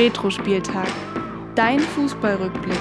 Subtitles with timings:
[0.00, 0.88] Retro-Spieltag.
[1.54, 2.72] Dein Fußballrückblick.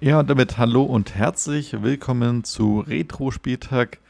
[0.00, 4.00] Ja, und damit hallo und herzlich willkommen zu Retro-Spieltag,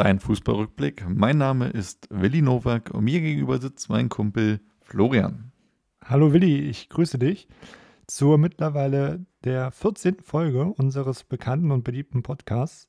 [0.00, 1.04] dein Fußballrückblick.
[1.10, 5.52] Mein Name ist Willi Nowak und mir gegenüber sitzt mein Kumpel Florian.
[6.02, 7.48] Hallo Willi, ich grüße dich
[8.06, 10.20] zur mittlerweile der 14.
[10.22, 12.88] Folge unseres bekannten und beliebten Podcasts.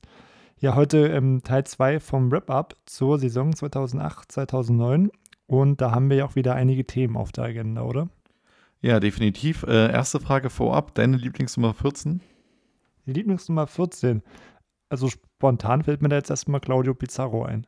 [0.58, 5.10] Ja, heute ähm, Teil 2 vom Wrap-Up zur Saison 2008-2009
[5.46, 8.08] und da haben wir ja auch wieder einige Themen auf der Agenda, oder?
[8.80, 9.64] Ja, definitiv.
[9.64, 12.22] Äh, erste Frage vorab, deine Lieblingsnummer 14?
[13.04, 14.22] Die Lieblingsnummer 14.
[14.88, 15.10] Also
[15.42, 17.66] spontan fällt mir da jetzt erstmal Claudio Pizarro ein.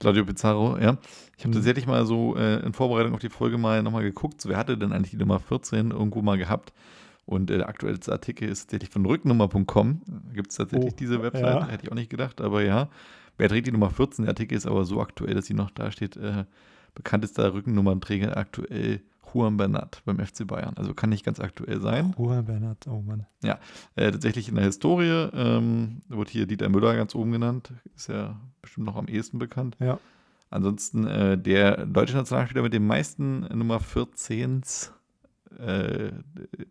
[0.00, 0.98] Claudio Pizarro, ja.
[1.38, 1.52] Ich habe Mhm.
[1.54, 4.76] tatsächlich mal so äh, in Vorbereitung auf die Folge mal nochmal geguckt, so, wer hatte
[4.76, 6.74] denn eigentlich die Nummer 14 irgendwo mal gehabt?
[7.24, 10.02] Und äh, der aktuellste Artikel ist tatsächlich von rücknummer.com.
[10.34, 11.42] Gibt es tatsächlich Oh, diese Website?
[11.62, 11.68] ja.
[11.68, 12.88] Hätte ich auch nicht gedacht, aber ja.
[13.38, 14.24] Wer trägt die Nummer 14?
[14.26, 16.18] Der Artikel ist aber so aktuell, dass sie noch da steht.
[16.18, 16.44] Äh,
[16.94, 19.00] bekanntester Rückennummernträger aktuell
[19.32, 20.74] Juan Bernat beim FC Bayern.
[20.76, 22.14] Also kann nicht ganz aktuell sein.
[22.18, 23.26] Juan Bernat, oh Mann.
[23.96, 27.72] Äh, tatsächlich in der Historie ähm, wird hier Dieter Müller ganz oben genannt.
[27.94, 29.76] Ist ja bestimmt noch am ehesten bekannt.
[29.80, 29.98] Ja.
[30.50, 34.90] Ansonsten äh, der deutsche Nationalspieler mit den meisten Nummer 14s
[35.58, 36.10] äh,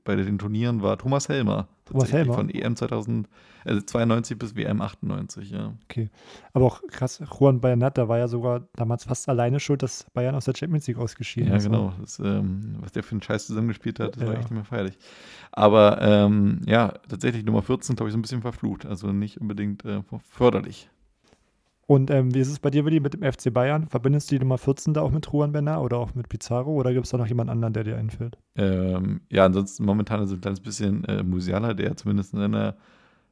[0.04, 1.68] bei den Turnieren war Thomas Helmer.
[1.86, 2.34] Thomas Tatsächlich Helmer?
[2.34, 3.28] Von EM 2000,
[3.66, 5.74] also 92 bis WM 98, ja.
[6.54, 10.36] Aber auch krass, Juan Bernat, da war ja sogar damals fast alleine schuld, dass Bayern
[10.36, 11.64] aus der Champions League ausgeschieden Ja, ist.
[11.66, 11.70] ne?
[11.72, 11.94] genau.
[12.00, 14.40] Das, ähm, was der für einen Scheiß zusammengespielt hat, das war Ja.
[14.40, 14.98] echt nicht mehr feierlich.
[15.52, 18.86] Aber ähm, ja, tatsächlich Nummer 14, glaube ich, so ein bisschen verflucht.
[18.86, 20.90] Also nicht unbedingt äh, förderlich.
[21.90, 23.88] Und ähm, wie ist es bei dir, Willi, mit dem FC Bayern?
[23.88, 26.94] Verbindest du die Nummer 14 da auch mit Juan Bernat oder auch mit Pizarro oder
[26.94, 28.38] gibt es da noch jemand anderen, der dir einfällt?
[28.58, 32.78] Ähm, ja, ansonsten momentan ist es ein kleines bisschen äh, Musiala, der zumindest in einer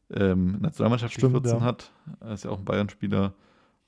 [0.09, 1.62] ähm, Nationalmannschaft Stimmt, 14 ja.
[1.62, 1.92] hat.
[2.20, 3.36] Er ist ja auch ein Bayern-Spieler.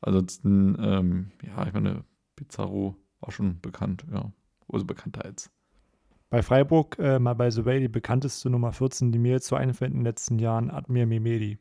[0.02, 2.04] Ansonsten, ähm, ja, ich meine,
[2.36, 4.32] Pizarro war schon bekannt, ja.
[4.72, 5.50] Also bekannter als.
[6.30, 9.56] Bei Freiburg, äh, mal by the way, die bekannteste Nummer 14, die mir jetzt so
[9.56, 11.58] einfällt in den letzten Jahren, Admir Mimedi.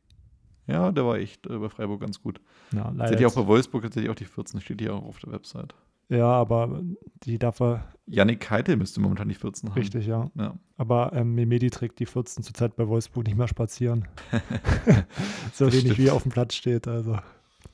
[0.69, 2.41] Ja, der war echt äh, bei Freiburg ganz gut.
[2.73, 5.19] Ja, leider Tatsächlich auch jetzt- bei Wolfsburg tatsächlich auch die 14, steht hier auch auf
[5.19, 5.75] der Website.
[6.11, 6.83] ja, aber
[7.25, 9.79] die darf er Yannick Keitel müsste momentan die 14 haben.
[9.79, 10.31] richtig, ja.
[10.35, 10.55] Ja.
[10.79, 14.07] Aber ähm, Mimedi trägt die 14 zurzeit bei Wolfsburg nicht mehr spazieren.
[15.53, 15.99] so Das wenig stimmt.
[15.99, 16.87] wie er auf dem Platz steht.
[16.89, 17.19] Also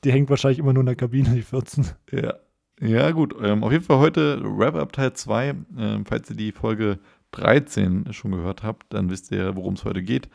[0.03, 1.85] die hängt wahrscheinlich immer nur in der Kabine, die 14.
[2.11, 2.33] Ja,
[2.81, 3.35] ja gut.
[3.41, 5.55] Ähm, auf jeden Fall heute Wrap-Up Teil 2.
[5.77, 6.99] Ähm, falls ihr die Folge
[7.31, 10.29] 13 schon gehört habt, dann wisst ihr, worum es heute geht.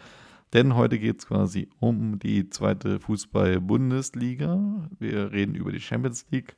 [0.52, 4.88] Denn heute geht es quasi um die zweite Fußball-Bundesliga.
[4.98, 6.56] Wir reden über die Champions League,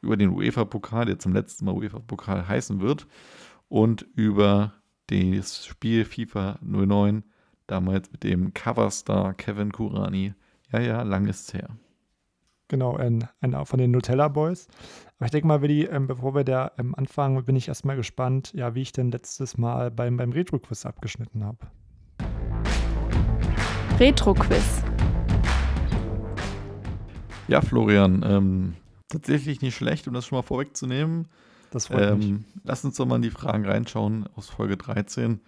[0.00, 3.06] über den UEFA-Pokal, der zum letzten Mal UEFA-Pokal heißen wird,
[3.68, 4.74] und über
[5.08, 7.24] das Spiel FIFA 09,
[7.66, 10.34] damals mit dem Coverstar Kevin Kurani.
[10.70, 11.68] Ja, ja, lang ist's her.
[12.68, 14.68] Genau, ein, ein von den Nutella Boys.
[15.16, 18.52] Aber ich denke mal, Willi, ähm, bevor wir da ähm, anfangen, bin ich erstmal gespannt,
[18.54, 21.66] ja, wie ich denn letztes Mal beim, beim Retro-Quiz abgeschnitten habe.
[24.02, 24.82] Retro-Quiz.
[27.46, 28.74] Ja, Florian, ähm,
[29.08, 31.28] tatsächlich nicht schlecht, um das schon mal vorwegzunehmen.
[31.70, 32.26] Das freut mich.
[32.26, 35.40] Ähm, lass uns doch mal in die Fragen reinschauen aus Folge 13.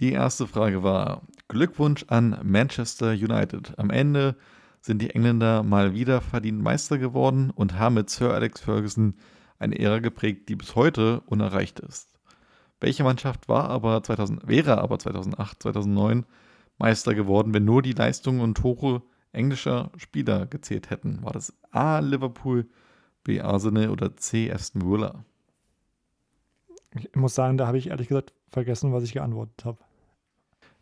[0.00, 3.78] Die erste Frage war: Glückwunsch an Manchester United.
[3.78, 4.36] Am Ende
[4.82, 9.14] sind die Engländer mal wieder verdient Meister geworden und haben mit Sir Alex Ferguson
[9.58, 12.10] eine Ära geprägt, die bis heute unerreicht ist.
[12.78, 16.26] Welche Mannschaft war aber 2000, wäre aber 2008, 2009
[16.78, 21.22] Meister geworden, wenn nur die Leistungen und Tore englischer Spieler gezählt hätten?
[21.22, 21.98] War das A.
[21.98, 22.68] Liverpool,
[23.24, 23.40] B.
[23.40, 24.52] Arsenal oder C.
[24.52, 25.24] Aston Villa?
[26.94, 29.78] Ich muss sagen, da habe ich ehrlich gesagt vergessen, was ich geantwortet habe.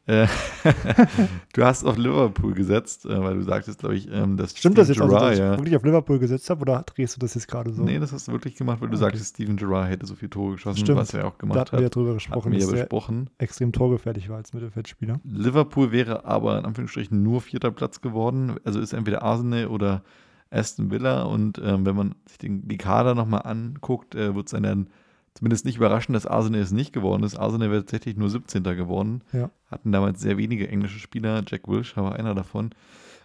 [0.07, 0.27] Äh,
[1.55, 4.89] du hast auf Liverpool gesetzt, äh, weil du sagtest, glaube ich, ähm, dass Stimmt das
[4.89, 7.35] jetzt, Steven also, dass Gerrard, ich wirklich auf Liverpool gesetzt habe oder drehst du das
[7.35, 7.83] jetzt gerade so?
[7.83, 9.05] Nee, das hast du wirklich gemacht, weil du Okay.
[9.05, 10.99] sagtest, Steven Gerrard hätte so viele Tore geschossen, Stimmt.
[10.99, 11.95] was er auch da gemacht hatten wir ja hat.
[11.95, 13.31] drüber Hatten gesprochen, wir ja dass er besprochen.
[13.39, 15.21] extrem torgefährlich war als Mittelfeldspieler.
[15.25, 18.57] Liverpool wäre aber in Anführungsstrichen nur vierter Platz geworden.
[18.65, 20.03] Also ist entweder Arsenal oder
[20.51, 21.23] Aston Villa.
[21.23, 24.89] Und ähm, wenn man sich den, die Kader nochmal anguckt, äh, wird es einen dann
[25.35, 27.37] zumindest nicht überraschen, dass Arsenal es nicht geworden ist.
[27.37, 28.63] Arsenal wäre tatsächlich nur 17.
[28.63, 29.23] geworden.
[29.33, 29.51] Ja.
[29.71, 31.43] Hatten damals sehr wenige englische Spieler.
[31.47, 32.71] Jack Wilshere war einer davon.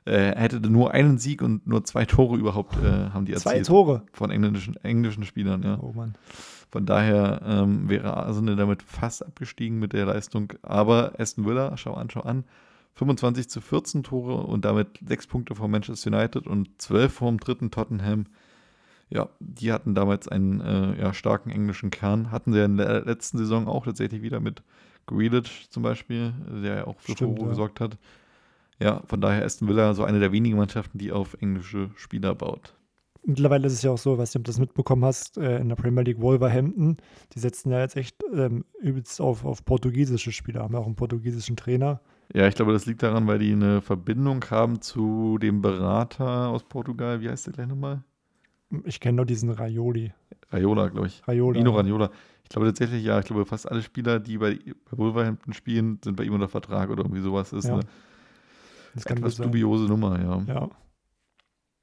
[0.05, 3.51] Äh, er hätte nur einen Sieg und nur zwei Tore überhaupt äh, haben die Zwei
[3.51, 3.67] erzielt.
[3.67, 4.03] Tore.
[4.11, 5.79] Von englischen, englischen Spielern, ja.
[5.81, 6.15] Oh Mann.
[6.71, 10.53] Von daher ähm, wäre Arsenal damit fast abgestiegen mit der Leistung.
[10.61, 12.43] Aber Aston Villa, schau an, schau an,
[12.95, 17.71] 25 zu 14 Tore und damit sechs Punkte vor Manchester United und 12 vom dritten
[17.71, 18.25] Tottenham.
[19.09, 22.31] Ja, die hatten damals einen äh, ja, starken englischen Kern.
[22.31, 24.61] Hatten sie in der letzten Saison auch tatsächlich wieder mit
[25.07, 26.33] Grealish zum Beispiel,
[26.63, 27.49] der ja auch für Stimmt, Furore ja.
[27.49, 27.97] gesorgt hat.
[28.79, 32.75] Ja, von daher Aston Villa so eine der wenigen Mannschaften, die auf englische Spieler baut.
[33.23, 36.03] Mittlerweile ist es ja auch so, ob du das mitbekommen hast, äh, in der Premier
[36.03, 36.97] League Wolverhampton,
[37.33, 40.95] die setzen ja jetzt echt ähm, übelst auf, auf portugiesische Spieler, haben ja auch einen
[40.95, 41.99] portugiesischen Trainer.
[42.33, 46.63] Ja, ich glaube, das liegt daran, weil die eine Verbindung haben zu dem Berater aus
[46.63, 47.21] Portugal.
[47.21, 48.03] Wie heißt der gleich nochmal?
[48.83, 50.13] Ich kenne nur diesen Raioli.
[50.51, 51.27] Raiola, glaube ich.
[51.27, 51.57] Raiola.
[51.57, 52.11] Mino Raiola.
[52.43, 56.15] Ich glaube tatsächlich, ja, ich glaube, fast alle Spieler, die bei, bei Wolverhampton spielen, sind
[56.15, 57.51] bei ihm unter Vertrag oder irgendwie sowas.
[57.51, 57.83] Das ist Ja, eine
[58.95, 60.41] Das etwas dubiose Nummer, ja.
[60.47, 60.69] Ja,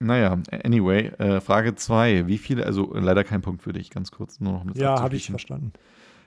[0.00, 2.26] Naja, anyway, äh, Frage 2.
[2.26, 5.00] Wie viele, also leider kein Punkt für dich, ganz kurz, nur noch um das ja
[5.00, 5.72] habe ich verstanden.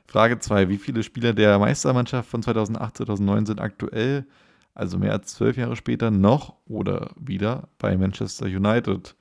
[0.08, 0.70] Frage 2.
[0.70, 4.26] Wie viele Spieler der Meistermannschaft von 2008, 2009 sind aktuell,
[4.74, 9.16] also mehr als zwölf Jahre später, noch oder wieder bei Manchester United?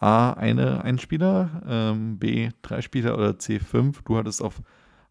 [0.00, 4.02] A, eine, ein Spieler, ähm, B, drei Spieler oder C, fünf?
[4.02, 4.62] Du hattest auf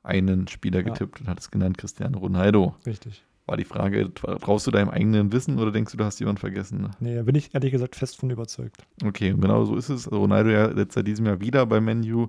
[0.03, 0.85] einen Spieler Ja.
[0.85, 2.75] getippt und hattest genannt Cristiano Ronaldo.
[2.85, 3.23] Richtig.
[3.45, 6.89] War die Frage, traust du deinem eigenen Wissen oder denkst du, du hast jemanden vergessen?
[6.99, 8.85] Nee, da bin ich ehrlich gesagt fest von überzeugt.
[9.05, 10.11] Okay, genau so ist es.
[10.11, 12.27] Ronaldo ja jetzt seit diesem Jahr wieder bei Menu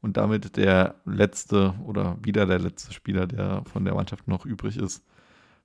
[0.00, 4.78] und damit der letzte oder wieder der letzte Spieler, der von der Mannschaft noch übrig
[4.78, 5.04] ist,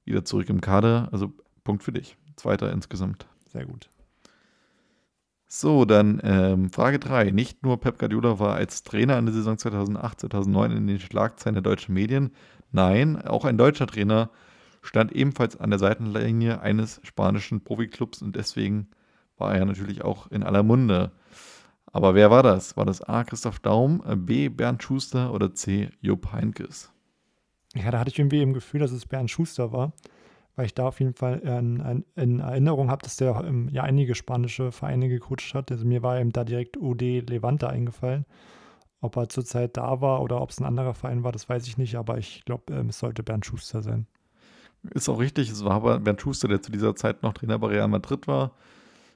[0.03, 1.07] wieder zurück im Kader.
[1.13, 1.31] Also
[1.63, 2.17] Punkt für dich.
[2.35, 3.27] Zweiter insgesamt.
[3.47, 3.89] Sehr gut.
[5.53, 7.31] So, dann ähm, Frage 3.
[7.31, 11.55] Nicht nur Pep Guardiola war als Trainer in der Saison 2008, 2009 in den Schlagzeilen
[11.55, 12.31] der deutschen Medien.
[12.71, 14.29] Nein, auch ein deutscher Trainer
[14.81, 18.87] stand ebenfalls an der Seitenlinie eines spanischen Profiklubs und deswegen
[19.37, 21.11] war er natürlich auch in aller Munde.
[21.87, 22.77] Aber wer war das?
[22.77, 23.25] War das A.
[23.25, 24.47] Christoph Daum, B.
[24.47, 25.89] Bernd Schuster oder C.
[25.99, 26.93] Jupp Heynckes?
[27.75, 29.91] Ja, da hatte ich irgendwie im Gefühl, dass es Bernd Schuster war,
[30.55, 33.83] weil ich da auf jeden Fall in, in, in Erinnerung habe, dass der ähm, ja
[33.83, 35.71] einige spanische Vereine gecoacht hat.
[35.71, 38.25] Also mir war eben da direkt UD Levante eingefallen.
[38.99, 41.77] Ob er zurzeit da war oder ob es ein anderer Verein war, das weiß ich
[41.77, 44.05] nicht, aber ich glaube, ähm, es sollte Bernd Schuster sein.
[44.93, 47.67] Ist auch richtig, es war aber Bernd Schuster, der zu dieser Zeit noch Trainer bei
[47.67, 48.51] Real Madrid war.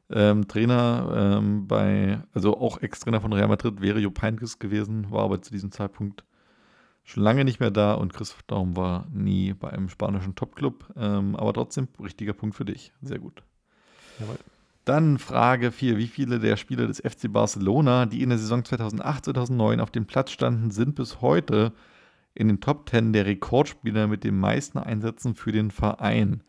[0.09, 5.23] Ähm, Trainer ähm, bei, also auch Ex-Trainer von Real Madrid wäre Jupp Heynckes gewesen, war
[5.23, 6.23] aber zu diesem Zeitpunkt
[7.05, 10.93] schon lange nicht mehr da und Christoph Daum war nie bei einem spanischen Topclub.
[10.97, 12.91] Ähm, aber trotzdem, richtiger Punkt für dich.
[13.01, 13.43] Sehr gut.
[14.19, 14.37] Jawohl.
[14.83, 15.97] Dann Frage 4.
[15.97, 20.05] Wie viele der Spieler des FC Barcelona, die in der Saison 2008, 2009 auf dem
[20.05, 21.71] Platz standen, sind bis heute
[22.33, 26.43] in den Top 10 der Rekordspieler mit den meisten Einsätzen für den Verein?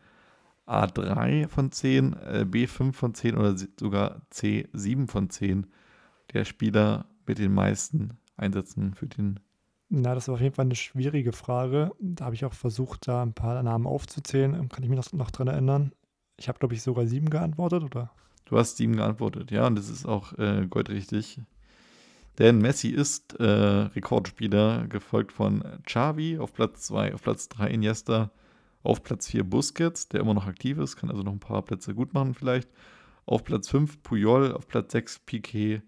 [0.67, 5.67] A3 von 10, äh, B5 von 10 oder sogar C7 von 10
[6.33, 9.39] der Spieler mit den meisten Einsätzen für den
[9.89, 11.91] Na, das war auf jeden Fall eine schwierige Frage.
[11.99, 14.67] Da habe ich auch versucht, da ein paar Namen aufzuzählen.
[14.69, 15.93] Kann ich mich noch, noch dran erinnern?
[16.37, 18.11] Ich habe, glaube ich, sogar sieben geantwortet, oder?
[18.45, 21.41] Du hast sieben geantwortet, ja, und das ist auch äh, goldrichtig.
[22.37, 28.31] Denn Messi ist äh, Rekordspieler, gefolgt von Xavi auf Platz 2, auf Platz 3 Iniesta,
[28.83, 31.95] auf Platz 4 Busquets, der immer noch aktiv ist, kann also noch ein paar Plätze
[31.95, 32.69] gut machen vielleicht.
[33.25, 35.81] Auf Platz 5 Puyol, auf Platz 6 Piquet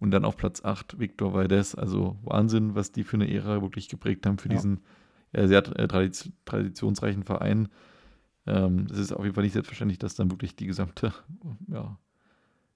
[0.00, 1.74] und dann auf Platz 8 Victor Valdez.
[1.74, 4.54] Also Wahnsinn, was die für eine Ära wirklich geprägt haben für Ja.
[4.54, 4.80] diesen
[5.32, 7.68] ja, sehr äh, tradiz traditionsreichen Verein.
[8.46, 11.12] Ähm, es ist auf jeden Fall nicht selbstverständlich, dass dann wirklich die gesamte
[11.68, 11.98] ja,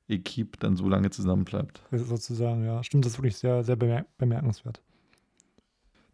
[0.09, 1.83] Equipe dann so lange zusammenbleibt.
[1.93, 2.83] Sozusagen, ja.
[2.83, 4.83] Stimmt, das ist wirklich sehr, sehr bemerk bemerkenswert.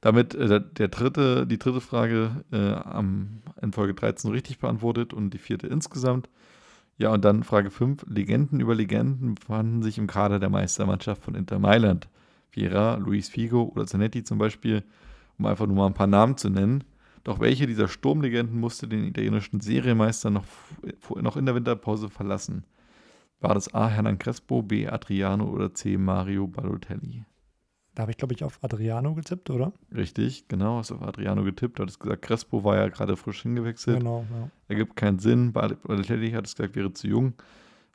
[0.00, 5.12] Damit äh, der, der dritte, die dritte Frage äh, am, in Folge 13 richtig beantwortet
[5.12, 6.28] und die vierte insgesamt.
[6.98, 8.06] Ja, und dann Frage 5.
[8.08, 12.08] Legenden über Legenden befanden sich im Kader der Meistermannschaft von Inter Mailand.
[12.50, 14.82] Vieira, Luis Figo oder Zanetti zum Beispiel,
[15.38, 16.82] um einfach nur mal ein paar Namen zu nennen.
[17.22, 20.44] Doch welche dieser Sturmlegenden musste den italienischen Serienmeister noch,
[21.20, 22.64] noch in der Winterpause verlassen?
[23.40, 23.88] War das A.
[23.88, 24.88] Hernan Crespo, B.
[24.88, 25.96] Adriano oder C.
[25.96, 27.24] Mario Balotelli?
[27.98, 29.72] Da habe ich, glaube ich, auf Adriano getippt, oder?
[29.92, 33.98] Richtig, genau, hast auf Adriano getippt, du hattest gesagt, Crespo war ja gerade frisch hingewechselt.
[33.98, 34.48] Genau, ja.
[34.68, 35.52] Ergibt keinen Sinn.
[35.52, 37.32] Bal- Balotelli hat es gesagt, wäre zu jung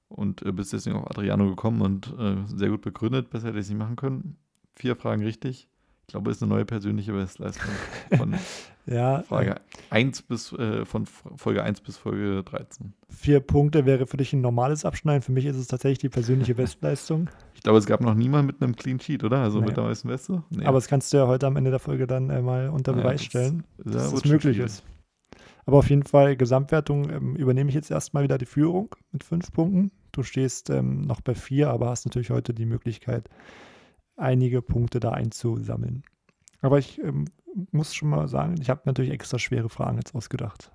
[0.09, 3.29] und äh, bist deswegen auf Adriano gekommen und äh, sehr gut begründet.
[3.29, 4.35] Besser hätte ich es nicht machen können.
[4.75, 5.69] Vier Fragen richtig.
[6.13, 7.71] Ich glaube, es ist eine neue persönliche Bestleistung
[8.15, 8.35] von
[8.85, 9.55] Ja, Frage
[9.89, 12.93] 1 bis äh, von Folge 1 bis Folge 13.
[13.09, 15.23] vier Punkte wäre für dich ein normales Abschneiden.
[15.23, 17.31] Für mich ist es tatsächlich die persönliche Bestleistung.
[17.55, 19.37] Ich glaube, es gab noch niemanden mit einem Clean Sheet, oder?
[19.37, 19.67] Also Nee.
[19.67, 20.43] mit der meisten Weste?
[20.49, 20.65] Nee.
[20.65, 23.21] Aber das kannst du ja heute am Ende der Folge dann äh, mal unter Beweis
[23.21, 24.71] das- stellen, ja, dass das schon möglich schwierig.
[24.71, 24.83] ist.
[25.65, 29.51] Aber auf jeden Fall, Gesamtwertung ähm, übernehme ich jetzt erstmal wieder die Führung mit fünf
[29.53, 29.91] Punkten.
[30.11, 33.29] Du stehst ähm, noch bei vier, aber hast natürlich heute die Möglichkeit,
[34.23, 36.03] einige Punkte da einzusammeln.
[36.61, 37.25] Aber ich ähm,
[37.71, 40.71] muss schon mal sagen, ich habe natürlich extra schwere Fragen jetzt ausgedacht.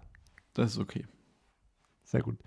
[0.55, 1.07] Das ist okay.
[2.05, 2.39] Sehr gut.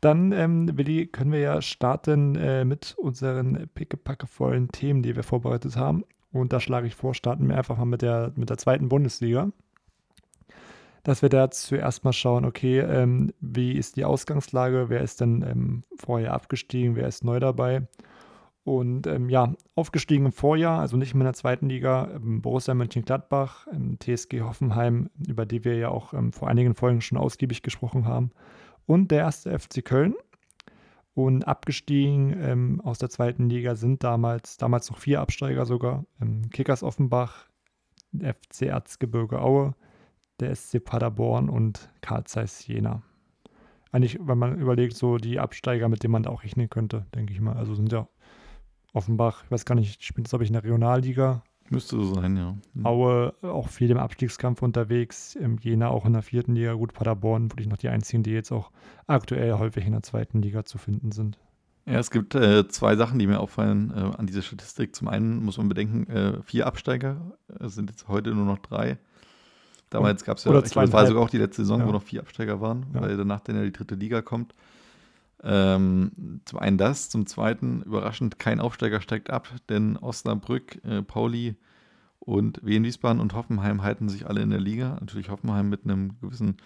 [0.00, 5.76] Dann, ähm, Willi, können wir ja starten äh, mit unseren pickepackevollen Themen, die wir vorbereitet
[5.76, 6.04] haben.
[6.32, 9.50] Und da schlage ich vor, starten wir einfach mal mit der, mit der zweiten Bundesliga.
[11.02, 15.42] Dass wir da zuerst mal schauen, okay, ähm, wie ist die Ausgangslage, wer ist denn
[15.42, 17.86] ähm, vorher abgestiegen, wer ist neu dabei.
[18.66, 22.74] Und ähm, ja, aufgestiegen im Vorjahr, also nicht mehr in der zweiten Liga, ähm, Borussia
[22.74, 27.62] Mönchengladbach, ähm, TSG Hoffenheim, über die wir ja auch ähm, vor einigen Folgen schon ausgiebig
[27.62, 28.32] gesprochen haben.
[28.84, 30.16] Und der erste FC Köln.
[31.14, 36.04] Und abgestiegen ähm, aus der zweiten Liga sind damals, damals noch vier Absteiger sogar.
[36.20, 37.48] Ähm, Kickers Offenbach,
[38.18, 39.76] FC Erzgebirge Aue,
[40.40, 43.04] der SC Paderborn und Karl Zeiss Jena.
[43.92, 47.32] Eigentlich, wenn man überlegt, so die Absteiger, mit denen man da auch rechnen könnte, denke
[47.32, 47.56] ich mal.
[47.56, 48.08] Also sind ja
[48.96, 51.42] Offenbach, ich weiß gar nicht, spielt es, glaube ich, in der Regionalliga.
[51.68, 52.56] Müsste so sein, ja.
[52.74, 52.86] Mhm.
[52.86, 56.74] Aue auch viel im Abstiegskampf unterwegs, Jena auch in der vierten Liga.
[56.74, 58.70] Gut, Paderborn wirklich noch die einzigen, die jetzt auch
[59.06, 61.38] aktuell häufig in der zweiten Liga zu finden sind.
[61.86, 64.94] Ja, es gibt äh, zwei Sachen, die mir auffallen äh, an dieser Statistik.
[64.94, 68.98] Zum einen muss man bedenken, äh, vier Absteiger äh, sind jetzt heute nur noch drei.
[69.90, 71.86] Damals gab es ja, ich glaube, das war sogar auch die letzte Saison, ja.
[71.86, 73.00] wo noch vier Absteiger waren, ja.
[73.00, 74.52] weil danach dann ja die dritte Liga kommt.
[75.42, 81.56] Ähm, zum einen das, zum zweiten überraschend kein Aufsteiger steigt ab, denn Osnabrück, äh, Pauli
[82.18, 84.96] und Wien Wiesbaden und Hoffenheim halten sich alle in der Liga.
[85.00, 86.56] Natürlich Hoffenheim mit einem gewissen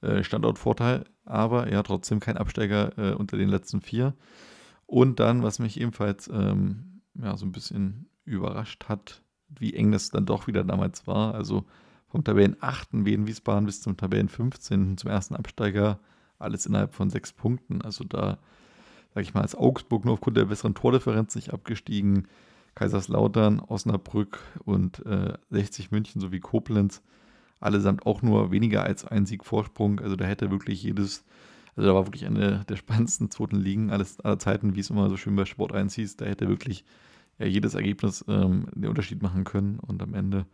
[0.00, 4.14] äh, Standortvorteil, aber ja trotzdem kein Absteiger äh, unter den letzten vier.
[4.86, 10.10] Und dann, was mich ebenfalls ähm, ja, so ein bisschen überrascht hat, wie eng das
[10.10, 11.34] dann doch wieder damals war.
[11.34, 11.64] Also
[12.06, 13.04] vom Tabellen 8.
[13.04, 14.96] Wien Wiesbaden bis zum Tabellen 15.
[14.98, 15.98] zum ersten Absteiger
[16.38, 17.82] alles innerhalb von sechs Punkten.
[17.82, 18.38] Also da,
[19.14, 22.28] sage ich mal, als Augsburg nur aufgrund der besseren Tordifferenz nicht abgestiegen.
[22.74, 27.02] Kaiserslautern, Osnabrück und äh, 60 München sowie Koblenz
[27.60, 30.00] allesamt auch nur weniger als ein Sieg Vorsprung.
[30.00, 31.24] Also da hätte wirklich jedes,
[31.74, 35.10] also da war wirklich eine der spannendsten zweiten Ligen alles, aller Zeiten, wie es immer
[35.10, 36.16] so schön bei Sport 1 hieß.
[36.16, 36.84] Da hätte wirklich
[37.38, 39.78] ja, jedes Ergebnis ähm, den Unterschied machen können.
[39.80, 40.46] Und am Ende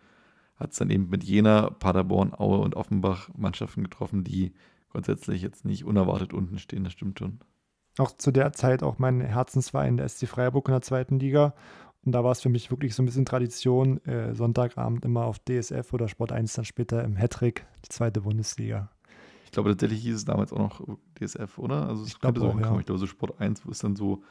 [0.57, 4.53] hat es dann eben mit Jena, Paderborn, Aue und Offenbach Mannschaften getroffen, die
[4.95, 7.41] grundsätzlich jetzt nicht unerwartet unten stehen, das stimmt schon.
[7.99, 11.55] Auch zu der Zeit auch mein Herzensverein, der SC Freiburg in der zweiten Liga.
[12.05, 15.39] Und da war es für mich wirklich so ein bisschen Tradition, äh, Sonntagabend immer auf
[15.39, 18.91] DSF oder Sport 1 dann später im Hattrick, die zweite Bundesliga.
[19.45, 20.81] Ich glaube, tatsächlich hieß es damals auch noch
[21.19, 21.89] DSF, oder?
[21.89, 22.47] Also es könnte so.
[22.47, 22.79] Ja.
[22.79, 24.23] Ich glaube, so Sport 1 ist dann so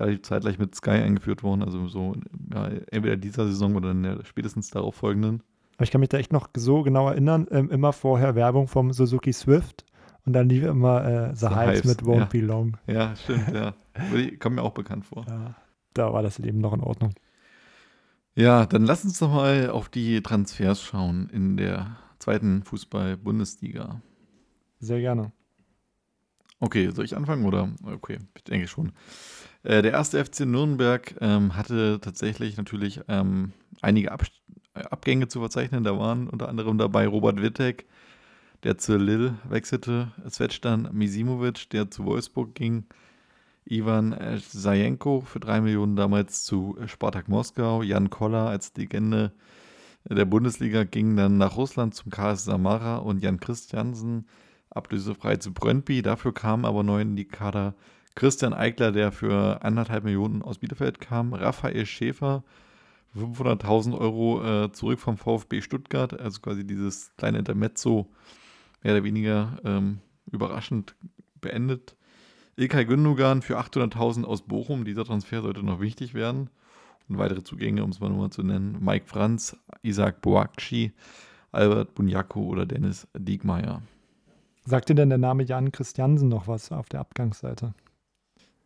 [0.00, 1.62] relativ zeitgleich mit Sky eingeführt worden.
[1.62, 2.14] Also so
[2.52, 5.42] ja, entweder dieser Saison oder in der spätestens darauf folgenden.
[5.76, 8.92] Aber ich kann mich da echt noch so genau erinnern, ähm, immer vorher Werbung vom
[8.92, 9.84] Suzuki Swift
[10.28, 12.24] und dann lief immer äh, The, The Hives mit Won't ja.
[12.26, 12.76] Be Long.
[12.86, 13.72] Ja, stimmt, ja.
[14.38, 15.24] Kommt mir auch bekannt vor.
[15.26, 15.54] Ja,
[15.94, 17.14] da war das Leben noch in Ordnung.
[18.34, 24.02] Ja, dann lass uns doch mal auf die Transfers schauen in der zweiten Fußball-Bundesliga.
[24.80, 25.32] Sehr gerne.
[26.60, 27.70] Okay, soll ich anfangen oder?
[27.86, 28.92] Okay, ich denke schon.
[29.62, 34.24] Äh, der erste FC Nürnberg ähm, hatte tatsächlich natürlich ähm, einige Ab
[34.74, 35.84] Abgänge zu verzeichnen.
[35.84, 37.86] Da waren unter anderem dabei Robert Wittek,
[38.64, 40.12] der zu Lille wechselte.
[40.28, 42.84] Svetschtan Misimovic, der zu Wolfsburg ging.
[43.64, 47.82] Ivan Sajenko für drei Millionen damals zu Spartak Moskau.
[47.82, 49.32] Jan Koller als Legende
[50.04, 54.26] der Bundesliga ging dann nach Russland zum KS Samara und Jan Christiansen
[54.70, 56.00] ablösefrei zu Brøndby.
[56.02, 57.74] Dafür kam aber neu in die Kader
[58.14, 61.34] Christian Eigler, der für anderthalb Millionen aus Bielefeld kam.
[61.34, 62.42] Raphael Schäfer
[63.16, 68.08] 500.000 Euro äh, zurück vom VfB Stuttgart, also quasi dieses kleine Intermezzo
[68.82, 69.98] mehr oder weniger ähm,
[70.30, 70.94] überraschend
[71.40, 71.96] beendet.
[72.56, 74.84] Ilkay Gündogan für 800.000 aus Bochum.
[74.84, 76.50] Dieser Transfer sollte noch wichtig werden.
[77.08, 78.76] Und weitere Zugänge, um es mal nur zu nennen.
[78.80, 80.92] Mike Franz, Isaac Boakci,
[81.52, 83.82] Albert Bunyaku oder Dennis Diekmeyer.
[84.66, 87.72] Sagt dir denn der Name Jan Christiansen noch was auf der Abgangsseite?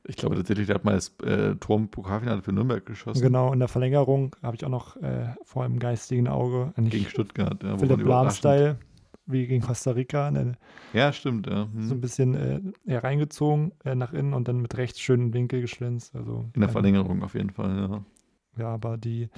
[0.05, 3.23] Ich glaube tatsächlich, der hat mal das äh, Tor im Pokalfinale für Nürnberg geschossen.
[3.23, 6.73] Genau, in der Verlängerung habe ich auch noch äh, vor dem geistigen Auge.
[6.77, 7.79] Gegen Stuttgart, ja.
[7.79, 8.79] Philipp Lahm-Style
[9.27, 10.31] wie gegen Costa Rica.
[10.31, 10.57] Ne,
[10.93, 11.69] ja, stimmt, ja.
[11.73, 11.83] Hm.
[11.83, 12.35] So ein bisschen
[12.87, 16.15] äh, reingezogen äh, nach innen und dann mit rechts schönen Winkel geschlänzt.
[16.15, 18.05] Also, In der Verlängerung auf jeden Fall, ja.
[18.59, 19.29] Ja, aber die.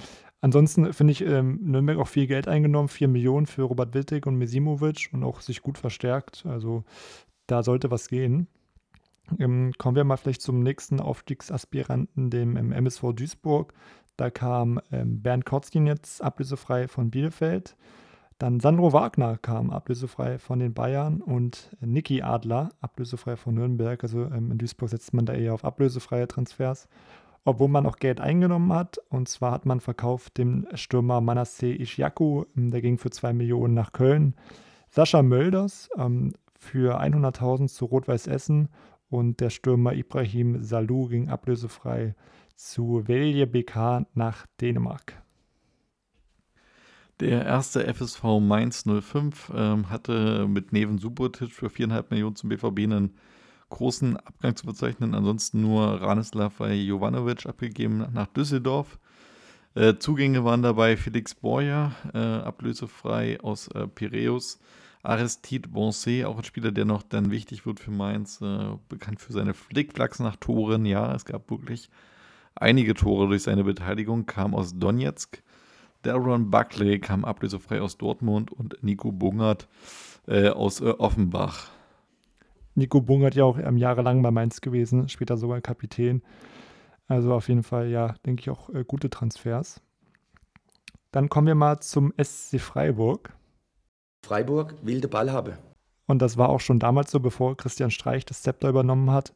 [0.41, 4.35] Ansonsten finde ich ähm, Nürnberg auch viel Geld eingenommen, 4 Millionen für Robert Wittig und
[4.35, 6.45] Mesimovic und auch sich gut verstärkt.
[6.45, 6.83] Also
[7.47, 8.47] da sollte was gehen.
[9.39, 13.73] Ähm, kommen wir mal vielleicht zum nächsten Aufstiegsaspiranten, dem ähm, MSV Duisburg.
[14.17, 17.75] Da kam ähm, Bernd Kotzkin jetzt ablösefrei von Bielefeld.
[18.37, 24.03] Dann Sandro Wagner kam ablösefrei von den Bayern und Niki Adler ablösefrei von Nürnberg.
[24.03, 26.89] Also ähm, in Duisburg setzt man da eher auf ablösefreie Transfers,
[27.45, 28.97] obwohl man auch Geld eingenommen hat.
[29.09, 33.73] Und zwar hat man verkauft den Stürmer Manasseh Ishiaku, ähm, der ging für 2 Millionen
[33.73, 34.35] nach Köln.
[34.89, 38.67] Sascha Mölders ähm, für 100.000 zu Rot-Weiß Essen
[39.09, 42.15] und der Stürmer Ibrahim Salou ging ablösefrei
[42.55, 45.24] zu Velje BK nach Dänemark.
[47.21, 52.79] Der erste FSV Mainz 05 ähm, hatte mit Neven Subotic für 4,5 Millionen zum BVB
[52.79, 53.15] einen
[53.69, 55.15] großen Abgang zu verzeichnen.
[55.15, 58.99] Ansonsten nur Ranislav Jovanovic abgegeben nach Düsseldorf.
[59.75, 64.59] Äh, Zugänge waren dabei Felix Borja, äh, ablösefrei aus äh, Piräus.
[65.01, 69.33] Aristide Bonset, auch ein Spieler, der noch dann wichtig wird für Mainz, äh, bekannt für
[69.33, 70.85] seine Flickflacks nach Toren.
[70.85, 71.89] Ja, es gab wirklich
[72.55, 75.43] einige Tore durch seine Beteiligung, kam aus Donetsk.
[76.05, 79.67] Daron Buckley kam ablösefrei aus Dortmund und Nico Bungert
[80.27, 81.71] äh, aus äh, Offenbach.
[82.75, 86.21] Nico Bungert ja auch ähm, jahrelang bei Mainz gewesen, später sogar Kapitän.
[87.07, 89.81] Also auf jeden Fall, ja, denke ich auch äh, gute Transfers.
[91.11, 93.33] Dann kommen wir mal zum SC Freiburg.
[94.25, 95.57] Freiburg wilde Ballhabe.
[96.05, 99.33] Und das war auch schon damals so, bevor Christian Streich das Zepter übernommen hat.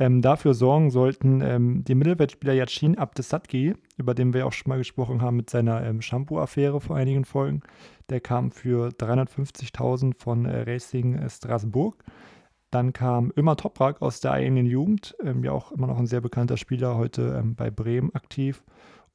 [0.00, 4.78] Ähm, dafür sorgen sollten ähm, die Mittelfeldspieler Yachin Abdesatgi, über den wir auch schon mal
[4.78, 7.62] gesprochen haben mit seiner ähm, Shampoo-Affäre vor einigen Folgen.
[8.08, 11.96] Der kam für 350.000 von äh, Racing äh, Strasbourg.
[12.70, 16.20] Dann kam Ömer Toprak aus der eigenen Jugend, ähm, ja auch immer noch ein sehr
[16.20, 18.62] bekannter Spieler, heute ähm, bei Bremen aktiv.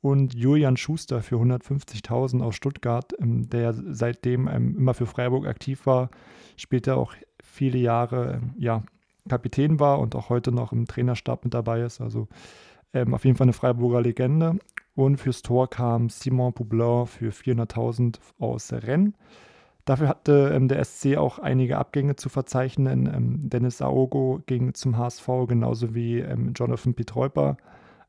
[0.01, 6.09] Und Julian Schuster für 150.000 aus Stuttgart, ähm, der seitdem immer für Freiburg aktiv war,
[6.57, 8.83] später auch viele Jahre ja,
[9.27, 12.01] Kapitän war und auch heute noch im Trainerstab mit dabei ist.
[12.01, 12.27] Also
[12.93, 14.59] ähm, auf jeden Fall eine Freiburger Legende.
[14.95, 19.13] Und fürs Tor kam Simon Poublin für 400.000 aus Rennes.
[19.85, 23.07] Dafür hatte ähm, der SC auch einige Abgänge zu verzeichnen.
[23.13, 27.57] Ähm, Dennis Aogo ging zum HSV, genauso wie ähm, Jonathan Pietreuper.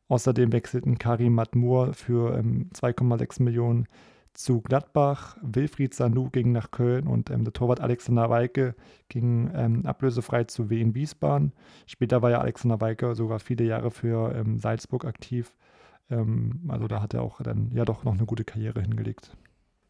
[0.09, 3.89] Außerdem wechselten Karim Matmur für 2,6 ähm, Millionen
[4.35, 5.37] zu Gladbach.
[5.43, 8.75] Wilfried Sanu ging nach Köln und ähm, der Torwart Alexander Weike
[9.09, 11.53] ging ähm, ablösefrei zu Wien Wiesbaden.
[11.87, 15.55] Später war ja Alexander Weike sogar viele Jahre für ähm, Salzburg aktiv.
[16.11, 19.37] Ähm, also da hat er auch dann ja doch noch eine gute Karriere hingelegt.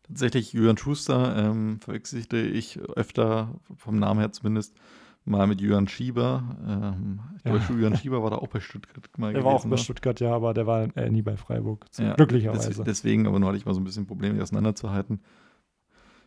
[0.06, 4.76] Tatsächlich Jürgen Schuster ähm, verwechselte ich öfter, vom Namen her zumindest,
[5.24, 6.42] mal mit Jürgen Schieber.
[6.66, 7.74] Ähm, ich glaube, ja.
[7.74, 9.78] Jürgen Schieber war da auch bei Stuttgart mal Der gewesen, war auch bei ne?
[9.78, 12.84] Stuttgart, ja, aber der war äh, nie bei Freiburg, ja, glücklicherweise.
[12.84, 15.20] deswegen, aber nur hatte ich mal so ein bisschen Probleme, die auseinanderzuhalten.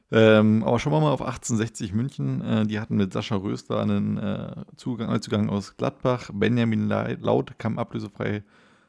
[0.09, 2.41] Ähm, aber schauen wir mal auf 1860 München.
[2.41, 6.29] Äh, die hatten mit Sascha Röster einen äh, Zugang, Neuzugang aus Gladbach.
[6.33, 8.43] Benjamin Laut kam ablösefrei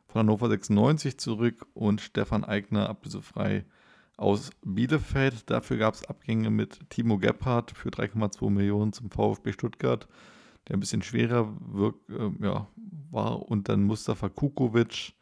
[0.06, 3.64] von Hannover 96 zurück und Stefan Eigner ablösefrei
[4.18, 5.48] aus Bielefeld.
[5.48, 10.06] Dafür gab es Abgänge mit Timo Gebhardt für 3,2 Millionen zum VfB Stuttgart,
[10.66, 12.66] der ein bisschen schwerer wirk, äh, ja,
[13.10, 13.48] war.
[13.48, 15.14] Und dann Mustafa Kukovic,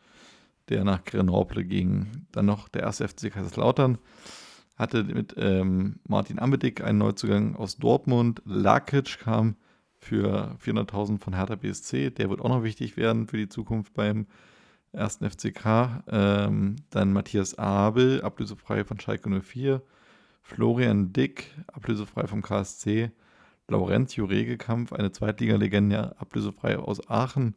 [0.68, 2.26] der nach Grenoble ging.
[2.32, 3.98] Dann noch der erste FC Kaiserslautern.
[4.76, 8.42] Hatte mit ähm, Martin Ambedick einen Neuzugang aus Dortmund.
[8.44, 9.56] Lakic kam
[9.98, 12.11] für 400.000 von Hertha BSC.
[12.11, 14.26] Der wird auch noch wichtig werden für die Zukunft beim
[14.96, 16.02] ersten FCK.
[16.09, 19.82] Ähm, dann Matthias Abel, ablösefrei von Schalke 04.
[20.42, 23.11] Florian Dick, ablösefrei vom KSC.
[23.68, 27.54] Laurentio Regekampf, eine Zweitliga-Legende, ablösefrei aus Aachen.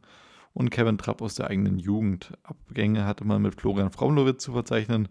[0.52, 2.32] Und Kevin Trapp aus der eigenen Jugend.
[2.42, 5.08] Abgänge hatte man mit Florian Fromlowitz zu verzeichnen.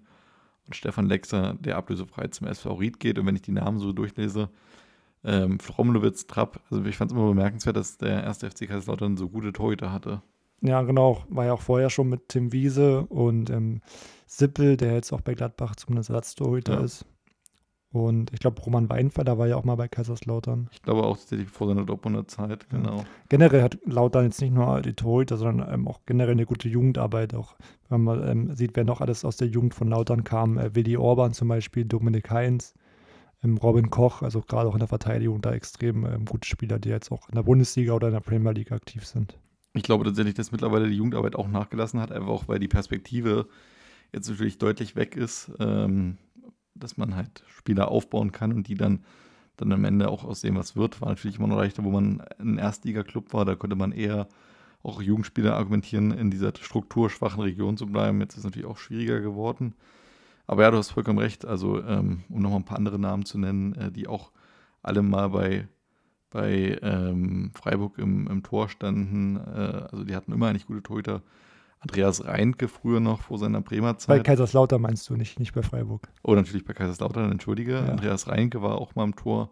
[0.65, 3.17] Und Stefan Lexer, der ablösefrei zum SV Ried geht.
[3.17, 4.49] Und wenn ich die Namen so durchlese,
[5.23, 9.29] ähm, Fromlowitz, Trapp, also ich fand es immer bemerkenswert, dass der erste FC Kaiserslautern so
[9.29, 10.21] gute Torhüter hatte.
[10.61, 11.23] Ja, genau.
[11.29, 13.81] War ja auch vorher schon mit Tim Wiese und ähm,
[14.27, 16.81] Sippel, der jetzt auch bei Gladbach zumindest Ersatztorhüter ja.
[16.81, 17.05] ist.
[17.91, 20.69] Und ich glaube, Roman Weinfelder war ja auch mal bei Kaiserslautern.
[20.71, 23.03] Ich glaube auch tatsächlich vor seiner Dortmunder Zeit, genau.
[23.29, 27.33] Generell hat Lautern jetzt nicht nur die Torhüter, sondern ähm, auch generell eine gute Jugendarbeit.
[27.33, 27.55] Auch
[27.89, 30.59] wenn man ähm, sieht, wer noch alles aus der Jugend von Lautern kam.
[30.59, 32.75] Äh, Willi Orban zum Beispiel, Dominik Heinz,
[33.43, 36.89] ähm, Robin Koch, also gerade auch in der Verteidigung da extrem ähm, gute Spieler, die
[36.89, 39.39] jetzt auch in der Bundesliga oder in der Premier League aktiv sind.
[39.73, 43.47] Ich glaube tatsächlich, dass mittlerweile die Jugendarbeit auch nachgelassen hat, einfach auch weil die Perspektive
[44.11, 46.17] jetzt natürlich deutlich weg ist, ähm,
[46.73, 49.05] dass man halt Spieler aufbauen kann und die dann,
[49.57, 52.21] dann am Ende auch aus dem, was wird, war natürlich immer noch leichter, wo man
[52.39, 54.27] ein Erstliga-Club war, da konnte man eher
[54.81, 58.21] auch Jugendspieler argumentieren, in dieser strukturschwachen Region zu bleiben.
[58.21, 59.75] Jetzt ist es natürlich auch schwieriger geworden.
[60.47, 61.45] Aber ja, du hast vollkommen recht.
[61.45, 64.31] Also, ähm, um nochmal ein paar andere Namen zu nennen, äh, die auch
[64.81, 65.67] alle mal bei
[66.29, 69.37] bei ähm, Freiburg im, im, Tor standen.
[69.37, 71.21] Äh, also die hatten immer eigentlich gute Torhüter.
[71.79, 74.17] Andreas Reintke früher noch vor seiner Bremer Zeit.
[74.17, 76.09] Bei Kaiserslautern meinst du nicht, nicht bei Freiburg.
[76.23, 77.73] Oh, natürlich bei Kaiserslautern, entschuldige.
[77.73, 77.85] Ja.
[77.85, 79.51] Andreas Reintke war auch mal im Tor,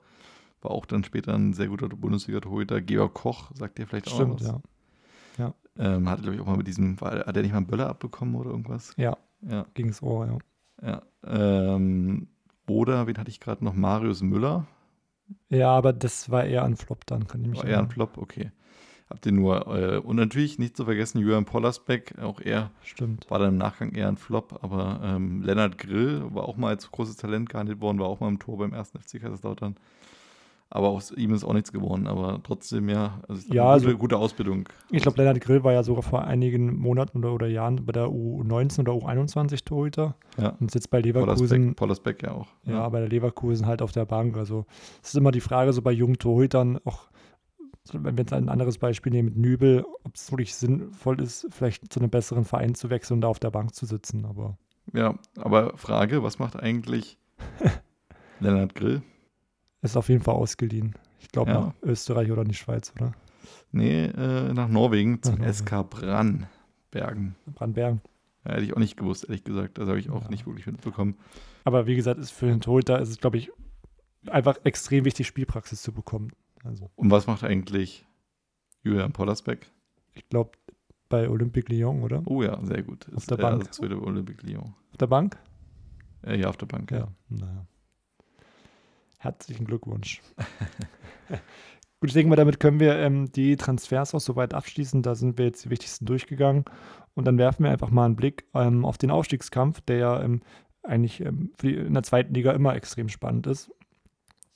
[0.62, 2.82] war auch dann später ein sehr guter Bundesliga-Torhüter.
[2.82, 4.48] Georg Koch, sagt dir vielleicht Stimmt, auch was.
[5.38, 5.54] ja.
[5.78, 5.96] ja.
[5.96, 7.88] Ähm, hatte, glaube ich, auch mal mit diesem, war, hat er nicht mal einen Böller
[7.88, 8.94] abbekommen oder irgendwas?
[8.98, 9.66] Ja, ja.
[9.74, 10.38] ging es Ohr, ja.
[10.80, 12.28] Ja, ähm,
[12.68, 13.74] oder, wen hatte ich gerade noch?
[13.74, 14.68] Marius Müller,
[15.50, 18.18] ja, aber das war eher ein Flop dann, kann ich mich War eher ein Flop,
[18.18, 18.52] okay.
[19.10, 19.68] habt ihr nur.
[19.68, 23.30] Äh, und natürlich nicht zu vergessen, Jürgen Pollersbeck, auch er Stimmt.
[23.30, 26.92] war dann im Nachgang eher ein Flop, aber ähm, Lennart Grill war auch mal als
[26.92, 29.76] großes Talent gehandelt worden, war auch mal im Tor beim ersten FC Kaiserslautern.
[30.70, 33.76] Aber aus ihm ist auch nichts geworden, aber trotzdem ja, also es ist Ja, eine
[33.80, 34.68] gute, also- gute Ausbildung.
[34.92, 38.08] Ich glaube, Lennart Grill war ja sogar vor einigen Monaten oder, oder Jahren bei der
[38.08, 40.58] U19 oder U21 Torhüter Ja.
[40.60, 41.74] und sitzt bei Leverkusen.
[41.76, 42.48] Pollersbeck, ja auch.
[42.66, 44.36] Ja, bei der Leverkusen halt auf der Bank.
[44.36, 44.66] Also
[45.02, 47.08] es ist immer die Frage, so bei jungen Torhütern, auch
[47.94, 51.94] wenn wir jetzt ein anderes Beispiel nehmen mit Nübel, ob es wirklich sinnvoll ist, vielleicht
[51.94, 54.26] zu einem besseren Verein zu wechseln und da auf der Bank zu sitzen.
[54.26, 54.58] Aber
[54.94, 57.18] ja, aber Frage, was macht eigentlich
[58.42, 59.02] Lennart Grill?
[59.82, 60.96] Ist auf jeden Fall ausgeliehen.
[61.20, 61.60] Ich glaube Ja.
[61.62, 63.14] nach Österreich oder in die Schweiz, oder?
[63.72, 65.54] Nee, äh, nach Norwegen zum Nach Norwegen.
[65.54, 67.36] SK Brannbergen.
[67.54, 68.02] Brandbergen.
[68.46, 69.78] Ja, hätte ich auch nicht gewusst, ehrlich gesagt.
[69.78, 70.30] Das habe ich auch Ja.
[70.30, 71.18] nicht wirklich mitbekommen.
[71.64, 73.52] Aber wie gesagt, ist für den Torhüter ist es, glaube ich,
[74.28, 76.32] einfach extrem wichtig, Spielpraxis zu bekommen.
[76.64, 78.06] Also Und was macht eigentlich
[78.84, 79.70] Julian Pollersbeck?
[80.14, 80.52] ich glaube,
[81.10, 82.22] bei Olympique Lyon, oder?
[82.26, 83.08] Oh ja, sehr gut.
[83.10, 83.68] Auf Ist, der Bank.
[83.68, 84.74] Also Olympique Lyon.
[84.92, 85.38] Auf der Bank?
[86.24, 86.98] Äh, ja, auf der Bank, ja.
[87.00, 87.66] Ja, naja.
[89.28, 90.22] Herzlichen Glückwunsch.
[92.00, 95.02] Gut, ich denke mal, damit können wir ähm, die Transfers auch soweit abschließen.
[95.02, 96.64] Da sind wir jetzt die wichtigsten durchgegangen.
[97.14, 100.44] Und dann werfen wir einfach mal einen Blick ähm, auf den Aufstiegskampf, der ja ähm,
[100.82, 103.70] eigentlich ähm, die, in der zweiten Liga immer extrem spannend ist.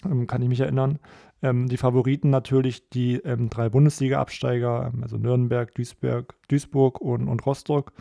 [0.06, 1.00] Ähm, kann ich mich erinnern.
[1.42, 7.92] Ähm, die Favoriten natürlich die drei Bundesliga-Absteiger, also Nürnberg, Duisburg, Duisburg und, und Rostock.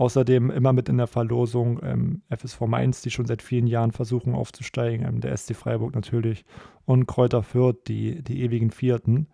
[0.00, 4.34] Außerdem immer mit in der Verlosung ähm, FSV Mainz, die schon seit vielen Jahren versuchen
[4.34, 6.46] aufzusteigen, ähm, der SC Freiburg natürlich
[6.86, 9.26] und Kräuter Fürth, die, die ewigen Vierten.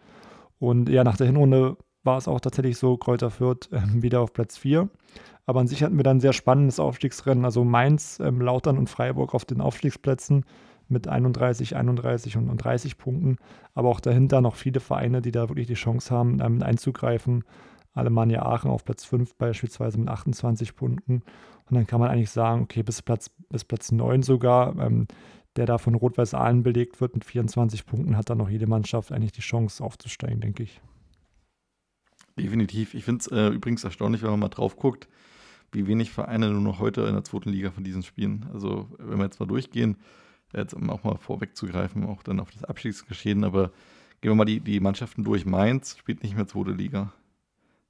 [0.59, 4.33] Und ja, nach der Hinrunde war es auch tatsächlich so, Kräuter Fürth ähm, wieder auf
[4.33, 4.89] Platz 4.
[5.45, 7.45] Aber an sich hatten wir dann ein sehr spannendes Aufstiegsrennen.
[7.45, 10.45] Also Mainz, ähm, Lautern und Freiburg auf den Aufstiegsplätzen
[10.89, 13.37] mit 31, 31 und, und 30 Punkten.
[13.75, 17.45] Aber auch dahinter noch viele Vereine, die da wirklich die Chance haben, ähm, einzugreifen.
[17.97, 21.23] Alemannia Aachen auf Platz 5 beispielsweise mit 28 Punkten.
[21.69, 25.09] Und dann kann man eigentlich sagen, okay, bis Platz, bis Platz 9 sogar, ähm,
[25.57, 29.11] der da von Rot-Weiß Aalen belegt wird mit 24 Punkten, hat dann noch jede Mannschaft
[29.11, 30.81] eigentlich die Chance aufzusteigen, denke ich.
[32.39, 32.93] Definitiv.
[32.93, 35.09] Ich finde es äh, übrigens erstaunlich, wenn man mal drauf guckt,
[35.73, 38.47] wie wenig Vereine nur noch heute in der zweiten Liga von diesen spielen.
[38.53, 39.97] Also, wenn wir jetzt mal durchgehen,
[40.55, 43.73] jetzt um auch mal vorwegzugreifen, auch dann auf das Abstiegsgeschehen, aber
[44.21, 45.47] gehen wir mal die, die Mannschaften durch.
[45.47, 47.13] Mainz spielt nicht mehr zweite Liga.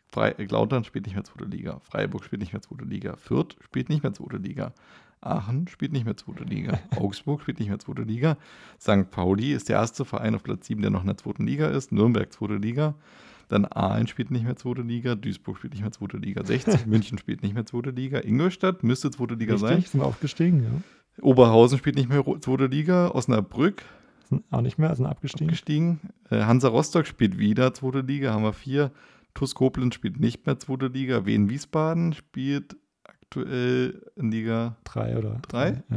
[0.08, 1.80] Frei, äh, Lautern spielt nicht mehr zweite Liga.
[1.82, 3.16] Freiburg spielt nicht mehr zweite Liga.
[3.16, 4.72] Fürth spielt nicht mehr zweite Liga.
[5.20, 6.78] Aachen spielt nicht mehr zweite Liga.
[6.96, 8.36] Augsburg spielt nicht mehr zweite Liga.
[8.80, 9.10] St.
[9.10, 11.90] Pauli ist der erste Verein auf Platz 7, der noch in der zweiten Liga ist.
[11.92, 12.94] Nürnberg zweite Liga.
[13.48, 15.14] Dann Aalen spielt nicht mehr zweite Liga.
[15.14, 16.44] Duisburg spielt nicht mehr zweite Liga.
[16.44, 18.20] 60 München spielt nicht mehr zweite Liga.
[18.20, 19.74] Ingolstadt müsste zweite Liga sein.
[19.74, 21.22] Richtig, sind wir aufgestiegen, ja.
[21.22, 23.08] Oberhausen spielt nicht mehr zweite Liga.
[23.08, 23.82] Osnabrück
[24.28, 25.48] Sind auch nicht mehr, sind abgestiegen.
[25.48, 26.00] abgestiegen.
[26.30, 28.90] Äh, Hansa Rostock spielt wieder zweite Liga, haben wir vier.
[29.36, 31.26] TuS Koblenz spielt nicht mehr zweite Liga.
[31.26, 35.82] Wien Wiesbaden spielt aktuell in Liga Drei oder Drei?
[35.90, 35.96] Ja.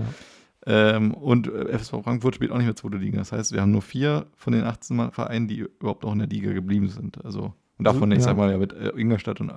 [0.96, 3.18] ähm, und äh, FSV Frankfurt spielt auch nicht mehr zweite Liga.
[3.20, 6.20] Das heißt, wir haben nur vier von den 18 Mal Vereinen, die überhaupt auch in
[6.20, 7.24] der Liga geblieben sind.
[7.24, 8.24] Also, und davon, ich Ja.
[8.26, 9.54] sag mal, ja mit äh, Ingolstadt und äh,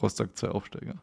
[0.00, 0.94] Rostock zwei Aufsteiger.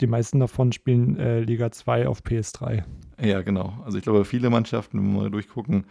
[0.00, 2.82] Die meisten davon spielen äh, Liga 2 auf PS3.
[3.22, 3.78] Ja, genau.
[3.84, 5.86] Also ich glaube, viele Mannschaften, wenn wir mal durchgucken,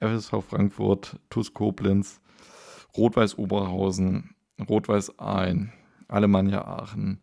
[0.00, 2.20] FSV Frankfurt, TuS Koblenz,
[2.96, 5.72] Rot-Weiß Oberhausen, Rot-Weiß Aalen,
[6.08, 7.20] Alemannia Aachen,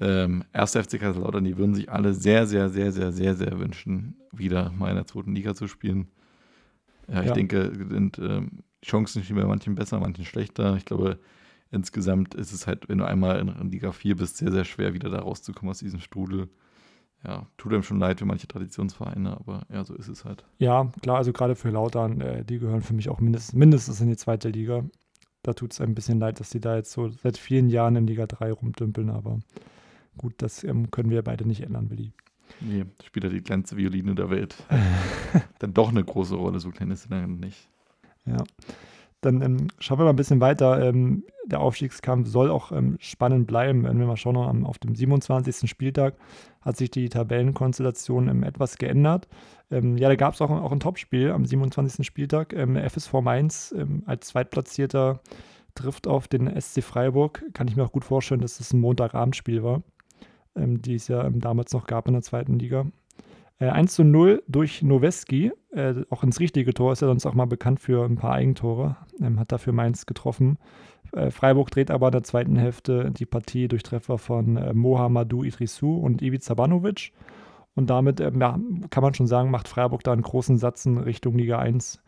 [0.00, 0.76] ähm, 1.
[0.76, 4.88] FC Kaiserslautern, die würden sich alle sehr, sehr, sehr, sehr, sehr, sehr wünschen, wieder mal
[4.90, 6.08] in der zweiten Liga zu spielen.
[7.08, 7.32] Ja, ich Ja.
[7.34, 10.76] denke, sind, ähm, die Chancen stehen bei manchen besser, manchen schlechter.
[10.76, 11.18] Ich glaube,
[11.70, 15.10] insgesamt ist es halt, wenn du einmal in, Liga 4 bist, sehr, sehr schwer, wieder
[15.10, 16.48] da rauszukommen aus diesem Strudel.
[17.24, 20.44] Ja, tut einem schon leid für manche Traditionsvereine, aber ja, so ist es halt.
[20.58, 24.08] Ja, klar, also gerade für Lautern, äh, die gehören für mich auch mindestens, mindestens in
[24.08, 24.84] die zweite Liga.
[25.42, 28.06] Da tut es ein bisschen leid, dass die da jetzt so seit vielen Jahren in
[28.06, 29.40] Liga 3 rumdümpeln, aber
[30.16, 32.12] gut, das ähm, können wir beide nicht ändern, Willi.
[32.60, 34.54] Nee, spielt ja die kleinste Violine der Welt.
[35.58, 37.68] dann doch eine große Rolle, so klein ist sie dann nicht.
[38.26, 38.44] Ja.
[39.22, 40.82] Dann ähm, schauen wir mal ein bisschen weiter.
[40.86, 43.84] Ähm, der Aufstiegskampf soll auch ähm, spannend bleiben.
[43.84, 45.70] Wenn wir mal schauen, am- auf dem 27.
[45.70, 46.14] Spieltag
[46.60, 49.28] hat sich die Tabellenkonstellation ähm, etwas geändert.
[49.70, 52.04] Ähm, ja, da gab es auch, auch ein Topspiel am 27.
[52.04, 52.52] Spieltag.
[52.52, 53.74] Ähm, FSV Mainz
[54.06, 55.20] als Zweitplatzierter
[55.74, 57.44] trifft auf den SC Freiburg.
[57.54, 59.82] Kann ich mir auch gut vorstellen, dass das ein Montagabendspiel war,
[60.54, 62.86] die es ja damals noch gab in der zweiten Liga.
[63.62, 67.34] Äh, 1 zu 0 durch Noweski, äh, auch ins richtige Tor, ist ja sonst auch
[67.34, 70.58] mal bekannt für ein paar Eigentore, ähm, hat dafür Mainz getroffen.
[71.12, 75.44] Äh, Freiburg dreht aber in der zweiten Hälfte die Partie durch Treffer von äh, Mohamedou
[75.44, 77.12] Idrissou und Ivica Banovic.
[77.76, 78.58] Und damit ähm, ja,
[78.90, 82.02] kann man schon sagen, macht Freiburg da einen großen Satz in Richtung Liga 1.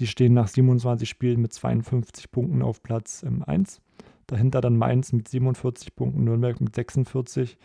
[0.00, 3.80] Die stehen nach 27 Spielen mit 52 Punkten auf Platz ähm, 1.
[4.26, 7.58] Dahinter dann Mainz mit 47 Punkten, Nürnberg mit 46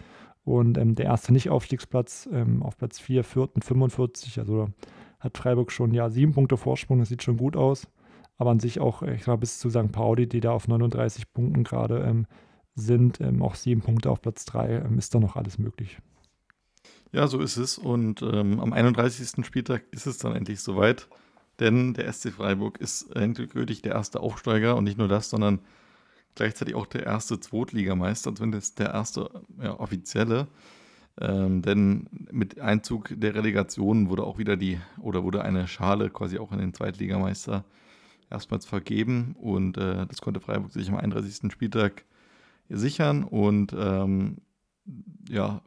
[0.44, 4.40] und ähm, der erste Nicht-Aufstiegsplatz ähm, auf Platz 4, Fürth mit 45.
[4.40, 4.70] Also
[5.20, 7.88] hat Freiburg schon ja sieben Punkte Vorsprung, das sieht schon gut aus.
[8.38, 9.92] Aber an sich auch, ich sag bis zu St.
[9.92, 12.26] Pauli, die da auf 39 Punkten gerade ähm,
[12.74, 16.00] sind, ähm, auch sieben Punkte auf Platz 3, ähm, ist da noch alles möglich.
[17.12, 17.78] Ja, so ist es.
[17.78, 19.46] Und ähm, am 31.
[19.46, 21.08] Spieltag ist es dann endlich soweit.
[21.60, 25.60] Denn der SC Freiburg ist endgültig der erste Aufsteiger und nicht nur das, sondern
[26.36, 29.30] gleichzeitig auch der erste Zweitligameister, zumindest der erste
[29.62, 30.48] ja, offizielle.
[31.20, 36.40] Ähm, denn mit Einzug der Relegation wurde auch wieder die, oder wurde eine Schale quasi
[36.40, 37.66] auch in den Zweitligameister
[38.30, 41.52] erstmals vergeben und äh, das konnte Freiburg sich am 31.
[41.52, 42.06] Spieltag
[42.70, 44.38] sichern und ähm,
[45.30, 45.62] ja,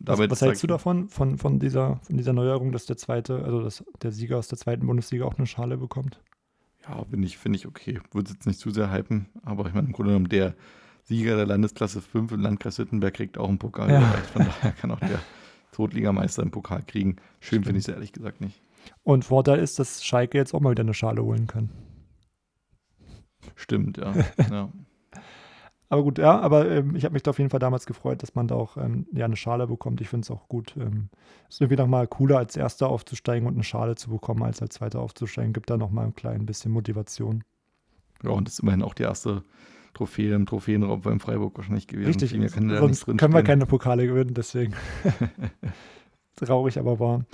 [0.00, 0.30] damit.
[0.30, 3.62] Was, was hältst du davon, von, von, dieser, von dieser Neuerung, dass der zweite, also
[3.62, 6.20] dass der Sieger aus der zweiten Bundesliga auch eine Schale bekommt?
[6.88, 8.00] Ja, finde ich, find ich okay.
[8.12, 10.54] Würde jetzt nicht zu sehr hypen, aber ich meine, im Grunde genommen, der
[11.04, 13.90] Sieger der Landesklasse 5 im Landkreis Wittenberg kriegt auch einen Pokal.
[13.90, 14.02] Ja.
[14.32, 15.20] Von daher kann auch der
[15.72, 17.16] Totligameister einen Pokal kriegen.
[17.40, 18.62] Schön finde ich es ehrlich gesagt nicht.
[19.04, 21.70] Und Vorteil ist, dass Schalke jetzt auch mal wieder eine Schale holen kann.
[23.54, 24.14] Stimmt, ja.
[24.50, 24.72] ja.
[25.90, 28.34] Aber gut, ja, aber ähm, ich habe mich da auf jeden Fall damals gefreut, dass
[28.34, 30.00] man da auch ähm, ja, eine Schale bekommt.
[30.00, 30.74] Ich finde es auch gut.
[30.78, 31.08] Ähm,
[31.48, 35.00] ist irgendwie nochmal cooler, als Erster aufzusteigen und eine Schale zu bekommen, als als Zweiter
[35.00, 35.54] aufzusteigen.
[35.54, 37.42] Gibt da nochmal ein klein bisschen Motivation.
[38.22, 39.44] Ja, und das ist immerhin auch die erste
[39.94, 42.08] Trophäe im Trophäenraum beim Freiburg wahrscheinlich gewesen.
[42.08, 42.30] Richtig,
[42.78, 44.74] sonst können wir keine Pokale gewinnen, deswegen.
[46.36, 47.24] Traurig, aber wahr.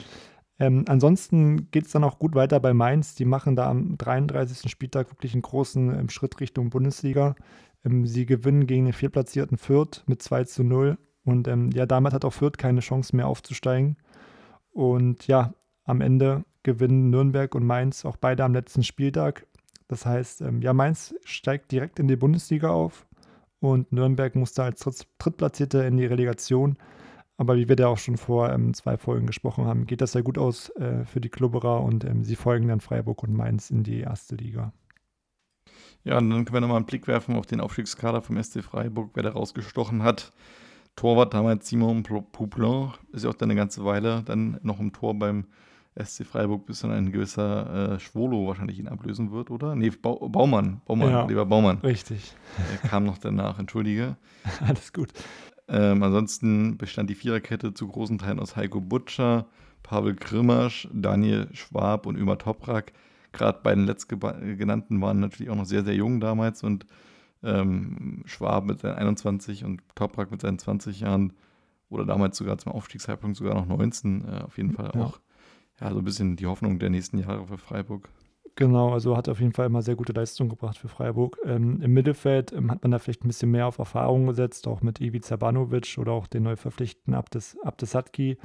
[0.59, 3.15] Ähm, ansonsten geht es dann auch gut weiter bei Mainz.
[3.15, 4.71] Die machen da am 33.
[4.71, 7.35] Spieltag wirklich einen großen ähm, Schritt Richtung Bundesliga.
[7.85, 10.99] Ähm, sie gewinnen gegen den viertplatzierten Fürth mit 2 zu 0.
[11.25, 13.97] Und ähm, ja, damit hat auch Fürth keine Chance mehr aufzusteigen.
[14.71, 19.47] Und ja, am Ende gewinnen Nürnberg und Mainz auch beide am letzten Spieltag.
[19.89, 23.07] Das heißt, ähm, ja, Mainz steigt direkt in die Bundesliga auf
[23.61, 26.77] und Nürnberg musste als Dritt Drittplatzierte in die Relegation.
[27.37, 30.23] Aber wie wir da auch schon vor ähm, zwei Folgen gesprochen haben, geht das sehr
[30.23, 33.83] gut aus äh, für die Klubberer und ähm, sie folgen dann Freiburg und Mainz in
[33.83, 34.73] die erste Liga.
[36.05, 39.11] Ja, und dann können wir nochmal einen Blick werfen auf den Aufstiegskader vom SC Freiburg,
[39.15, 40.33] wer da rausgestochen hat.
[40.97, 45.15] Torwart damals Simon Pouplin, ist ja auch dann eine ganze Weile dann noch im Tor
[45.19, 45.47] beim
[46.01, 49.75] SC Freiburg, bis dann ein gewisser äh, Schwolo wahrscheinlich ihn ablösen wird, oder?
[49.75, 51.79] Nee, ba Baumann, Baumann, ja, lieber Baumann.
[51.79, 52.37] Richtig.
[52.83, 54.17] Er kam noch danach, entschuldige.
[54.61, 55.11] Alles gut.
[55.69, 59.47] Ähm, ansonsten bestand die Viererkette zu großen Teilen aus Heiko Butcher,
[59.83, 62.93] Pavel Grimmasch, Daniel Schwab und Ömer Toprak
[63.35, 66.87] gerade bei den letztgenannten waren natürlich auch noch sehr, sehr jung damals und
[67.43, 71.35] ähm, Schwab mit seinen 21 und Toprak mit seinen 20 Jahren
[71.91, 75.01] oder damals sogar zum Aufstiegszeitpunkt sogar noch 19, äh, auf jeden Fall ja.
[75.03, 75.21] auch
[75.81, 78.09] ja, so ein bisschen die Hoffnung der nächsten Jahre für Freiburg.
[78.57, 81.39] Genau, also hat auf jeden Fall immer sehr gute Leistung gebracht für Freiburg.
[81.45, 84.81] Ähm, Im Mittelfeld ähm, hat man da vielleicht ein bisschen mehr auf Erfahrung gesetzt, auch
[84.81, 88.39] mit Ivica Banovic oder auch den neu verpflichteten Abdes, Abdesatki.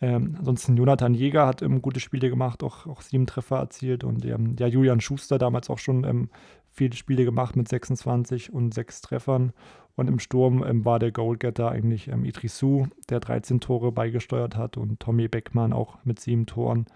[0.00, 4.24] Ähm, ansonsten Jonathan Jäger hat ähm, gute Spiele gemacht, auch, auch sieben Treffer erzielt und
[4.24, 6.30] ähm, ja, Julian Schuster damals auch schon ähm,
[6.70, 9.52] viele Spiele gemacht mit 26 und sechs Treffern.
[9.96, 14.76] Und im Sturm ähm, war der Goalgetter eigentlich ähm, Idrissou, der 13 Tore beigesteuert hat
[14.76, 16.86] und Tommy Beckmann auch mit sieben Toren.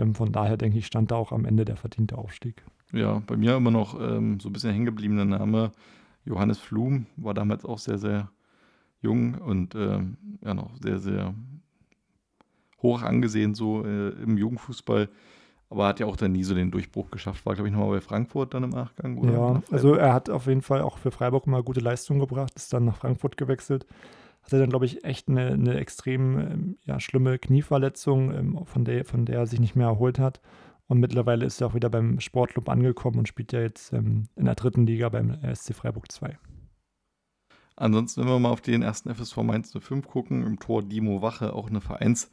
[0.00, 2.64] Ähm, von daher denke ich, stand da auch am Ende der verdiente Aufstieg.
[2.92, 5.70] Ja, bei mir immer noch so ein bisschen hängen gebliebener Name.
[6.24, 8.30] Johannes Flum war damals auch sehr, sehr
[9.00, 11.34] jung und ja noch sehr, sehr
[12.82, 15.08] hoch angesehen, so äh, im Jugendfußball.
[15.68, 17.46] Aber hat ja auch dann nie so den Durchbruch geschafft.
[17.46, 19.18] War, glaube ich, nochmal bei Frankfurt dann im Nachgang.
[19.18, 22.52] Oder ja, also er hat auf jeden Fall auch für Freiburg mal gute Leistung gebracht,
[22.56, 23.86] ist dann nach Frankfurt gewechselt.
[24.50, 29.04] Hatte dann, glaube ich, echt eine, eine extrem ähm, ja, schlimme Knieverletzung, ähm, von, der,
[29.04, 30.40] von der er sich nicht mehr erholt hat.
[30.88, 34.46] Und mittlerweile ist er auch wieder beim Sportclub angekommen und spielt ja jetzt ähm, in
[34.46, 36.36] der dritten Liga beim SC Freiburg 2.
[37.76, 41.52] Ansonsten, wenn wir mal auf den ersten FSV Mainz 05 gucken, im Tor Dimo Wache,
[41.52, 42.30] auch eine Vereins-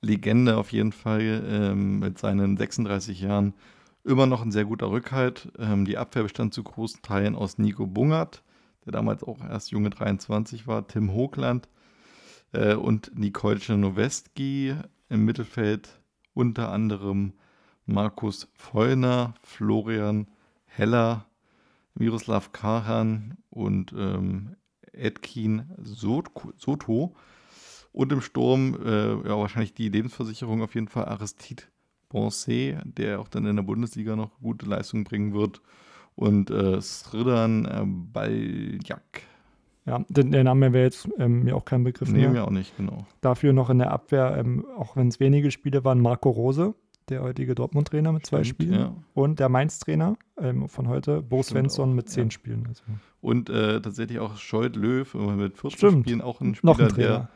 [0.00, 3.54] Legende auf jeden Fall ähm, mit seinen 36 Jahren.
[4.04, 5.52] Immer noch ein sehr guter Rückhalt.
[5.58, 8.42] Ähm, die Abwehr bestand zu großen Teilen aus Nico Bungert,
[8.86, 11.68] der damals auch erst junge 23 war, Tim Hochland
[12.52, 14.74] äh, und Nicole Czernowski
[15.08, 16.00] im Mittelfeld
[16.34, 17.32] unter anderem
[17.84, 20.28] Markus Vollner, Florian
[20.64, 21.26] Heller,
[21.94, 24.56] Miroslav Karan und ähm,
[24.92, 27.14] Edkin Soto.
[27.92, 31.62] Und im Sturm, äh, ja, wahrscheinlich die Lebensversicherung auf jeden Fall Aristide
[32.08, 35.62] Bonset, der auch dann in der Bundesliga noch gute Leistung bringen wird.
[36.16, 39.22] Und äh, Sridan äh, Baljak.
[39.84, 42.30] Ja, den, der Name wäre jetzt ähm, mir auch kein Begriff nee, mehr.
[42.30, 43.06] mir auch nicht, genau.
[43.20, 46.74] Dafür noch in der Abwehr, ähm, auch wenn es wenige Spiele waren, Marco Rose,
[47.08, 48.80] der heutige Dortmund-Trainer mit zwei Stimmt, Spielen.
[48.80, 48.94] ja.
[49.14, 52.30] Und der Mainz-Trainer ähm, von heute, Bo Stimmt Svensson, auch, mit zehn ja.
[52.32, 52.64] Spielen.
[52.66, 52.82] Also
[53.20, 56.06] Und äh, tatsächlich auch Scholt Löw äh, mit 14 Stimmt.
[56.06, 57.28] Spielen auch ein Spieler, noch ein Trainer.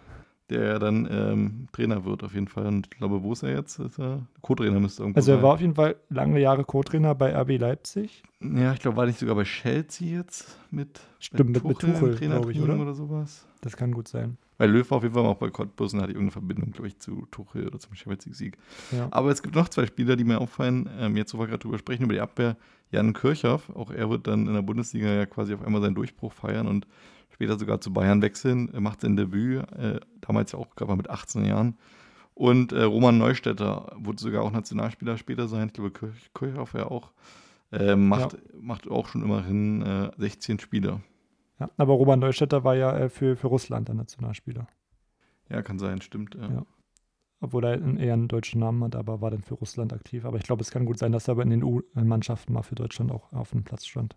[0.50, 2.66] Der, der dann ähm, Trainer wird auf jeden Fall.
[2.66, 3.78] Und ich glaube, wo ist er jetzt?
[3.78, 7.34] Ist er Co-Trainer müsste irgendwo Also er war auf jeden Fall lange Jahre Co-Trainer bei
[7.34, 8.22] RB Leipzig.
[8.40, 12.14] Ja, ich glaube, war nicht sogar bei Chelsea jetzt mit Stimmt, bei mit- mit Tuchel,
[12.16, 12.78] Trainer glaub ich, oder?
[12.78, 13.46] oder sowas.
[13.60, 14.36] Das kann gut sein.
[14.58, 16.98] Weil Löw war auf jeden Fall auch bei Cottbus und hatte irgendeine Verbindung, glaube ich,
[16.98, 18.58] zu Tuchel oder zum League-Sieg.
[18.92, 19.08] Ja.
[19.10, 21.78] Aber es gibt noch zwei Spieler, die mir auffallen, ähm, jetzt wo wir gerade drüber
[21.78, 22.56] sprechen, über die Abwehr.
[22.90, 26.32] Jan Kirchhoff, auch er wird dann in der Bundesliga ja quasi auf einmal seinen Durchbruch
[26.32, 26.86] feiern und
[27.40, 28.70] später sogar zu Bayern wechseln.
[28.82, 31.78] Macht sein Debüt, äh, damals ja auch gerade mit 18 Jahren.
[32.34, 35.68] Und äh, Roman Neustädter wurde sogar auch Nationalspieler später sein.
[35.68, 37.12] Ich glaube, Kirch Kirchhoff ja auch.
[37.72, 41.00] Äh, macht, macht auch schon immerhin äh, 16 Spiele.
[41.58, 41.70] Ja.
[41.78, 44.66] Aber Roman Neustädter war ja äh, für, für Russland der Nationalspieler.
[45.48, 46.34] Ja, kann sein, stimmt.
[46.34, 46.46] Ja.
[46.50, 46.66] Ja.
[47.40, 50.26] Obwohl er einen- eher einen deutschen Namen hat, aber war dann für Russland aktiv.
[50.26, 52.74] Aber ich glaube, es kann gut sein, dass er aber in den U-Mannschaften mal für
[52.74, 54.14] Deutschland auch auf dem Platz stand.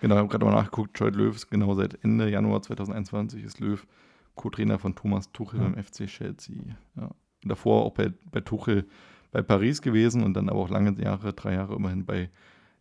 [0.00, 0.96] Genau, ich habe gerade mal nachgeguckt.
[0.98, 3.86] Scholt Löw ist genau seit Ende Januar 2021 ist Löw
[4.34, 5.68] Co-Trainer von Thomas Tuchel Ja.
[5.68, 6.56] beim FC Chelsea.
[6.96, 7.10] Ja.
[7.44, 8.86] Davor auch bei, bei Tuchel
[9.32, 12.30] bei Paris gewesen und dann aber auch lange Jahre, drei Jahre immerhin bei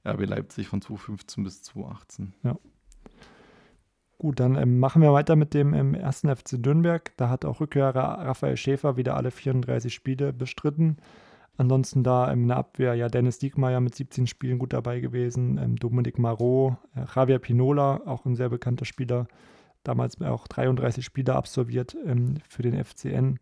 [0.05, 2.33] RB Leipzig von 2015 bis 2018.
[4.17, 7.11] Gut, dann ähm, machen wir weiter mit dem ähm, ersten FC Nürnberg.
[7.17, 10.97] Da hat auch Rückkehrer Raphael Schäfer wieder alle 34 Spiele bestritten.
[11.57, 15.75] Ansonsten da in der Abwehr ja Dennis Diekmeyer mit 17 Spielen gut dabei gewesen, ähm,
[15.77, 19.27] Dominik Marot, äh, Javier Pinola, auch ein sehr bekannter Spieler,
[19.83, 23.39] damals auch 33 Spiele absolviert ähm, für den FCN.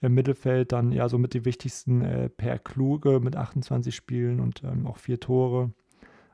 [0.00, 4.86] Im Mittelfeld dann ja somit die wichtigsten äh, Per Kluge mit 28 Spielen und ähm,
[4.86, 5.72] auch vier Tore.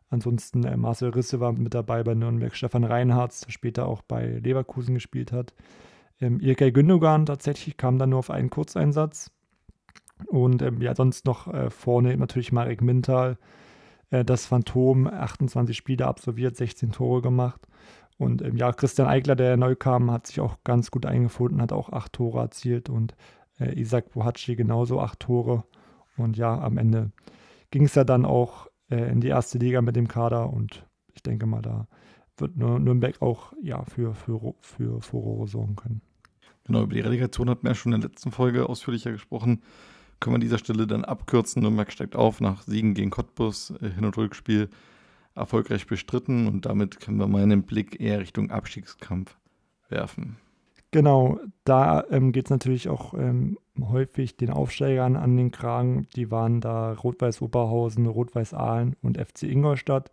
[0.09, 4.41] Ansonsten äh, Marcel Risse war mit dabei bei Nürnberg, Stefan Reinhardt, der später auch bei
[4.43, 5.55] Leverkusen gespielt hat.
[6.21, 9.31] Ähm, Ilkay Gündogan tatsächlich kam dann nur auf einen Kurzeinsatz.
[10.27, 13.39] Und ähm, ja, sonst noch äh, vorne natürlich Marek Mintal,
[14.11, 17.67] äh, das Phantom, 28 Spiele absolviert, 16 Tore gemacht.
[18.19, 21.73] Und ähm, ja, Christian Eigler, der neu kam, hat sich auch ganz gut eingefunden, hat
[21.73, 23.15] auch acht Tore erzielt und
[23.59, 25.65] äh, Isaac Bohacci genauso acht Tore.
[26.17, 27.13] Und ja, am Ende
[27.71, 31.23] ging es ja dann auch äh, in die erste Liga mit dem Kader und ich
[31.23, 31.87] denke mal, da
[32.37, 36.03] wird Nür- Nürnberg auch ja, für, für, für Furore sorgen können.
[36.65, 39.63] Genau, über die Relegation hatten wir ja schon in der letzten Folge ausführlicher gesprochen.
[40.21, 41.63] Können wir an dieser Stelle dann abkürzen.
[41.63, 44.69] Nürnberg steigt auf nach Siegen gegen Cottbus, äh, Hin- und Rückspiel
[45.35, 49.37] erfolgreich bestritten und damit können wir mal einen Blick eher Richtung Abstiegskampf
[49.89, 50.37] werfen.
[50.93, 56.09] Genau, da ähm, geht es natürlich auch ähm, häufig den Aufsteigern an den Kragen.
[56.17, 60.11] Die waren da Rot-Weiß Oberhausen, Rot-Weiß Aalen und FC Ingolstadt.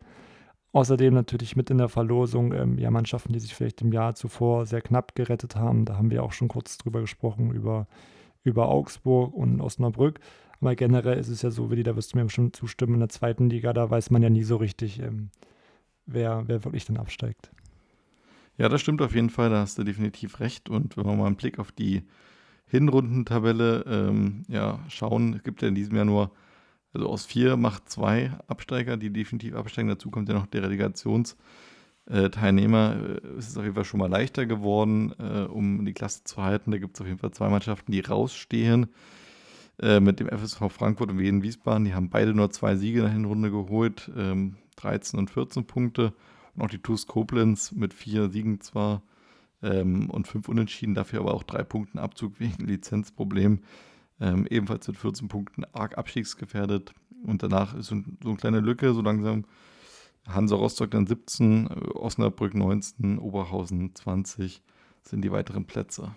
[0.73, 4.67] Außerdem natürlich mit in der Verlosung ähm, ja, Mannschaften, die sich vielleicht im Jahr zuvor
[4.67, 5.85] sehr knapp gerettet haben.
[5.85, 7.87] Da haben wir auch schon kurz drüber gesprochen, über,
[8.47, 10.19] über Augsburg und Osnabrück.
[10.59, 13.09] Aber generell ist es ja so, Willi, da wirst du mir bestimmt zustimmen, in der
[13.09, 15.29] zweiten Liga, da weiß man ja nie so richtig, ähm,
[16.05, 17.51] wer, wer wirklich dann absteigt.
[18.57, 20.69] Ja, das stimmt auf jeden Fall, da hast du definitiv recht.
[20.69, 22.03] Und wenn wir mal einen Blick auf die
[22.65, 26.31] Hinrundentabelle ähm, ja, schauen, gibt ja in diesem Jahr nur,
[26.91, 29.89] also aus vier macht zwei Absteiger, die definitiv absteigen.
[29.89, 30.63] Dazu kommt ja noch der
[32.09, 32.29] Äh,
[33.37, 36.71] es ist auf jeden Fall schon mal leichter geworden, äh, um die Klasse zu halten.
[36.71, 38.87] Da gibt es auf jeden Fall zwei Mannschaften, die rausstehen.
[39.79, 41.85] Äh, mit dem FSV Frankfurt und Wien Wiesbaden.
[41.85, 46.13] Die haben beide nur zwei Siege in der Hinrunde geholt, ähm, 13 und 14 Punkte.
[46.55, 49.03] Und auch die TuS Koblenz mit vier Siegen zwar
[49.61, 53.59] ähm, und fünf Unentschieden, dafür aber auch drei Punkten Abzug wegen Lizenzproblem.
[54.19, 56.93] Ähm, ebenfalls mit 14 Punkten arg abstiegsgefährdet.
[57.23, 59.45] Und danach ist so eine kleine Lücke, so langsam.
[60.27, 64.61] Hansa Rostock dann 17, äh, Osnabrück 19, Oberhausen 20
[65.03, 66.15] sind die weiteren Plätze.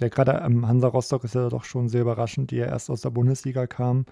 [0.00, 3.10] Ja, gerade Hansa Rostock ist ja doch schon sehr überraschend, die ja erst aus der
[3.10, 4.06] Bundesliga kamen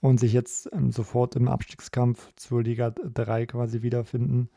[0.00, 4.50] und sich jetzt ähm, sofort im Abstiegskampf zur Liga 3 quasi wiederfinden.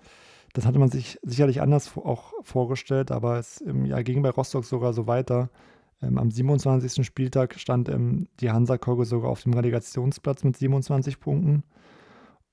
[0.54, 4.66] Das hatte man sich sicherlich anders auch vorgestellt, aber es ähm, ja, ging bei Rostock
[4.66, 5.50] sogar so weiter.
[6.02, 7.06] Ähm, am 27.
[7.06, 7.90] Spieltag stand
[8.40, 11.64] die Hansa-Kogge sogar auf dem Relegationsplatz mit 27 Punkten.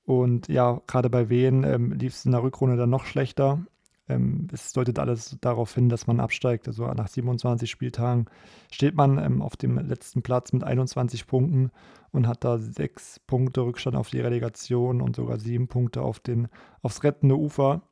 [0.07, 3.61] Und ja, gerade bei Wien ähm, lief es in der Rückrunde dann noch schlechter.
[4.09, 6.69] Ähm, es deutet alles darauf hin, dass man absteigt.
[6.69, 8.27] Also nach 27 Spieltagen
[8.71, 11.73] steht man ähm, auf dem letzten Platz mit 21 Punkten
[12.13, 16.47] und hat da sechs Punkte Rückstand auf die Relegation und sogar sieben Punkte auf den,
[16.83, 17.83] aufs rettende Ufer.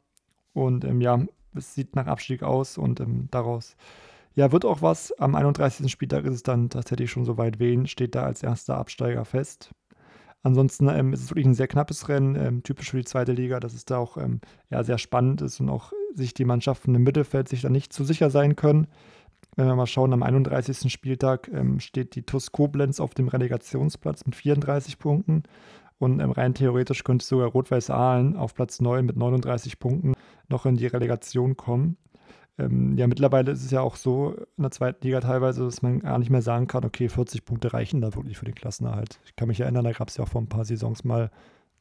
[0.53, 1.21] Und ähm, ja,
[1.57, 3.77] es sieht nach Abstieg aus und ähm, daraus
[4.37, 5.13] ja, wird auch was.
[5.19, 5.91] Am 31.
[5.91, 7.59] Spieltag ist es dann tatsächlich schon soweit.
[7.59, 9.71] Wen steht da als erster Absteiger fest?
[10.45, 13.61] Ansonsten ähm, ist es wirklich ein sehr knappes Rennen, ähm, typisch für die zweite Liga,
[13.61, 17.03] dass es da auch ähm, ja, sehr spannend ist und auch sich die Mannschaften im
[17.03, 18.87] Mittelfeld sich da nicht zu sicher sein können.
[19.57, 20.93] Wenn wir mal schauen, am 31.
[20.93, 25.45] Spieltag ähm, steht die TUS Koblenz auf dem Relegationsplatz mit 34 Punkten.
[25.99, 30.13] Und ähm, rein theoretisch könnte sogar Rot-Weiß Aalen auf Platz 9 mit 39 Punkten
[30.51, 31.97] noch in die Relegation kommen.
[32.57, 36.01] Ähm, ja, mittlerweile ist es ja auch so in der zweiten Liga teilweise, dass man
[36.01, 39.19] gar nicht mehr sagen kann, okay, 40 Punkte reichen da wirklich für den Klassenerhalt.
[39.25, 41.31] Ich kann mich erinnern, da gab es ja auch vor ein paar Saisons mal,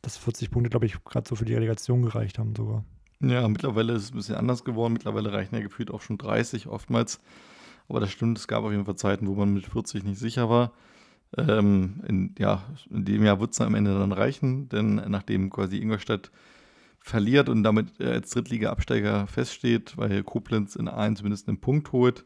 [0.01, 2.83] dass 40 Punkte, glaube ich, gerade so für die Relegation gereicht haben sogar.
[3.19, 4.93] Ja, mittlerweile ist es ein bisschen anders geworden.
[4.93, 7.21] Mittlerweile reichen ja gefühlt auch schon 30 oftmals.
[7.87, 10.49] Aber das stimmt, es gab auf jeden Fall Zeiten, wo man mit 40 nicht sicher
[10.49, 10.73] war.
[11.37, 15.77] Ähm, in, ja, in dem Jahr wird es am Ende dann reichen, denn nachdem quasi
[15.77, 16.31] Ingolstadt
[17.03, 22.25] verliert und damit als Drittliga-Absteiger feststeht, weil Koblenz in A1 zumindest einen Punkt holt,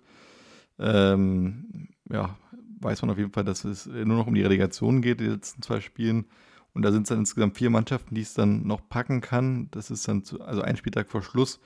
[0.78, 2.38] ähm, ja,
[2.80, 5.64] weiß man auf jeden Fall, dass es nur noch um die Relegation geht, die letzten
[5.64, 6.26] zwei Spielen.
[6.74, 9.68] Und da sind es dann insgesamt vier Mannschaften, die es dann noch packen kann.
[9.72, 11.60] Das ist dann zu, also ein Spieltag vor Schluss.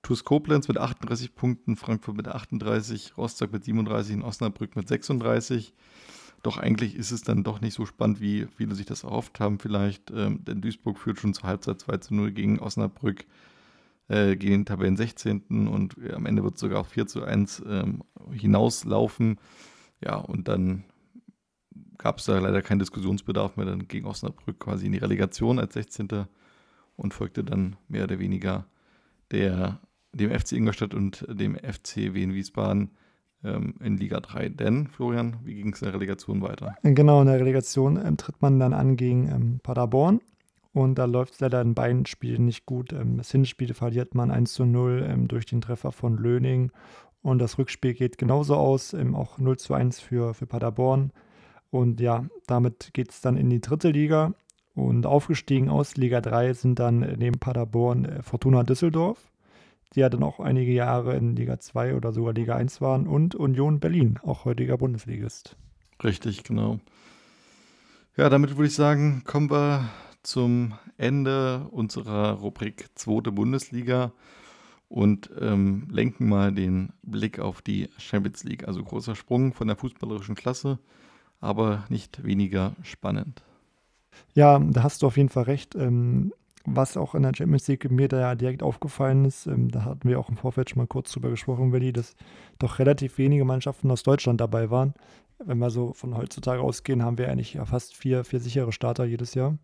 [0.00, 5.74] TuS Koblenz mit 38 Punkten, Frankfurt mit 38, Rostock mit 37 und Osnabrück mit 36.
[6.46, 9.58] Doch eigentlich ist es dann doch nicht so spannend, wie viele sich das erhofft haben
[9.58, 10.12] vielleicht.
[10.12, 13.24] Ähm, denn Duisburg führt schon zur Halbzeit 2 zu 0 gegen Osnabrück,
[14.06, 15.66] äh, gegen den Tabellen 16.
[15.66, 19.40] Und äh, am Ende wird es sogar auf 4 zu 1 ähm, hinauslaufen.
[20.00, 20.84] Ja, und dann
[21.98, 23.66] gab es da leider keinen Diskussionsbedarf mehr.
[23.66, 26.26] Dann gegen Osnabrück quasi in die Relegation als 16.
[26.94, 28.68] und folgte dann mehr oder weniger
[29.32, 29.80] der,
[30.12, 32.92] dem FC Ingolstadt und dem FC Wien Wiesbaden
[33.46, 34.50] ähm, in Liga 3.
[34.50, 36.76] Denn, Florian, wie ging es in der Relegation weiter?
[36.82, 40.20] Genau, in der Relegation ähm, tritt man dann an gegen ähm, Paderborn.
[40.72, 42.92] Und da läuft es leider in beiden Spielen nicht gut.
[42.92, 46.72] Ähm, das Hinspiel verliert man 1 zu 0 ähm, durch den Treffer von Löning.
[47.22, 51.12] Und das Rückspiel geht genauso aus, auch 0 zu 1 für, für Paderborn.
[51.70, 54.34] Und ja, damit geht es dann in die dritte Liga.
[54.74, 59.30] Und aufgestiegen aus Liga 3 sind dann neben Paderborn äh, Fortuna Düsseldorf
[59.94, 63.34] die ja dann auch einige Jahre in Liga 2 oder sogar Liga 1 waren, und
[63.34, 65.56] Union Berlin, auch heutiger Bundesligist.
[66.02, 66.78] Richtig, genau.
[68.16, 69.88] Ja, damit würde ich sagen, kommen wir
[70.22, 74.12] zum Ende unserer Rubrik Zweite Bundesliga
[74.88, 78.66] und ähm, lenken mal den Blick auf die Champions League.
[78.66, 80.78] Also großer Sprung von der fußballerischen Klasse,
[81.40, 83.42] aber nicht weniger spannend.
[84.34, 85.74] Ja, da hast du auf jeden Fall recht.
[85.74, 86.32] Ähm,
[86.66, 90.18] was auch in der Champions League mir da direkt aufgefallen ist, ähm, da hatten wir
[90.18, 92.14] auch im Vorfeld schon mal kurz drüber gesprochen, Willi, dass
[92.58, 94.94] doch relativ wenige Mannschaften aus Deutschland dabei waren.
[95.38, 99.04] Wenn wir so von heutzutage ausgehen, haben wir eigentlich ja fast vier, vier sichere Starter
[99.04, 99.56] jedes Jahr.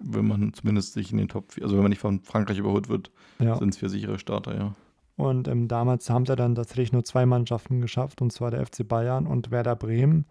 [0.00, 2.88] Wenn man zumindest sich in den Top 4, also wenn man nicht von Frankreich überholt
[2.88, 3.56] wird, ja.
[3.56, 4.74] sind es vier sichere Starter, ja.
[5.16, 8.86] Und ähm, damals haben sie dann tatsächlich nur zwei Mannschaften geschafft, und zwar der FC
[8.86, 10.26] Bayern und Werder Bremen.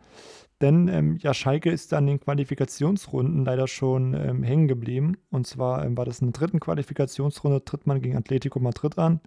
[0.61, 5.17] Denn ähm, ja, Schalke ist in den Qualifikationsrunden leider schon ähm, hängen geblieben.
[5.29, 9.19] Und zwar ähm, war das in der dritten Qualifikationsrunde, tritt man gegen Atletico Madrid an.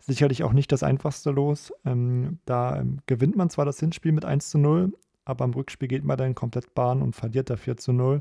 [0.00, 1.72] Sicherlich auch nicht das einfachste Los.
[1.84, 4.92] Ähm, da ähm, gewinnt man zwar das Hinspiel mit 1 zu 0,
[5.24, 8.20] aber im Rückspiel geht man dann komplett Bahn und verliert da 4 zu 0.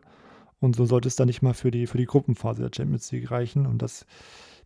[0.59, 3.31] Und so sollte es dann nicht mal für die, für die Gruppenphase der Champions League
[3.31, 3.65] reichen.
[3.65, 4.05] Und das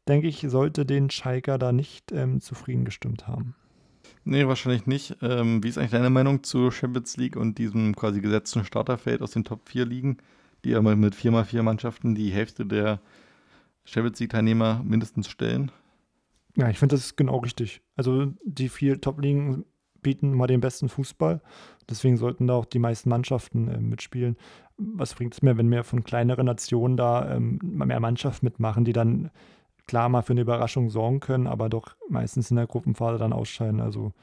[0.07, 3.55] denke ich, sollte den Schalker da nicht ähm, zufrieden gestimmt haben.
[4.29, 5.15] Nee, wahrscheinlich nicht.
[5.21, 9.31] Ähm, wie ist eigentlich deine Meinung zur Champions League und diesem quasi gesetzten Starterfeld aus
[9.31, 10.17] den Top 4 Ligen,
[10.65, 12.99] die ja mit 4x4 Mannschaften die Hälfte der
[13.85, 15.71] Champions League-Teilnehmer mindestens stellen?
[16.57, 17.81] Ja, ich finde das genau richtig.
[17.95, 19.63] Also die vier Top-Ligen
[20.01, 21.41] bieten mal den besten Fußball.
[21.89, 24.35] Deswegen sollten da auch die meisten Mannschaften äh, mitspielen.
[24.77, 28.93] Was bringt es mir, wenn mehr von kleineren Nationen da ähm, mehr Mannschaft mitmachen, die
[28.93, 29.31] dann
[29.87, 33.81] klar mal für eine Überraschung sorgen können, aber doch meistens in der Gruppenphase dann ausscheiden.
[33.81, 34.13] Also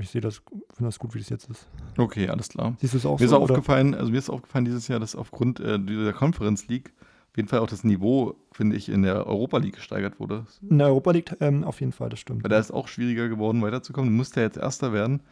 [0.00, 0.42] ich sehe das,
[0.74, 1.68] finde das gut, wie es jetzt ist.
[1.96, 2.74] Okay, alles klar.
[2.80, 3.36] Siehst du es auch mir so?
[3.36, 6.92] Ist aufgefallen, also mir ist aufgefallen dieses Jahr, dass aufgrund äh, dieser Conference League
[7.30, 10.44] auf jeden Fall auch das Niveau, finde ich, in der Europa League gesteigert wurde.
[10.68, 12.44] In der Europa League ähm, auf jeden Fall, das stimmt.
[12.44, 14.10] Weil da ist auch schwieriger geworden, weiterzukommen.
[14.10, 15.22] Du musst ja jetzt Erster werden.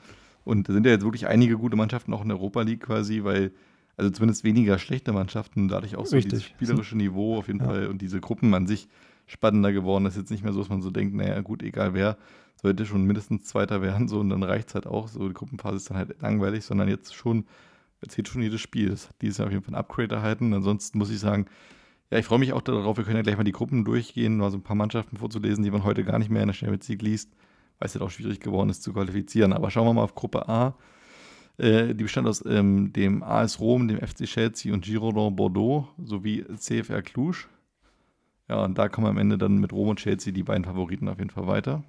[0.45, 3.23] Und da sind ja jetzt wirklich einige gute Mannschaften auch in der Europa League quasi,
[3.25, 3.53] weil,
[3.99, 6.31] also zumindest weniger schlechte Mannschaften, dadurch auch so Richtig.
[6.31, 7.67] dieses spielerische Niveau auf jeden ja.
[7.67, 8.89] Fall und diese Gruppen an sich
[9.31, 10.05] spannender geworden.
[10.05, 12.17] Das ist jetzt nicht mehr so, dass man so denkt, naja, gut, egal wer,
[12.57, 15.09] sollte schon mindestens Zweiter werden, so und dann reicht es halt auch.
[15.09, 17.47] So, die Gruppenphase ist dann halt langweilig, sondern jetzt schon,
[18.01, 18.91] erzählt schon jedes Spiel.
[18.91, 20.53] Das hat dieses Jahr auf jeden Fall ein Upgrade erhalten.
[20.53, 21.47] Ansonsten muss ich sagen,
[22.11, 24.51] ja, ich freue mich auch darauf, wir können ja gleich mal die Gruppen durchgehen, mal
[24.51, 27.03] so ein paar Mannschaften vorzulesen, die man heute gar nicht mehr in der Champions League
[27.03, 27.31] liest,
[27.79, 29.53] weil es halt auch schwierig geworden ist zu qualifizieren.
[29.53, 30.75] Aber schauen wir mal auf Gruppe A.
[31.57, 36.45] Äh, die bestand aus ähm, dem AS Rom, dem FC Chelsea und Girondin Bordeaux sowie
[36.57, 37.47] CFR Cluj.
[38.51, 41.19] Ja, und da kommen am Ende dann mit Rom und Chelsea die beiden Favoriten auf
[41.19, 41.85] jeden Fall weiter.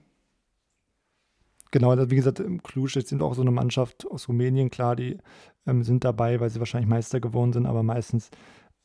[1.72, 5.18] Genau, wie gesagt, im Cluj sind auch so eine Mannschaft aus Rumänien, klar, die
[5.66, 8.30] ähm, sind dabei, weil sie wahrscheinlich Meister geworden sind, aber meistens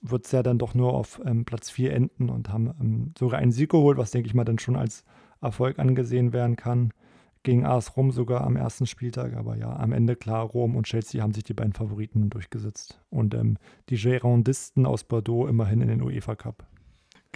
[0.00, 3.40] wird es ja dann doch nur auf ähm, Platz 4 enden und haben ähm, sogar
[3.40, 5.04] einen Sieg geholt, was denke ich mal dann schon als
[5.42, 6.94] Erfolg angesehen werden kann.
[7.42, 9.34] gegen AS Rom sogar am ersten Spieltag.
[9.36, 13.02] Aber ja, am Ende klar, Rom und Chelsea haben sich die beiden Favoriten durchgesetzt.
[13.10, 13.58] Und ähm,
[13.90, 16.66] die Girondisten aus Bordeaux immerhin in den UEFA Cup.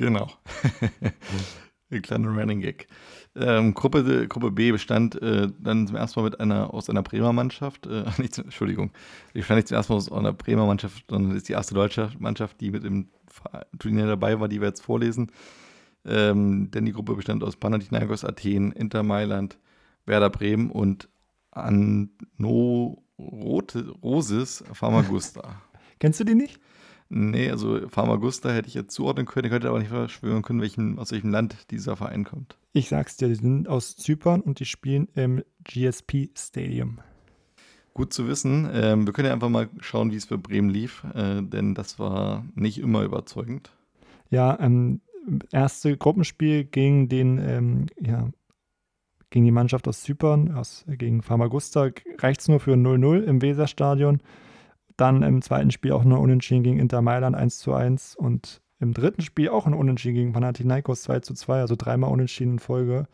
[0.00, 0.30] Genau.
[1.90, 2.86] Ein kleiner Running Gag.
[3.36, 7.34] Ähm, Gruppe, Gruppe B bestand äh, dann zum ersten Mal mit einer aus einer Bremer
[7.34, 8.92] Mannschaft, äh, nicht, Entschuldigung,
[9.34, 12.12] die bestand nicht zum ersten Mal aus einer Bremer Mannschaft, sondern ist die erste deutsche
[12.18, 13.10] Mannschaft, die mit im
[13.78, 15.32] Turnier dabei war, die wir jetzt vorlesen.
[16.06, 19.58] Ähm, denn die Gruppe bestand aus Panathinaikos Athen, Inter Mailand,
[20.06, 21.10] Werder Bremen und
[21.50, 25.60] Anno Roses Famagusta.
[25.98, 26.58] Kennst du die nicht?
[27.12, 30.96] Nee, also Famagusta hätte ich jetzt zuordnen können, ich könnte aber nicht verschwören können, welchen,
[31.00, 32.56] aus welchem Land dieser Verein kommt.
[32.72, 37.00] Ich sag's dir, die sind aus Zypern und die spielen im GSP Stadium.
[37.94, 38.70] Gut zu wissen.
[38.72, 41.98] Ähm, wir können ja einfach mal schauen, wie es für Bremen lief, äh, denn das
[41.98, 43.72] war nicht immer überzeugend.
[44.30, 45.00] Ja, ähm,
[45.50, 48.30] erste Gruppenspiel gegen den, ähm, ja,
[49.30, 54.20] gegen die Mannschaft aus Zypern, aus, gegen Famagusta, reicht es nur für 0-0 im Weserstadion.
[55.00, 58.92] Dann im zweiten Spiel auch nur Unentschieden gegen Inter Mailand 1 zu 1 und im
[58.92, 63.08] dritten Spiel auch ein Unentschieden gegen Panathinaikos 2 zu 2, also dreimal Unentschieden in Folge.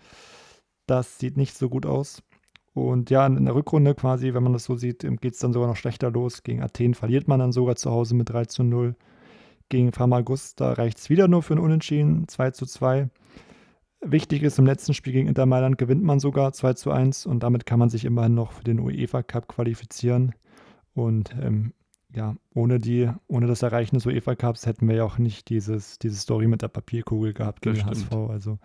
[0.86, 2.24] Das sieht nicht so gut aus.
[2.74, 5.68] Und ja, in der Rückrunde quasi, wenn man das so sieht, geht es dann sogar
[5.68, 6.42] noch schlechter los.
[6.42, 8.96] Gegen Athen verliert man dann sogar zu Hause mit 3 zu 0.
[9.68, 13.10] Gegen Famagusta reicht es wieder nur für ein Unentschieden, 2 zu 2.
[14.00, 17.44] Wichtig ist, im letzten Spiel gegen Inter Mailand gewinnt man sogar 2 zu 1 und
[17.44, 20.34] damit kann man sich immerhin noch für den UEFA Cup qualifizieren.
[20.96, 21.74] Und ähm,
[22.14, 25.98] ja, ohne, die, ohne das Erreichen des UEFA Cups hätten wir ja auch nicht dieses,
[25.98, 28.10] diese Story mit der Papierkugel gehabt gegen HSV.
[28.12, 28.58] Also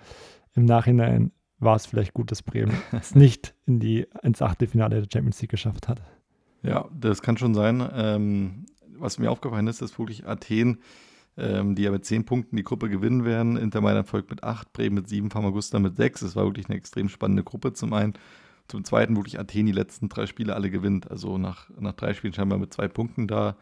[0.53, 5.09] im Nachhinein war es vielleicht gut, dass Bremen es nicht in die, ins Achtelfinale der
[5.11, 6.01] Champions League geschafft hat.
[6.63, 7.85] Ja, das kann schon sein.
[7.93, 8.65] Ähm,
[8.97, 10.77] was mir aufgefallen ist, dass wirklich Athen,
[11.35, 14.71] ähm, die ja mit zehn Punkten die Gruppe gewinnen werden, Inter Mailand folgt mit acht,
[14.71, 16.21] Bremen mit sieben, Famagusta mit sechs.
[16.21, 18.13] Es war wirklich eine extrem spannende Gruppe zum einen.
[18.71, 21.09] Zum zweiten wirklich Athen die letzten drei Spiele alle gewinnt.
[21.11, 23.55] Also nach, nach drei Spielen scheinbar mit zwei Punkten da.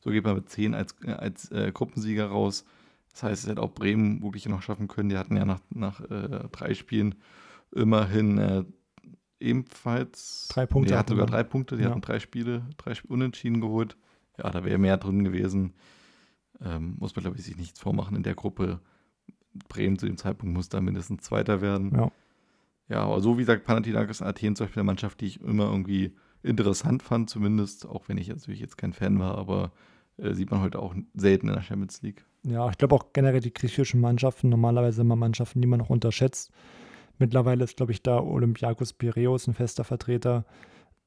[0.00, 2.64] So geht man mit zehn als, als äh, Gruppensieger raus.
[3.12, 5.08] Das heißt, es hätte auch Bremen wirklich noch schaffen können.
[5.08, 7.14] Die hatten ja nach, nach äh, drei Spielen
[7.72, 8.64] immerhin äh,
[9.40, 10.48] ebenfalls.
[10.50, 10.92] Drei Punkte.
[10.92, 11.76] Nee, hat sogar drei Punkte.
[11.76, 11.90] Die ja.
[11.90, 13.96] hatten drei Spiele, drei Spiele unentschieden geholt
[14.38, 15.74] ja, da wäre mehr drin gewesen.
[16.60, 18.80] Ähm, muss man, glaube ich, sich nichts vormachen in der Gruppe.
[19.68, 21.94] Bremen zu dem Zeitpunkt muss da mindestens Zweiter werden.
[21.94, 22.12] Ja.
[22.88, 26.14] Ja, aber so wie gesagt, Panathinaikos Athen zum Beispiel eine Mannschaft, die ich immer irgendwie
[26.42, 29.72] interessant fand, zumindest, auch wenn ich natürlich jetzt kein Fan war, aber
[30.18, 32.24] äh, sieht man heute auch selten in der Champions League.
[32.44, 36.52] Ja, ich glaube auch generell die griechischen Mannschaften, normalerweise immer Mannschaften, die man noch unterschätzt.
[37.18, 40.44] Mittlerweile ist, glaube ich, da Olympiakos Piraeus ein fester Vertreter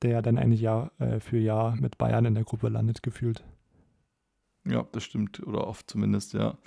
[0.02, 3.44] der dann eigentlich Jahr äh, für Jahr mit Bayern in der Gruppe landet, gefühlt.
[4.66, 6.58] Ja, das stimmt, oder oft zumindest, ja.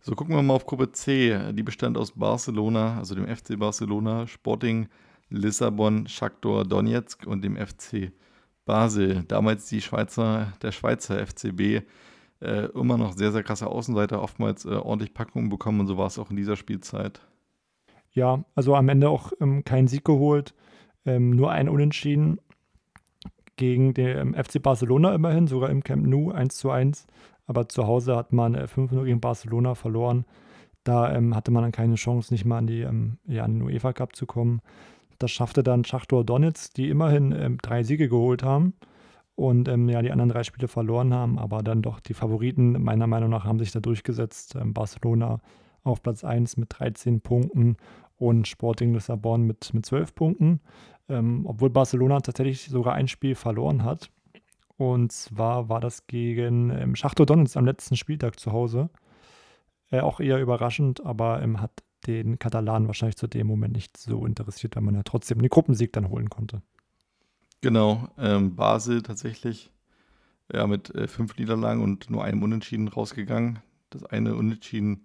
[0.00, 1.52] So, gucken wir mal auf Gruppe C.
[1.52, 4.88] Die bestand aus Barcelona, also dem FC Barcelona, Sporting,
[5.28, 8.12] Lissabon, Shakhtar Donetsk und dem FC
[8.64, 9.24] Basel.
[9.28, 11.82] Damals die Schweizer, der Schweizer FCB,
[12.40, 16.06] äh, immer noch sehr, sehr krasse Außenseiter, oftmals äh, ordentlich Packungen bekommen und so war
[16.06, 17.20] es auch in dieser Spielzeit.
[18.12, 20.54] Ja, also am Ende auch ähm, kein Sieg geholt,
[21.04, 22.40] ähm, nur ein Unentschieden
[23.56, 27.06] gegen den FC Barcelona immerhin, sogar im Camp Nou 1 zu 1.
[27.50, 30.24] Aber zu Hause hat man 5-0 äh, gegen Barcelona verloren.
[30.84, 33.62] Da ähm, hatte man dann keine Chance, nicht mal an, die, ähm, ja, an den
[33.62, 34.60] UEFA Cup zu kommen.
[35.18, 38.74] Das schaffte dann Schachtor Donitz, die immerhin ähm, drei Siege geholt haben
[39.34, 41.40] und ähm, ja, die anderen drei Spiele verloren haben.
[41.40, 44.54] Aber dann doch die Favoriten, meiner Meinung nach, haben sich da durchgesetzt.
[44.54, 45.40] Ähm, Barcelona
[45.82, 47.76] auf Platz 1 mit 13 Punkten
[48.16, 50.60] und Sporting Lissabon mit, mit 12 Punkten
[51.10, 54.10] ähm, obwohl Barcelona tatsächlich sogar ein Spiel verloren hat.
[54.80, 58.88] Und zwar war das gegen ähm, Schachtor Donetsk am letzten Spieltag zu Hause.
[59.90, 64.24] Äh, auch eher überraschend, aber ähm, hat den Katalanen wahrscheinlich zu dem Moment nicht so
[64.24, 66.62] interessiert, weil man ja trotzdem den Gruppensieg dann holen konnte.
[67.60, 69.70] Genau, ähm, Basel tatsächlich
[70.50, 73.58] ja, mit äh, fünf Niederlagen und nur einem Unentschieden rausgegangen.
[73.90, 75.04] Das eine Unentschieden,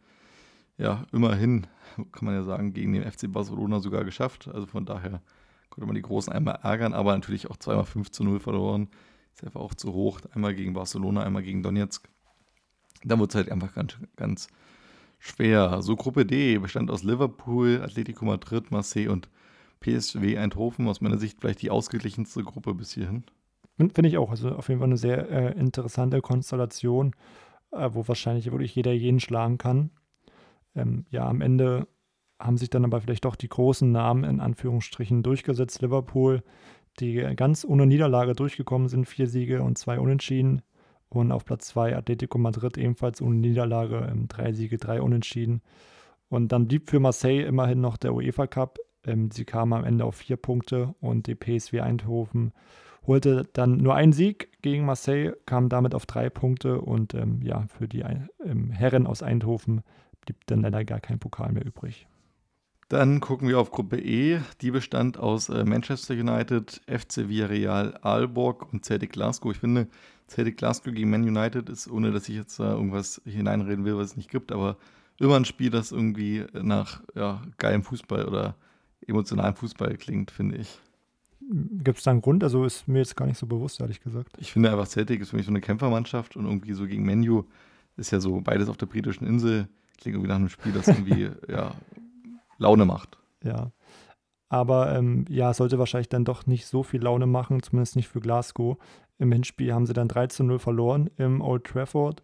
[0.78, 1.68] ja, immerhin,
[2.14, 4.48] kann man ja sagen, gegen den FC Barcelona sogar geschafft.
[4.48, 5.22] Also von daher
[5.70, 8.88] konnte man die Großen einmal ärgern, aber natürlich auch zweimal 5 zu 0 verloren.
[9.36, 10.22] Ist einfach auch zu hoch.
[10.34, 12.08] Einmal gegen Barcelona, einmal gegen Donetsk.
[13.04, 14.48] Da wurde es halt einfach ganz, ganz
[15.20, 15.82] schwer.
[15.82, 19.30] So Gruppe D bestand aus Liverpool, Atletico Madrid, Marseille und
[19.82, 20.88] PSW Eindhoven.
[20.88, 23.26] Aus meiner Sicht vielleicht die ausgeglichenste Gruppe bis hierhin.
[23.78, 24.32] Finde ich auch.
[24.32, 27.14] Also auf jeden Fall eine sehr äh, interessante Konstellation,
[27.72, 29.92] äh, wo wahrscheinlich wirklich jeder jeden schlagen kann.
[30.76, 31.88] Ähm, ja, am Ende
[32.40, 35.82] haben sich dann aber vielleicht doch die großen Namen in Anführungsstrichen durchgesetzt.
[35.82, 36.42] Liverpool,
[37.00, 40.62] die ganz ohne Niederlage durchgekommen sind, vier Siege und zwei Unentschieden.
[41.10, 45.62] Und auf Platz zwei Atletico Madrid ebenfalls ohne Niederlage, ähm, drei Siege, drei Unentschieden.
[46.30, 48.80] Und dann blieb für Marseille immerhin noch der UEFA Cup.
[49.06, 52.54] Ähm, sie kamen am Ende auf vier Punkte und die PSV Eindhoven
[53.08, 57.66] holte dann nur einen Sieg gegen Marseille, kam damit auf drei Punkte und ähm, ja,
[57.68, 58.04] für die
[58.44, 59.84] ähm, Herren aus Eindhoven
[60.22, 62.08] blieb dann leider gar kein Pokal mehr übrig.
[62.88, 64.42] Dann gucken wir auf Gruppe E.
[64.62, 69.52] Die bestand aus äh, Manchester United, FC Villarreal, Aalborg und Celtic Glasgow.
[69.52, 69.88] Ich finde,
[70.28, 74.12] Celtic Glasgow gegen Man United ist, ohne dass ich jetzt äh, irgendwas hineinreden will, was
[74.12, 74.78] es nicht gibt, aber
[75.18, 78.56] immer ein Spiel, das irgendwie nach ja, geilem Fußball oder
[79.08, 80.80] emotionalem Fußball klingt, finde ich.
[81.40, 82.44] Gibt es da einen Grund?
[82.44, 84.36] Also ist mir jetzt gar nicht so bewusst, ehrlich gesagt.
[84.40, 87.44] Ich finde einfach, Celtic ist für mich so eine Kämpfermannschaft und irgendwie so gegen Menu
[87.98, 89.68] ist ja so beides auf der britischen Insel.
[90.00, 91.76] Klingt irgendwie nach einem Spiel, das irgendwie ja,
[92.58, 93.18] Laune macht.
[93.44, 93.72] Ja.
[94.50, 98.08] Aber ähm, ja, es sollte wahrscheinlich dann doch nicht so viel Laune machen, zumindest nicht
[98.08, 98.78] für Glasgow.
[99.18, 102.24] Im Hinspiel haben sie dann 3 zu 0 verloren im Old Trafford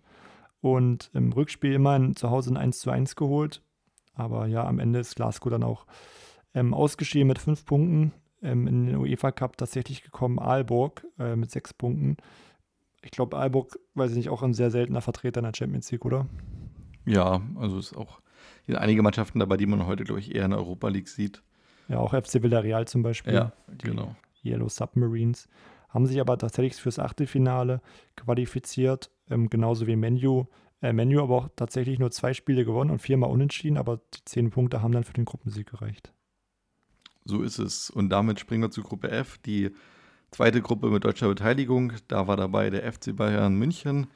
[0.61, 3.63] und im Rückspiel immerhin zu Hause ein 1 zu 1 geholt.
[4.13, 5.86] Aber ja, am Ende ist Glasgow dann auch
[6.53, 8.13] ähm, ausgeschieden mit fünf Punkten.
[8.43, 12.17] Ähm, in den UEFA Cup tatsächlich gekommen Aalborg äh, mit sechs Punkten.
[13.03, 16.05] Ich glaube, Aalborg, weiß ich nicht, auch ein sehr seltener Vertreter in der Champions League,
[16.05, 16.27] oder?
[17.05, 18.20] Ja, also ist auch
[18.66, 21.41] sind einige Mannschaften dabei, die man heute, glaube ich, eher in der Europa League sieht.
[21.88, 23.34] Ja, auch FC Villarreal zum Beispiel.
[23.34, 24.16] Ja, genau.
[24.43, 25.47] Yellow Submarines.
[25.89, 27.82] Haben sich aber tatsächlich fürs Achtelfinale
[28.16, 30.45] qualifiziert, ähm, genauso wie Menu.
[30.82, 34.49] Äh, Menu aber auch tatsächlich nur zwei Spiele gewonnen und viermal unentschieden, aber die zehn
[34.49, 36.14] Punkte haben dann für den Gruppensieg gereicht.
[37.26, 37.89] So ist es.
[37.89, 39.72] Und damit springen wir zu Gruppe F, die
[40.32, 41.93] zweite Gruppe mit deutscher Beteiligung.
[42.07, 44.07] Da war dabei der FC Bayern München,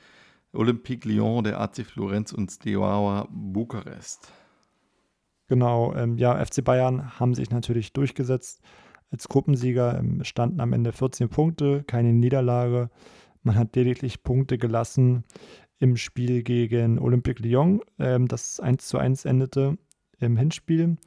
[0.56, 4.32] Olympique Lyon, der AC Florenz und Steaua Bukarest.
[5.48, 8.62] Genau, ähm, ja, FC Bayern haben sich natürlich durchgesetzt.
[9.12, 12.90] Als Gruppensieger ähm, standen am Ende 14 Punkte, keine Niederlage.
[13.44, 15.24] Man hat lediglich Punkte gelassen
[15.78, 19.78] im Spiel gegen Olympique Lyon, ähm, das 1 zu 1 endete
[20.20, 20.98] im Hinspiel.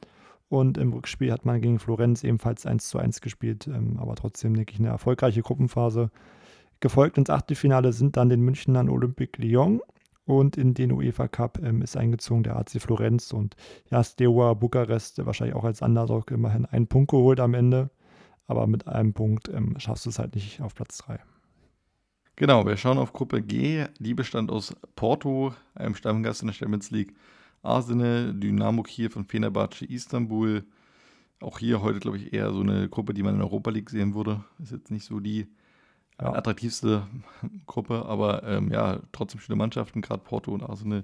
[0.47, 4.55] Und im Rückspiel hat man gegen Florenz ebenfalls 1 zu 1 gespielt, ähm, aber trotzdem,
[4.55, 6.09] denke ich, eine erfolgreiche Gruppenphase.
[6.79, 9.81] Gefolgt ins Achtelfinale sind dann den Münchnern Olympique Lyon
[10.25, 13.55] und in den UEFA Cup ähm, ist eingezogen der AC Florenz und
[13.89, 17.89] ja, Steaua Bukarest wahrscheinlich auch als Underdog immerhin einen Punkt geholt am Ende.
[18.47, 21.19] Aber mit einem Punkt ähm, schaffst du es halt nicht auf Platz 3.
[22.35, 23.85] Genau, wir schauen auf Gruppe G.
[23.99, 27.13] Die bestand aus Porto, einem Stammgast in der Champions League,
[27.61, 30.63] Arsenal, Dynamo Kiew und Fenerbahce Istanbul.
[31.41, 34.15] Auch hier heute, glaube ich, eher so eine Gruppe, die man in Europa League sehen
[34.15, 34.43] würde.
[34.61, 35.47] Ist jetzt nicht so die
[36.21, 36.33] ja.
[36.33, 37.07] attraktivste
[37.65, 41.03] Gruppe, aber ähm, ja, trotzdem schöne Mannschaften, gerade Porto und Arsenal.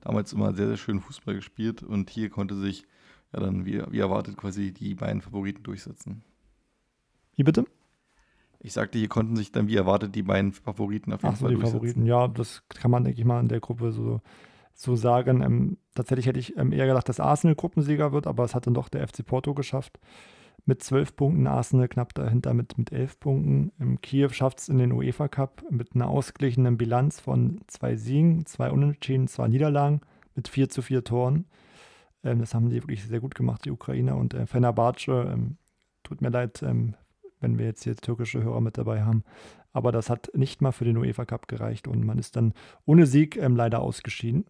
[0.00, 2.84] Damals immer sehr, sehr schön Fußball gespielt und hier konnte sich
[3.32, 6.22] ja dann, wie, wie erwartet, quasi die beiden Favoriten durchsetzen.
[7.36, 7.64] Wie bitte?
[8.60, 11.44] Ich sagte, hier konnten sich dann wie erwartet die beiden Favoriten auf jeden Ach so,
[11.46, 11.80] Fall die durchsetzen.
[11.80, 14.20] Favoriten, ja, das kann man, denke ich mal, in der Gruppe so,
[14.74, 15.42] so sagen.
[15.42, 18.74] Ähm, tatsächlich hätte ich ähm, eher gedacht, dass Arsenal Gruppensieger wird, aber es hat dann
[18.74, 19.98] doch der FC Porto geschafft
[20.66, 23.72] mit zwölf Punkten, Arsenal knapp dahinter mit, mit elf Punkten.
[23.78, 28.46] Im Kiew schafft es in den UEFA Cup mit einer ausgeglichenen Bilanz von zwei Siegen,
[28.46, 30.00] zwei Unentschieden, zwei Niederlagen
[30.34, 31.46] mit vier zu vier Toren.
[32.22, 34.16] Ähm, das haben die wirklich sehr gut gemacht, die Ukrainer.
[34.16, 35.58] Und äh, Fenerbahce, ähm,
[36.02, 36.94] tut mir leid, ähm,
[37.40, 39.22] wenn wir jetzt hier türkische Hörer mit dabei haben.
[39.72, 42.54] Aber das hat nicht mal für den UEFA Cup gereicht und man ist dann
[42.86, 44.46] ohne Sieg ähm, leider ausgeschieden.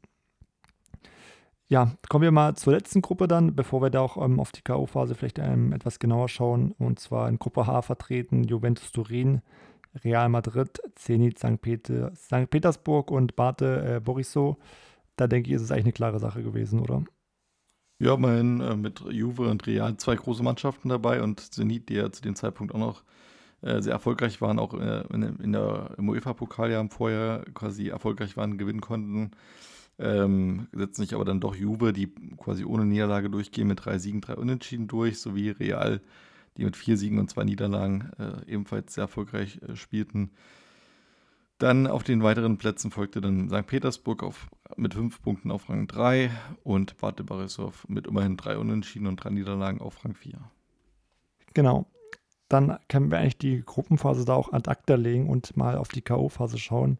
[1.68, 4.60] Ja, kommen wir mal zur letzten Gruppe dann, bevor wir da auch ähm, auf die
[4.60, 6.72] K.O.-Phase vielleicht ähm, etwas genauer schauen.
[6.78, 9.40] Und zwar in Gruppe H vertreten Juventus Turin,
[10.04, 11.60] Real Madrid, Zenit St.
[11.62, 12.50] Peter, St.
[12.50, 14.56] Petersburg und Bate äh, Borisov.
[15.16, 17.04] Da denke ich, ist es eigentlich eine klare Sache gewesen, oder?
[17.98, 22.10] Ja, immerhin äh, mit Juve und Real zwei große Mannschaften dabei und Zenit, die ja
[22.12, 23.04] zu dem Zeitpunkt auch noch
[23.62, 28.36] äh, sehr erfolgreich waren, auch äh, in, in, der, im UEFA-Pokal ja vorher quasi erfolgreich
[28.36, 29.30] waren, gewinnen konnten.
[29.98, 34.20] Ähm, setzen sich aber dann doch Juve, die quasi ohne Niederlage durchgehen, mit drei Siegen,
[34.20, 36.00] drei Unentschieden durch, sowie Real,
[36.56, 40.30] die mit vier Siegen und zwei Niederlagen äh, ebenfalls sehr erfolgreich äh, spielten.
[41.58, 43.66] Dann auf den weiteren Plätzen folgte dann St.
[43.66, 46.30] Petersburg auf, mit fünf Punkten auf Rang 3
[46.64, 50.34] und Bate Borisov mit immerhin drei Unentschieden und drei Niederlagen auf Rang 4.
[51.54, 51.86] Genau.
[52.48, 56.02] Dann können wir eigentlich die Gruppenphase da auch ad acta legen und mal auf die
[56.02, 56.98] K.O.-Phase schauen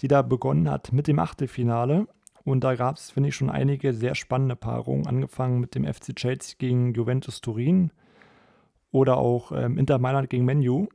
[0.00, 2.06] die da begonnen hat mit dem Achtelfinale.
[2.44, 6.16] Und da gab es, finde ich, schon einige sehr spannende Paarungen, angefangen mit dem FC
[6.16, 7.92] Chelsea gegen Juventus Turin
[8.90, 10.88] oder auch ähm, Inter Mailand gegen Menu.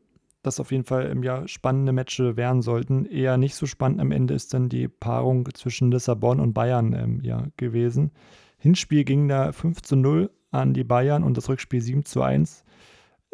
[0.43, 3.05] Das auf jeden Fall im Jahr spannende Matches werden sollten.
[3.05, 7.19] Eher nicht so spannend am Ende ist dann die Paarung zwischen Lissabon und Bayern ähm,
[7.23, 8.11] ja, gewesen.
[8.57, 12.63] Hinspiel ging da 5 zu 0 an die Bayern und das Rückspiel 7 zu 1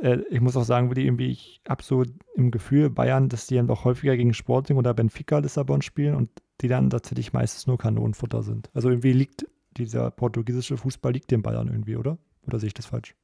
[0.04, 2.04] äh, ich muss auch sagen, Willi, irgendwie, ich habe so
[2.36, 6.30] im Gefühl, Bayern, dass die dann doch häufiger gegen Sporting oder Benfica Lissabon spielen und
[6.62, 8.70] die dann tatsächlich meistens nur Kanonenfutter sind.
[8.74, 9.48] Also irgendwie liegt
[9.78, 12.18] dieser portugiesische Fußball liegt dem Bayern irgendwie, oder?
[12.46, 13.16] Oder sehe ich das falsch?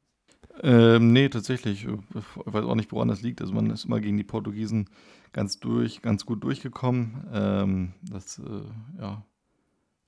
[0.62, 1.86] Ähm, nee, tatsächlich.
[1.86, 3.42] Ich weiß auch nicht, woran das liegt.
[3.42, 4.90] Also man ist immer gegen die Portugiesen
[5.32, 7.28] ganz durch, ganz gut durchgekommen.
[7.32, 9.24] Ähm, das äh, ja,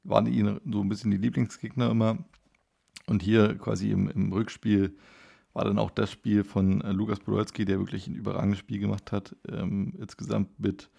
[0.03, 2.17] waren ihnen so ein bisschen die Lieblingsgegner immer.
[3.07, 4.95] Und hier quasi im, im Rückspiel
[5.53, 9.11] war dann auch das Spiel von äh, Lukas Podolski, der wirklich ein überragendes Spiel gemacht
[9.11, 9.35] hat.
[9.49, 10.89] Ähm, insgesamt mit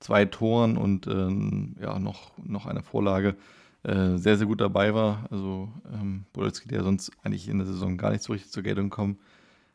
[0.00, 3.36] zwei Toren und ähm, ja, noch, noch einer Vorlage
[3.82, 5.26] äh, sehr, sehr gut dabei war.
[5.30, 8.90] Also ähm, Podolski, der sonst eigentlich in der Saison gar nicht so richtig zur Geltung
[8.90, 9.18] kommt,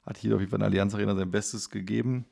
[0.05, 2.26] hat hier auf jeden Fall in der Allianz Arena sein Bestes gegeben.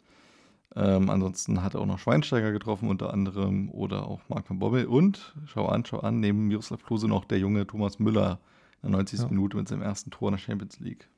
[0.75, 4.85] Ähm, ansonsten hat er auch noch Schweinsteiger getroffen, unter anderem, oder auch Marc van Bommel.
[4.85, 8.39] Und, schau an, schau an, neben Miroslav Klose noch der junge Thomas Müller
[8.83, 9.19] in der 90.
[9.19, 9.27] Ja.
[9.29, 11.09] Minute mit seinem ersten Tor in der Champions League.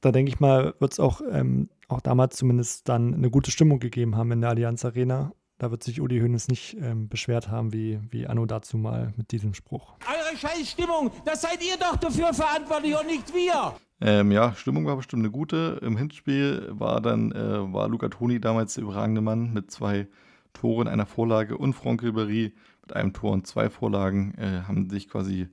[0.00, 3.80] Da denke ich mal, wird es auch, ähm, auch damals zumindest dann eine gute Stimmung
[3.80, 5.32] gegeben haben in der Allianz Arena.
[5.58, 9.30] Da wird sich Uli Hoeneß nicht ähm, beschwert haben, wie, wie Anno dazu mal mit
[9.30, 9.96] diesem Spruch.
[10.08, 13.74] Eure Scheißstimmung, das seid ihr doch dafür verantwortlich und nicht wir.
[14.00, 15.78] Ähm, ja, Stimmung war bestimmt eine gute.
[15.82, 20.08] Im Hinspiel war dann äh, war Luca Toni damals der überragende Mann mit zwei
[20.54, 25.10] Toren, einer Vorlage und Franck Ribéry mit einem Tor und zwei Vorlagen äh, haben sich
[25.10, 25.48] quasi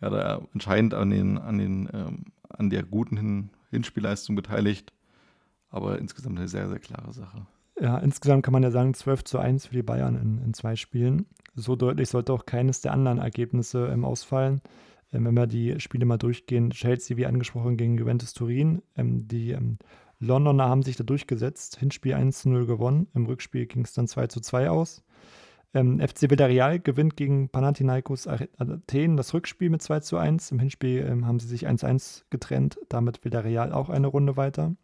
[0.00, 4.92] ja, da entscheidend an, den, an, den, ähm, an der guten Hin Hinspielleistung beteiligt.
[5.68, 7.46] Aber insgesamt eine sehr, sehr klare Sache.
[7.78, 10.76] Ja, insgesamt kann man ja sagen, 12 zu 1 für die Bayern in, in zwei
[10.76, 11.26] Spielen.
[11.54, 14.62] So deutlich sollte auch keines der anderen Ergebnisse ähm, ausfallen.
[15.12, 18.82] Ähm, wenn wir die Spiele mal durchgehen, Chelsea, wie angesprochen, gegen Juventus Turin.
[18.96, 19.78] Ähm, die ähm,
[20.18, 23.08] Londoner haben sich da durchgesetzt, Hinspiel 1 zu 0 gewonnen.
[23.14, 25.04] Im Rückspiel ging es dann 2 zu 2 aus.
[25.76, 30.50] Ähm, FC Villarreal gewinnt gegen Panathinaikos Athen das Rückspiel mit 2 zu 1.
[30.50, 34.74] Im Hinspiel ähm, haben sie sich 1-1 getrennt, damit Villarreal auch eine Runde weiter.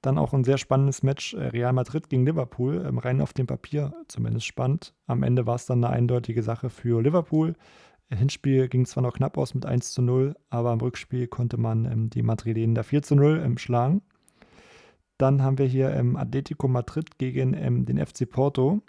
[0.00, 3.48] Dann auch ein sehr spannendes Match äh, Real Madrid gegen Liverpool, ähm, rein auf dem
[3.48, 4.94] Papier zumindest spannend.
[5.08, 7.56] Am Ende war es dann eine eindeutige Sache für Liverpool.
[8.08, 11.56] Im Hinspiel ging zwar noch knapp aus mit 1 zu 0, aber im Rückspiel konnte
[11.56, 14.02] man ähm, die Madrilenen da 4 zu 0 ähm, schlagen.
[15.18, 18.82] Dann haben wir hier ähm, Atletico Madrid gegen ähm, den FC Porto,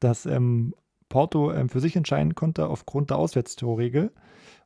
[0.00, 0.74] das ähm,
[1.08, 4.12] Porto für sich entscheiden konnte aufgrund der Auswärtstorregel.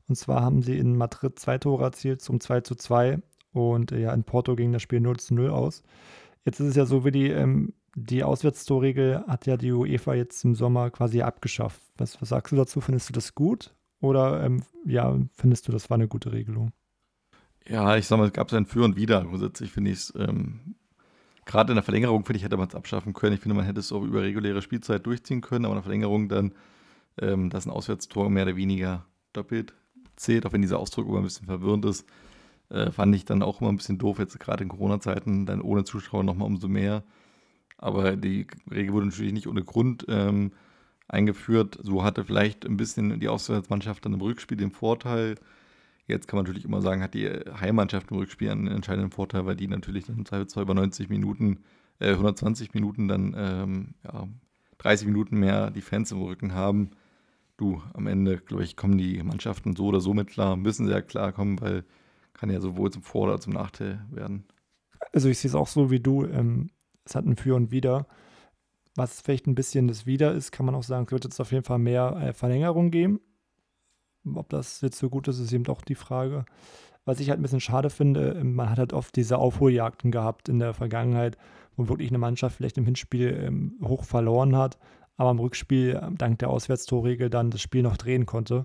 [0.08, 3.20] Und zwar haben sie in Madrid zwei Tore erzielt zum 2 zu 2
[3.52, 5.82] und äh, ja, in Porto ging das Spiel 0 zu 0 aus.
[6.44, 10.44] Jetzt ist es ja so, wie die, ähm, die Auswärtstorregel hat ja die UEFA jetzt
[10.44, 11.82] im Sommer quasi abgeschafft.
[11.96, 12.80] Was, was sagst du dazu?
[12.80, 13.74] Findest du das gut?
[14.00, 16.72] Oder ähm, ja, findest du, das war eine gute Regelung?
[17.66, 19.24] Ja, ich sag mal, es gab es ein Für und Wider.
[19.24, 20.76] Grundsätzlich finde ich es, ähm,
[21.46, 23.34] gerade in der Verlängerung, finde ich, hätte man es abschaffen können.
[23.34, 26.28] Ich finde, man hätte es auch über reguläre Spielzeit durchziehen können, aber in der Verlängerung
[26.28, 26.52] dann,
[27.18, 29.72] ähm, dass ein Auswärtstor mehr oder weniger doppelt
[30.16, 32.06] zählt, auch wenn dieser Ausdruck immer ein bisschen verwirrend ist.
[32.68, 35.84] Äh, fand ich dann auch immer ein bisschen doof, jetzt gerade in Corona-Zeiten, dann ohne
[35.84, 37.04] Zuschauer nochmal umso mehr.
[37.78, 40.52] Aber die Regel wurde natürlich nicht ohne Grund ähm,
[41.06, 41.78] eingeführt.
[41.82, 45.36] So hatte vielleicht ein bisschen die Auswärtsmannschaft dann im Rückspiel den Vorteil.
[46.06, 49.56] Jetzt kann man natürlich immer sagen, hat die Heimmannschaft im Rückspiel einen entscheidenden Vorteil, weil
[49.56, 51.64] die natürlich dann zwar über 90 Minuten,
[51.98, 54.28] äh, 120 Minuten dann ähm, ja,
[54.78, 56.90] 30 Minuten mehr die Fans im Rücken haben.
[57.56, 61.00] Du, am Ende, glaube ich, kommen die Mannschaften so oder so mit klar, müssen ja
[61.00, 61.84] klar kommen, weil
[62.36, 64.44] kann ja sowohl zum Vor- oder zum Nachteil werden.
[65.12, 66.24] Also ich sehe es auch so wie du.
[66.24, 66.70] Ähm,
[67.04, 68.06] es hat ein Für und Wider.
[68.94, 71.52] Was vielleicht ein bisschen das Wider ist, kann man auch sagen, es wird jetzt auf
[71.52, 73.20] jeden Fall mehr äh, Verlängerung geben.
[74.34, 76.44] Ob das jetzt so gut ist, ist eben auch die Frage.
[77.04, 80.48] Was ich halt ein bisschen schade finde, ähm, man hat halt oft diese Aufholjagden gehabt
[80.48, 81.36] in der Vergangenheit,
[81.76, 84.78] wo wirklich eine Mannschaft vielleicht im Hinspiel ähm, hoch verloren hat,
[85.16, 88.64] aber im Rückspiel ähm, dank der Auswärtstorregel dann das Spiel noch drehen konnte.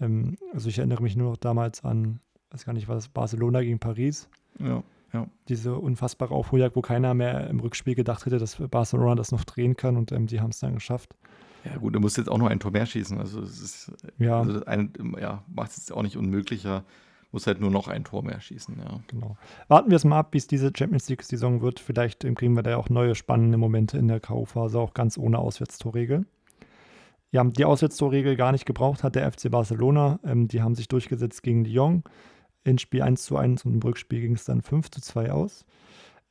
[0.00, 2.20] Ähm, also ich erinnere mich nur noch damals an
[2.50, 4.28] weiß gar nicht, was Barcelona gegen Paris.
[4.58, 4.82] Ja,
[5.12, 5.26] ja.
[5.48, 9.76] Diese unfassbare Aufholjagd, wo keiner mehr im Rückspiel gedacht hätte, dass Barcelona das noch drehen
[9.76, 11.14] kann und ähm, die haben es dann geschafft.
[11.66, 13.18] Ja, gut, du musst jetzt auch noch ein Tor mehr schießen.
[13.18, 14.40] Also, es ist, ja.
[14.40, 16.84] Also ein, ja, macht es jetzt auch nicht unmöglicher.
[17.32, 19.00] Muss halt nur noch ein Tor mehr schießen, ja.
[19.08, 19.36] Genau.
[19.68, 21.80] Warten wir es mal ab, wie es diese Champions League-Saison wird.
[21.80, 25.18] Vielleicht ähm, kriegen wir da ja auch neue spannende Momente in der K.O.-Phase, auch ganz
[25.18, 26.24] ohne Auswärtstorregel.
[27.32, 30.20] Ja, die Auswärtstorregel gar nicht gebraucht hat der FC Barcelona.
[30.24, 32.04] Ähm, die haben sich durchgesetzt gegen Lyon.
[32.78, 35.64] Spiel 1 zu 1 und im Rückspiel ging es dann 5 zu 2 aus.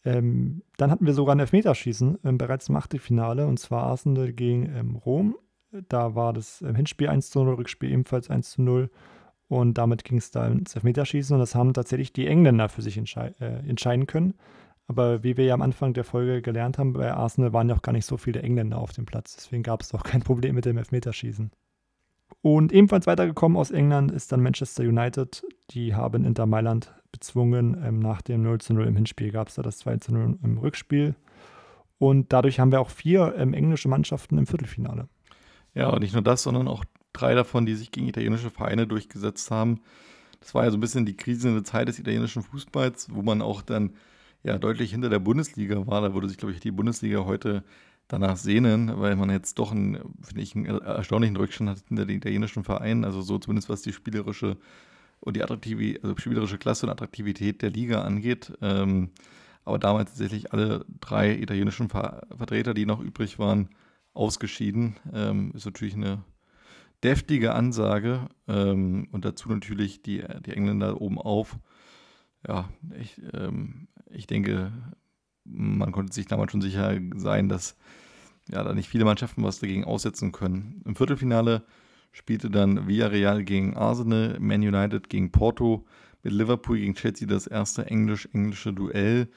[0.06, 4.70] Ähm, dann hatten wir sogar ein Elfmeterschießen ähm, bereits im Achtelfinale und zwar Arsenal gegen
[4.76, 5.36] ähm, Rom.
[5.90, 8.90] Da war das ähm, Hinspiel 1 zu 0, Rückspiel ebenfalls 1 zu 0
[9.48, 12.98] und damit ging es da ins Elfmeterschießen und das haben tatsächlich die Engländer für sich
[12.98, 14.36] entschei äh, entscheiden können.
[14.88, 17.82] Aber wie wir ja am Anfang der Folge gelernt haben, bei Arsenal waren ja auch
[17.82, 19.36] gar nicht so viele Engländer auf dem Platz.
[19.36, 21.52] Deswegen gab es auch kein Problem mit dem Elfmeterschießen.
[22.46, 25.44] Und ebenfalls weitergekommen aus England ist dann Manchester United.
[25.72, 27.76] Die haben Inter Mailand bezwungen.
[27.84, 30.38] Ähm, nach dem 0 zu 0 im Hinspiel gab es da das 2 zu 0
[30.44, 31.16] im Rückspiel.
[31.98, 35.08] Und dadurch haben wir auch vier ähm, englische Mannschaften im Viertelfinale.
[35.74, 39.50] Ja, und nicht nur das, sondern auch drei davon, die sich gegen italienische Vereine durchgesetzt
[39.50, 39.82] haben.
[40.40, 43.64] das war ja so ein bisschen die krisende Zeit des italienischen Fußballs, wo man auch
[43.64, 43.94] dann
[44.44, 46.02] ja deutlich hinter der Bundesliga war.
[46.02, 47.64] Da würde sich, glaube ich, die Bundesliga heute
[48.08, 52.18] danach sehnen, weil man jetzt doch einen, finde ich, einen erstaunlichen Rückstand hat hinter den
[52.18, 53.04] italienischen Vereinen.
[53.04, 54.58] Also so zumindest was die spielerische
[55.20, 58.54] und die Attraktivität, also spielerische Klasse und Attraktivität der Liga angeht.
[58.62, 59.10] Ähm,
[59.64, 63.70] aber damals tatsächlich alle drei italienischen Ver Vertreter, die noch übrig waren,
[64.14, 64.96] ausgeschieden.
[65.14, 66.24] Ähm, ist natürlich eine
[67.04, 71.58] deftige Ansage ähm, und dazu natürlich die, die Engländer oben auf.
[72.48, 74.72] Ja, ich, ähm, ich denke,
[75.46, 77.76] man konnte sich damals schon sicher sein, dass
[78.50, 80.82] ja, da nicht viele Mannschaften was dagegen aussetzen können.
[80.86, 81.64] Im Viertelfinale
[82.12, 85.86] spielte dann Villarreal gegen Arsenal, Man United gegen Porto,
[86.24, 89.30] mit Liverpool gegen Chelsea das erste englisch-englische Duell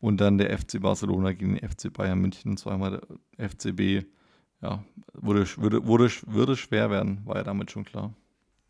[0.00, 3.00] und dann der FC Barcelona gegen den FC Bayern München, zweimal
[3.38, 4.06] der FCB
[4.62, 8.14] ja, würde, würde, würde, würde schwer werden, war ja damit schon klar.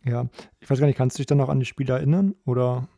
[0.05, 0.29] Ja,
[0.61, 2.35] ich weiß gar nicht, kannst du dich dann noch an die Spiele erinnern?
[2.45, 2.89] Oder?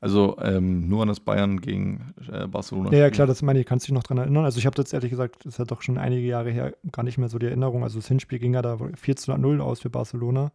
[0.00, 2.92] Also ähm, nur an das Bayern gegen äh, Barcelona.
[2.92, 4.44] Ja, ja, klar, das meine ich, kannst du dich noch dran erinnern.
[4.44, 7.02] Also ich habe das ehrlich gesagt, das ist ja doch schon einige Jahre her, gar
[7.02, 7.82] nicht mehr so die Erinnerung.
[7.82, 10.52] Also das Hinspiel ging ja da 4 zu 0 aus für Barcelona.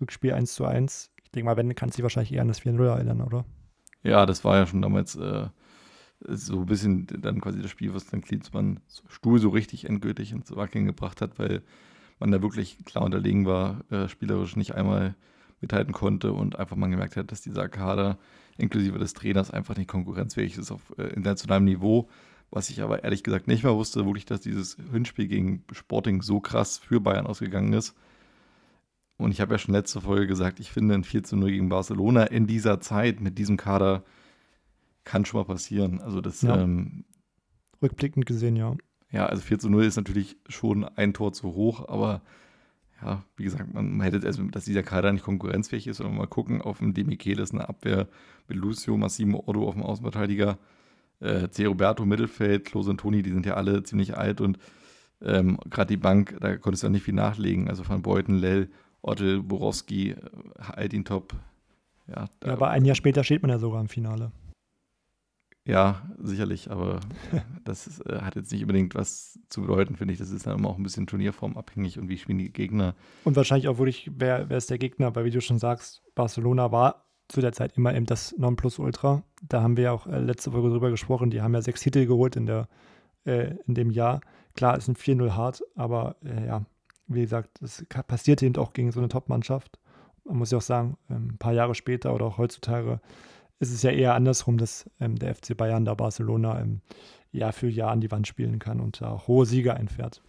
[0.00, 1.10] Rückspiel 1 zu 1.
[1.24, 3.44] Ich denke mal, wenn, kannst du dich wahrscheinlich eher an das 4-0 erinnern, oder?
[4.02, 5.46] Ja, das war ja schon damals äh,
[6.20, 10.54] so ein bisschen dann quasi das Spiel, was dann Klinsmann Stuhl so richtig endgültig ins
[10.54, 11.62] Wackeln gebracht hat, weil
[12.18, 15.14] man da wirklich klar unterlegen war, äh, spielerisch nicht einmal
[15.60, 18.18] mithalten konnte und einfach man gemerkt hat, dass dieser Kader
[18.58, 22.08] inklusive des Trainers einfach nicht konkurrenzfähig ist auf äh, internationalem Niveau.
[22.50, 26.38] Was ich aber ehrlich gesagt nicht mehr wusste, wirklich, dass dieses Hinspiel gegen Sporting so
[26.40, 27.94] krass für Bayern ausgegangen ist.
[29.16, 31.68] Und ich habe ja schon letzte Folge gesagt, ich finde ein 4 zu 0 gegen
[31.68, 34.04] Barcelona in dieser Zeit mit diesem Kader
[35.04, 36.00] kann schon mal passieren.
[36.00, 36.60] Also das Ja.
[36.60, 37.04] ähm,
[37.80, 38.76] Rückblickend gesehen, ja.
[39.10, 42.22] ja, also 4 zu 0 ist natürlich schon ein Tor zu hoch, aber
[43.04, 46.26] ja, wie gesagt, man man hätte, also, dass dieser Kader nicht konkurrenzfähig ist, sondern mal
[46.26, 48.08] gucken, auf dem Demichelis eine Abwehr
[48.48, 50.58] mit Lucio, Massimo Ordo auf dem Außenverteidiger,
[51.20, 51.66] äh, C.
[51.66, 54.58] Roberto Mittelfeld, Klose und Toni, die sind ja alle ziemlich alt und
[55.24, 57.68] ähm, gerade die Bank, da konntest du ja nicht viel nachlegen.
[57.68, 58.70] Also von Beuten, Lell,
[59.02, 60.16] Ottel, Borowski,
[60.56, 61.34] Altintop.
[62.08, 62.52] Ja, ja.
[62.52, 64.32] Aber ein Jahr später steht man ja sogar im Finale.
[65.64, 66.98] Ja, sicherlich, aber
[67.64, 70.18] das ist, äh, hat jetzt nicht unbedingt was zu bedeuten, finde ich.
[70.18, 72.94] Das ist dann immer auch ein bisschen turnierformabhängig und wie spielen die Gegner.
[73.24, 75.14] Und wahrscheinlich auch wirklich, wer, wer ist der Gegner?
[75.14, 79.22] Weil, wie du schon sagst, Barcelona war zu der Zeit immer eben das Nonplusultra.
[79.48, 81.30] Da haben wir ja auch äh, letzte Folge drüber gesprochen.
[81.30, 82.68] Die haben ja sechs Titel geholt in, der,
[83.24, 84.20] äh, in dem Jahr.
[84.54, 86.64] Klar, ist ein 4-0 hart, aber äh, ja,
[87.06, 89.78] wie gesagt, das passiert eben auch gegen so eine Top-Mannschaft.
[90.24, 93.00] Man muss ja auch sagen, ähm, ein paar Jahre später oder auch heutzutage
[93.62, 96.80] ist es ja eher andersrum, dass ähm, der FC Bayern da Barcelona ähm,
[97.30, 100.20] Jahr für Jahr an die Wand spielen kann und da hohe Siege einfährt.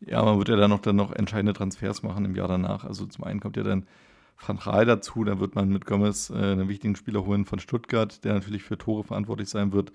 [0.00, 2.84] Ja, man wird ja dann noch, dann noch entscheidende Transfers machen im Jahr danach.
[2.84, 3.86] Also zum einen kommt ja dann
[4.44, 8.24] Van Raal dazu, da wird man mit Gomez äh, einen wichtigen Spieler holen von Stuttgart,
[8.24, 9.92] der natürlich für Tore verantwortlich sein wird.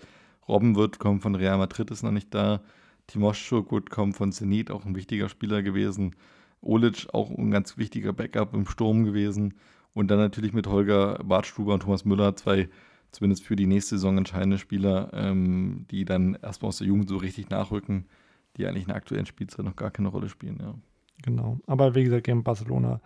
[0.47, 2.61] Robben wird kommen von Real Madrid, ist noch nicht da.
[3.07, 6.15] Timoschuk wird kommen von Zenit, auch ein wichtiger Spieler gewesen.
[6.61, 9.55] Olic, auch ein ganz wichtiger Backup im Sturm gewesen.
[9.93, 12.69] Und dann natürlich mit Holger Bartstuber und Thomas Müller, zwei
[13.11, 17.17] zumindest für die nächste Saison entscheidende Spieler, ähm, die dann erstmal aus der Jugend so
[17.17, 18.07] richtig nachrücken,
[18.57, 20.57] die eigentlich in der aktuellen Spielzeit noch gar keine Rolle spielen.
[20.59, 20.73] Ja.
[21.21, 21.59] Genau.
[21.67, 23.01] Aber wie gesagt, gegen Barcelona,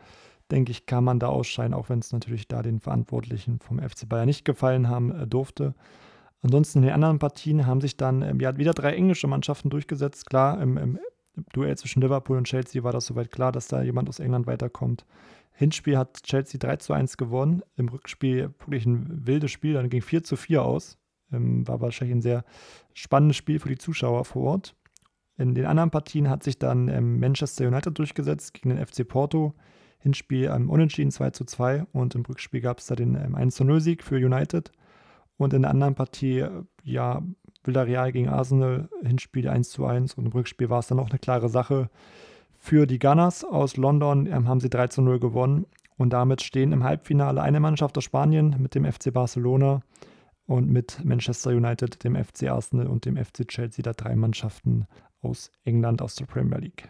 [0.50, 4.08] denke ich, kann man da ausscheiden, auch wenn es natürlich da den Verantwortlichen vom FC
[4.08, 5.76] Bayern nicht gefallen haben äh, durfte.
[6.42, 10.30] Ansonsten in den anderen Partien haben sich dann ähm, ja, wieder drei englische Mannschaften durchgesetzt.
[10.30, 11.00] Klar, im, im
[11.54, 15.06] Duell zwischen Liverpool und Chelsea war das soweit klar, dass da jemand aus England weiterkommt.
[15.58, 17.64] Hinspiel hat Chelsea 3 zu 1 gewonnen.
[17.76, 21.00] Im Rückspiel wirklich ein wildes Spiel, dann ging 4 zu 4 aus.
[21.32, 22.46] Ähm, war wahrscheinlich ein sehr
[22.94, 24.76] spannendes Spiel für die Zuschauer vor Ort.
[25.36, 29.56] In den anderen Partien hat sich dann ähm, Manchester United durchgesetzt gegen den FC Porto.
[29.98, 33.56] Hinspiel ähm, unentschieden 2 zu 2 und im Rückspiel gab es da den ähm, 1
[33.56, 34.72] zu 0 Sieg für United.
[35.38, 36.52] Und in der anderen Partie, äh,
[36.84, 37.24] ja,
[37.64, 41.20] Villarreal gegen Arsenal, Hinspiel 1 zu 1 und im Rückspiel war es dann auch eine
[41.20, 41.90] klare Sache.
[42.68, 46.74] Für die Gunners aus London ähm, haben sie 3 zu 0 gewonnen und damit stehen
[46.74, 49.84] im Halbfinale eine Mannschaft aus Spanien mit dem FC Barcelona
[50.48, 54.86] und mit Manchester United, dem FC Arsenal und dem FC Chelsea, da drei Mannschaften
[55.22, 56.90] aus England aus der Premier League.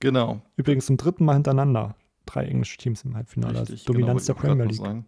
[0.00, 0.42] Genau.
[0.56, 1.94] Übrigens zum dritten Mal hintereinander
[2.26, 3.60] drei englische Teams im Halbfinale.
[3.60, 5.04] Also Richtig, Dominanz genau, der Premier League.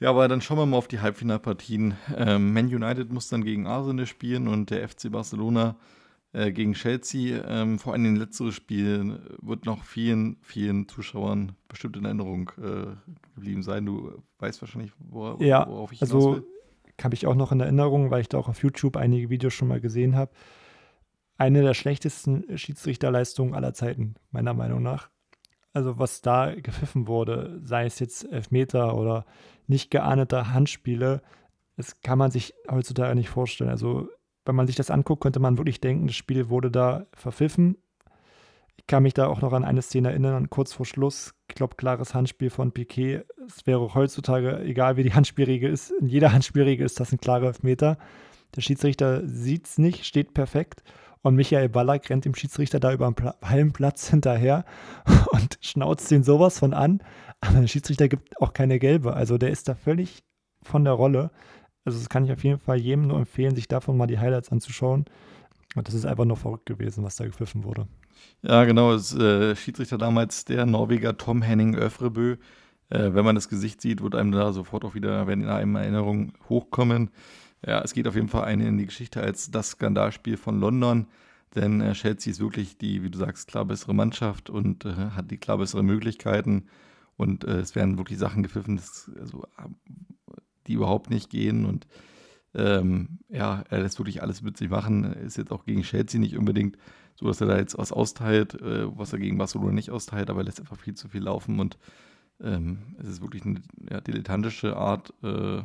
[0.00, 1.98] Ja, aber dann schauen wir mal auf die Halbfinalpartien.
[2.16, 5.76] Ähm, Man United muss dann gegen Arsenal spielen und der FC Barcelona
[6.32, 7.42] äh, gegen Chelsea.
[7.46, 12.50] Ähm, vor allem in den letzteren Spielen wird noch vielen, vielen Zuschauern bestimmt in Erinnerung
[12.58, 12.94] äh,
[13.34, 13.86] geblieben sein.
[13.86, 16.46] Du weißt wahrscheinlich, wora, Ja, worauf ich hinaus Also will.
[17.02, 19.68] habe ich auch noch in Erinnerung, weil ich da auch auf YouTube einige Videos schon
[19.68, 20.32] mal gesehen habe.
[21.36, 25.08] Eine der schlechtesten Schiedsrichterleistungen aller Zeiten, meiner Meinung nach.
[25.72, 29.24] Also was da gepfiffen wurde, sei es jetzt Elfmeter oder
[29.68, 31.22] nicht geahndete Handspiele,
[31.76, 33.70] das kann man sich heutzutage nicht vorstellen.
[33.70, 34.08] Also
[34.48, 37.76] wenn man sich das anguckt, könnte man wirklich denken, das Spiel wurde da verpfiffen.
[38.76, 41.76] Ich kann mich da auch noch an eine Szene erinnern, kurz vor Schluss, ich glaube,
[41.76, 43.24] klares Handspiel von Piquet.
[43.46, 47.48] Es wäre heutzutage, egal wie die Handspielregel ist, in jeder Handspielregel ist das ein klarer
[47.48, 47.98] Elfmeter.
[48.56, 50.82] Der Schiedsrichter sieht es nicht, steht perfekt.
[51.20, 54.64] Und Michael Ballack rennt dem Schiedsrichter da über den Hallenplatz hinterher
[55.32, 57.02] und schnauzt ihn sowas von an.
[57.40, 59.12] Aber der Schiedsrichter gibt auch keine gelbe.
[59.12, 60.22] Also der ist da völlig
[60.62, 61.30] von der Rolle.
[61.84, 64.50] Also das kann ich auf jeden Fall jedem nur empfehlen, sich davon mal die Highlights
[64.50, 65.06] anzuschauen.
[65.74, 67.86] Und das ist einfach nur verrückt gewesen, was da gepfiffen wurde.
[68.42, 68.92] Ja, genau.
[68.92, 72.36] Das äh, Schiedsrichter damals der Norweger Tom Henning Öfrebø.
[72.90, 75.76] Äh, wenn man das Gesicht sieht, wird einem da sofort auch wieder, werden in einem
[75.76, 77.10] Erinnerungen hochkommen.
[77.66, 81.06] Ja, es geht auf jeden Fall ein in die Geschichte als das Skandalspiel von London.
[81.54, 85.30] Denn äh, Chelsea ist wirklich die, wie du sagst, klar bessere Mannschaft und äh, hat
[85.30, 86.66] die klar bessere Möglichkeiten.
[87.16, 89.44] Und äh, es werden wirklich Sachen gepfiffen, das, also,
[90.68, 91.64] die überhaupt nicht gehen.
[91.64, 91.86] Und
[92.54, 95.04] ähm, ja, er lässt wirklich alles mit sich machen.
[95.04, 96.76] Ist jetzt auch gegen Chelsea nicht unbedingt
[97.14, 100.40] so, dass er da jetzt was austeilt, äh, was er gegen Barcelona nicht austeilt, aber
[100.40, 101.58] er lässt einfach viel zu viel laufen.
[101.58, 101.76] Und
[102.40, 103.60] ähm, es ist wirklich eine
[103.90, 105.62] ja, dilettantische Art, äh,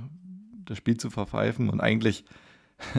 [0.65, 1.69] das Spiel zu verpfeifen.
[1.69, 2.25] Und eigentlich,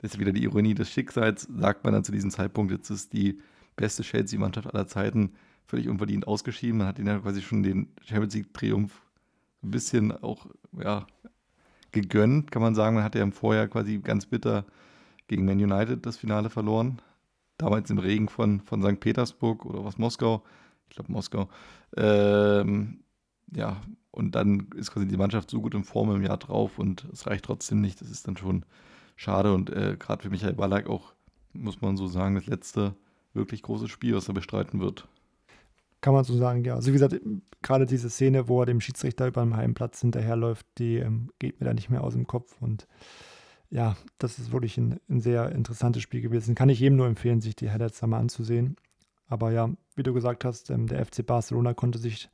[0.00, 3.12] das ist wieder die Ironie des Schicksals, sagt man dann zu diesem Zeitpunkt, jetzt ist
[3.12, 3.40] die
[3.74, 5.32] beste Chelsea-Mannschaft aller Zeiten
[5.66, 6.78] völlig unverdient ausgeschieden.
[6.78, 9.02] Man hat ihnen ja quasi schon den Champions League-Triumph
[9.64, 11.06] ein bisschen auch ja,
[11.92, 12.96] gegönnt, kann man sagen.
[12.96, 14.64] Man hat ja im Vorjahr quasi ganz bitter
[15.28, 17.00] gegen Man United das Finale verloren.
[17.56, 19.00] Damals im Regen von, von St.
[19.00, 20.42] Petersburg oder was Moskau.
[20.88, 21.48] Ich glaube Moskau.
[21.96, 23.00] Ähm,
[23.54, 27.04] ja, und dann ist quasi die Mannschaft so gut in Form im Jahr drauf und
[27.12, 28.00] es reicht trotzdem nicht.
[28.00, 28.64] Das ist dann schon
[29.16, 29.52] schade.
[29.54, 31.14] Und äh, gerade für Michael Ballack auch,
[31.52, 32.94] muss man so sagen, das letzte
[33.32, 35.08] wirklich große Spiel, was er bestreiten wird.
[36.04, 36.74] Kann man so sagen, ja.
[36.74, 37.18] Also wie gesagt,
[37.62, 41.64] gerade diese Szene, wo er dem Schiedsrichter über dem Heimplatz hinterherläuft, die ähm, geht mir
[41.64, 42.60] da nicht mehr aus dem Kopf.
[42.60, 42.86] Und
[43.70, 46.54] ja, das ist wirklich ein, ein, sehr interessantes Spiel gewesen.
[46.54, 48.76] Kann ich jedem nur empfehlen, sich die Highlights da mal anzusehen.
[49.28, 52.28] Aber ja, wie du gesagt hast, ähm, der FC Barcelona konnte sich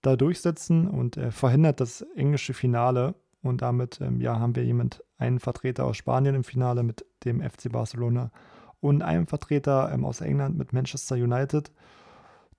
[0.00, 3.14] da durchsetzen und äh, verhindert das englische Finale.
[3.40, 7.40] Und damit ähm, ja, haben wir jemand, einen Vertreter aus Spanien im Finale mit dem
[7.40, 8.32] FC Barcelona
[8.80, 11.70] und einen Vertreter ähm, aus England mit Manchester United.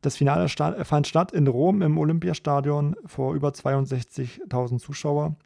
[0.03, 5.37] Das Finale fand statt in Rom im Olympiastadion vor über 62.000 Zuschauer.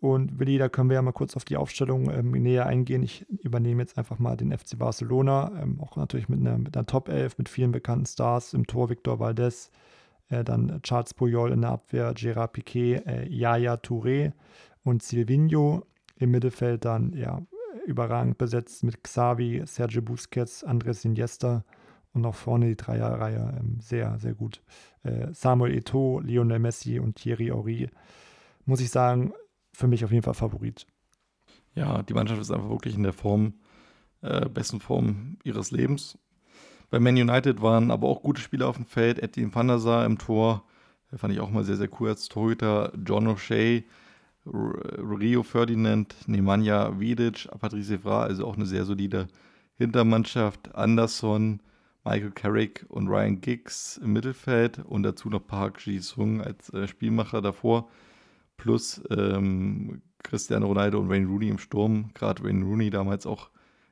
[0.00, 3.02] Und Willi, da können wir ja mal kurz auf die Aufstellung ähm, näher eingehen.
[3.02, 6.84] Ich übernehme jetzt einfach mal den FC Barcelona, ähm, auch natürlich mit einer, mit einer
[6.84, 9.70] Top 11, mit vielen bekannten Stars im Tor Victor Valdez,
[10.28, 14.32] äh, dann Charles Puyol in der Abwehr, Gerard Piquet, äh, Yaya Touré
[14.84, 15.86] und Silvino.
[16.18, 17.40] Im Mittelfeld dann ja
[17.86, 21.64] überragend besetzt mit Xavi, Sergio Busquets, Andres Iniesta
[22.16, 24.62] und auch vorne die Dreierreihe ähm, sehr, sehr gut.
[25.02, 27.90] Äh, Samuel Eto'o, Lionel Messi und Thierry Henry,
[28.64, 29.32] muss ich sagen,
[29.72, 30.86] für mich auf jeden Fall Favorit.
[31.74, 33.54] Ja, die Mannschaft ist einfach wirklich in der Form,
[34.22, 36.18] äh, besten Form ihres Lebens.
[36.88, 39.18] Bei Man United waren aber auch gute Spieler auf dem Feld.
[39.22, 40.64] Etienne van der Sar im Tor,
[41.14, 42.92] fand ich auch mal sehr, sehr cool als Torhüter.
[43.04, 43.84] John O'Shea,
[44.46, 49.28] Rio Ferdinand, Nemanja Vidic, Patrice Evra, also auch eine sehr solide
[49.76, 50.74] Hintermannschaft.
[50.74, 51.60] Anderson,
[52.06, 57.42] Michael Carrick und Ryan Giggs im Mittelfeld und dazu noch Park Ji-sung als äh, Spielmacher
[57.42, 57.90] davor.
[58.56, 62.10] Plus ähm, Cristiano Ronaldo und Wayne Rooney im Sturm.
[62.14, 63.50] Gerade Wayne Rooney damals auch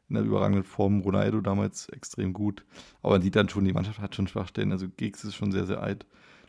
[0.08, 1.00] in der überragenden Form.
[1.00, 2.64] Ronaldo damals extrem gut.
[3.02, 4.70] Aber man sieht dann schon, die Mannschaft hat schon Schwachstellen.
[4.70, 6.06] Also Giggs ist schon sehr, sehr alt.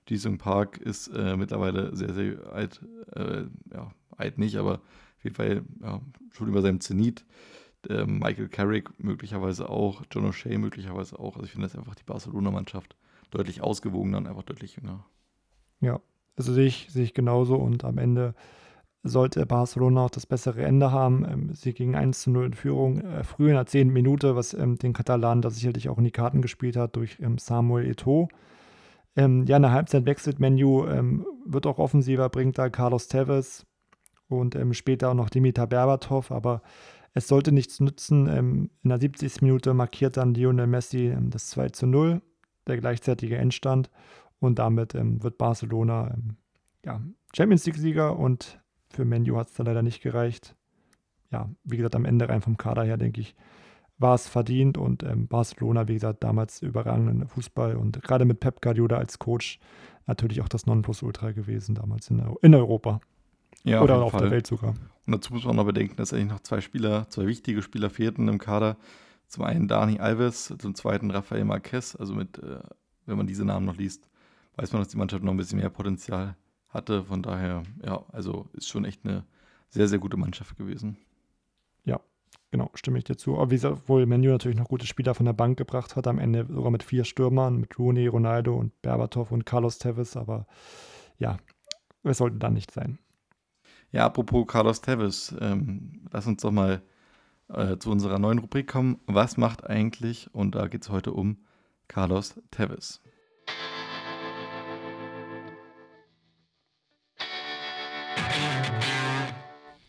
[0.07, 2.79] Ji-sung Park ist äh, mittlerweile sehr, sehr alt.
[3.15, 5.99] Äh, ja, alt nicht, aber auf jeden Fall ja,
[6.29, 7.25] schon über seinem Zenit
[7.89, 11.35] äh, Michael Carrick möglicherweise auch, John O'Shea möglicherweise auch.
[11.35, 12.95] Also ich finde das einfach die Barcelona-Mannschaft
[13.31, 15.05] deutlich ausgewogener und einfach deutlich jünger.
[15.81, 15.99] Ja,
[16.37, 18.33] also sehe ich, sehe ich genauso und am Ende
[19.03, 21.25] sollte Barcelona auch das bessere Ende haben.
[21.25, 23.93] Ähm, sie ging 1 zu 0 in Führung, äh, früh in der 10.
[23.93, 27.37] Minute, was ähm, den Katalanen da sicherlich auch in die Karten gespielt hat durch ähm,
[27.37, 27.95] Samuel.
[29.15, 33.65] Ähm, ja, in der Halbzeit wechselt Menu, ähm, wird auch offensiver, bringt da Carlos Tevez
[34.27, 36.61] und ähm, später auch noch Dimitar Berbatov, aber
[37.15, 38.27] es sollte nichts nützen.
[38.27, 39.41] Ähm, in der 70.
[39.41, 42.21] Minute markiert dann Lionel Messi ähm, das 2 zu 0,
[42.67, 43.89] der gleichzeitige Endstand.
[44.39, 46.15] Und damit ähm, wird Barcelona
[46.85, 47.01] ja,
[47.33, 50.55] Champions League-Sieger und für Menu hat es dann leider nicht gereicht.
[51.31, 53.35] Ja, wie gesagt, am Ende rein vom Kader her, denke ich,
[53.97, 58.97] war es verdient und Barcelona, wie gesagt, damals überragenden Fußball und gerade mit Pep Guardiola
[58.97, 59.59] als Coach
[60.05, 62.99] natürlich auch das Nonplusultra gewesen damals in Europa.
[63.65, 64.75] Ja, Oder auf, auf der Welt sogar.
[65.05, 68.27] Und dazu muss man noch bedenken, dass eigentlich noch zwei Spieler, zwei wichtige Spieler fehlten
[68.27, 68.77] im Kader.
[69.27, 71.95] Zum einen Dani Alves, zum zweiten Rafael Marquez.
[71.95, 72.59] Also mit, äh,
[73.07, 74.07] wenn man diese Namen noch liest,
[74.55, 76.37] weiß man, dass die Mannschaft noch ein bisschen mehr Potenzial
[76.69, 77.03] hatte.
[77.03, 79.25] Von daher, ja, also ist schon echt eine
[79.69, 80.97] sehr, sehr gute Mannschaft gewesen.
[81.85, 81.99] Ja,
[82.51, 83.35] genau, stimme ich dir zu.
[83.37, 86.19] Aber wie gesagt, wohl Menu natürlich noch gute Spieler von der Bank gebracht hat, am
[86.19, 90.45] Ende sogar mit vier Stürmern, mit Rooney, Ronaldo und Berbatov und Carlos Tevez, aber
[91.17, 91.37] ja,
[92.03, 92.99] es sollte dann nicht sein.
[93.95, 96.81] Ja, apropos Carlos Tevez, ähm, lass uns doch mal
[97.47, 98.99] äh, zu unserer neuen Rubrik kommen.
[99.05, 101.37] Was macht eigentlich, und da geht es heute um
[101.87, 102.99] Carlos Tevez.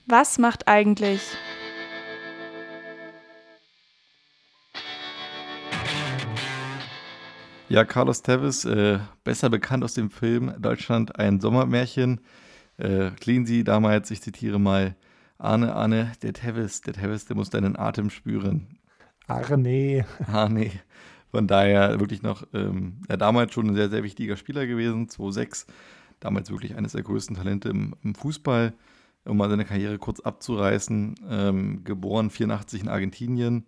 [0.07, 1.23] Was macht eigentlich?
[7.69, 12.21] Ja, Carlos Tevez, äh, besser bekannt aus dem Film Deutschland ein Sommermärchen.
[12.79, 13.11] Äh,
[13.45, 14.95] Sie damals, ich zitiere mal,
[15.39, 18.79] Arne, Arne, der Tevez, der Tevez, der muss deinen Atem spüren.
[19.27, 20.07] Arne.
[20.27, 20.71] Arne.
[21.31, 25.67] Von daher wirklich noch, ähm, ja, damals schon ein sehr, sehr wichtiger Spieler gewesen, 2-6.
[26.21, 28.73] Damals wirklich eines der größten Talente im, im Fußball
[29.27, 31.15] um mal seine Karriere kurz abzureißen.
[31.29, 33.67] Ähm, geboren 84 in Argentinien.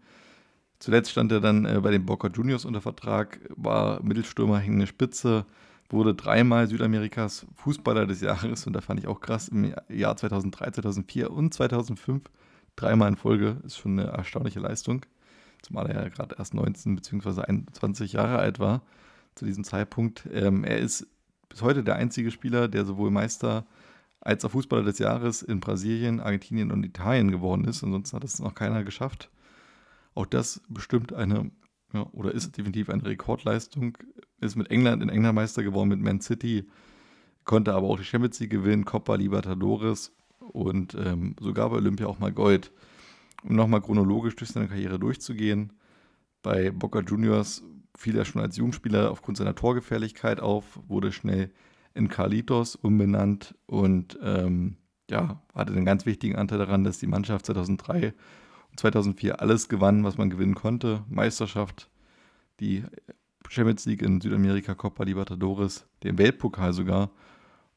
[0.78, 5.44] Zuletzt stand er dann äh, bei den Boca Juniors unter Vertrag, war Mittelstürmer, hängende Spitze,
[5.90, 10.70] wurde dreimal Südamerikas Fußballer des Jahres und da fand ich auch krass, im Jahr 2003,
[10.72, 12.24] 2004 und 2005
[12.76, 15.04] dreimal in Folge, ist schon eine erstaunliche Leistung,
[15.62, 17.42] zumal er ja gerade erst 19 bzw.
[17.42, 18.82] 21 Jahre alt war
[19.34, 20.28] zu diesem Zeitpunkt.
[20.32, 21.06] Ähm, er ist
[21.48, 23.66] bis heute der einzige Spieler, der sowohl Meister
[24.20, 27.82] als er Fußballer des Jahres in Brasilien, Argentinien und Italien geworden ist.
[27.84, 29.30] Ansonsten hat es noch keiner geschafft.
[30.14, 31.50] Auch das bestimmt eine,
[31.92, 33.96] ja, oder ist definitiv eine Rekordleistung.
[34.40, 36.68] Ist mit England in England Meister geworden, mit Man City,
[37.44, 42.18] konnte aber auch die Champions League gewinnen, Copa Libertadores und ähm, sogar bei Olympia auch
[42.18, 42.72] mal Gold.
[43.42, 45.72] Um nochmal chronologisch durch seine Karriere durchzugehen,
[46.42, 47.62] bei Boca Juniors
[47.96, 51.52] fiel er schon als Jugendspieler aufgrund seiner Torgefährlichkeit auf, wurde schnell
[51.94, 54.76] in Carlitos umbenannt und ähm,
[55.10, 58.14] ja, hatte einen ganz wichtigen Anteil daran, dass die Mannschaft 2003 und
[58.78, 61.04] 2004 alles gewann, was man gewinnen konnte.
[61.08, 61.90] Meisterschaft,
[62.60, 62.84] die
[63.48, 67.10] Champions League in Südamerika, Copa Libertadores, den Weltpokal sogar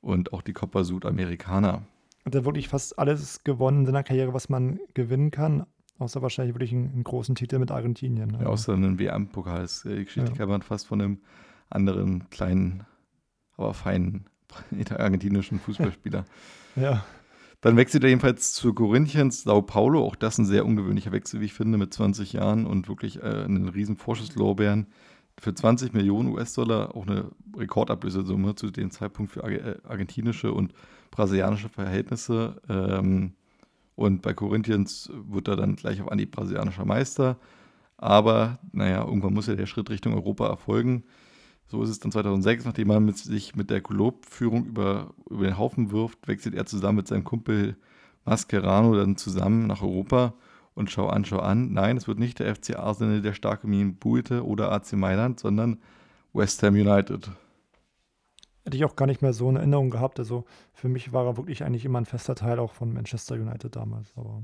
[0.02, 1.84] und auch die Copa Sudamericana.
[2.26, 5.66] Hat er wirklich fast alles gewonnen in seiner Karriere, was man gewinnen kann,
[5.97, 8.38] außer wahrscheinlich wirklich einen, einen großen Titel mit Argentinien.
[8.39, 9.68] Ja, außer einen WM-Pokal.
[9.86, 10.38] Die Geschichte ja.
[10.38, 11.18] kann man fast von einem
[11.70, 12.86] anderen kleinen
[13.58, 14.26] aber feinen
[14.97, 16.26] argentinischen Fußballspieler.
[16.76, 17.04] ja.
[17.62, 20.03] Dann wechselt er jedenfalls zu Corinthians, Sao Paulo.
[20.03, 23.43] Auch das ein sehr ungewöhnlicher Wechsel, wie ich finde, mit 20 Jahren und wirklich äh,
[23.45, 24.88] einen riesen Vorschusslorbeeren.
[25.39, 30.74] Für 20 Millionen US-Dollar auch eine Rekordablösesumme zu dem Zeitpunkt für äh, argentinische und
[31.12, 32.59] brasilianische Verhältnisse.
[32.68, 33.34] Ähm,
[33.95, 37.38] und bei Corinthians wird er dann gleich auf Anhieb brasilianischer Meister.
[37.97, 41.03] Aber naja, irgendwann muss ja der Schritt Richtung Europa erfolgen.
[41.72, 45.57] So ist es dann 2006, nachdem er mit, sich mit der Club-Führung über, über den
[45.57, 47.78] Haufen wirft, wechselt er zusammen mit seinem Kumpel
[48.26, 50.34] Mascherano dann zusammen nach Europa
[50.76, 51.72] und schau an, schau an.
[51.72, 55.80] Nein, es wird nicht der FC Arsenal, der starke Minen Buite oder AC Mailand, sondern
[56.34, 57.32] West Ham United.
[58.65, 60.19] Hätte ich auch gar nicht mehr so eine Erinnerung gehabt.
[60.19, 60.43] Also
[60.74, 64.11] für mich war er wirklich eigentlich immer ein fester Teil auch von Manchester United damals.
[64.17, 64.43] Aber,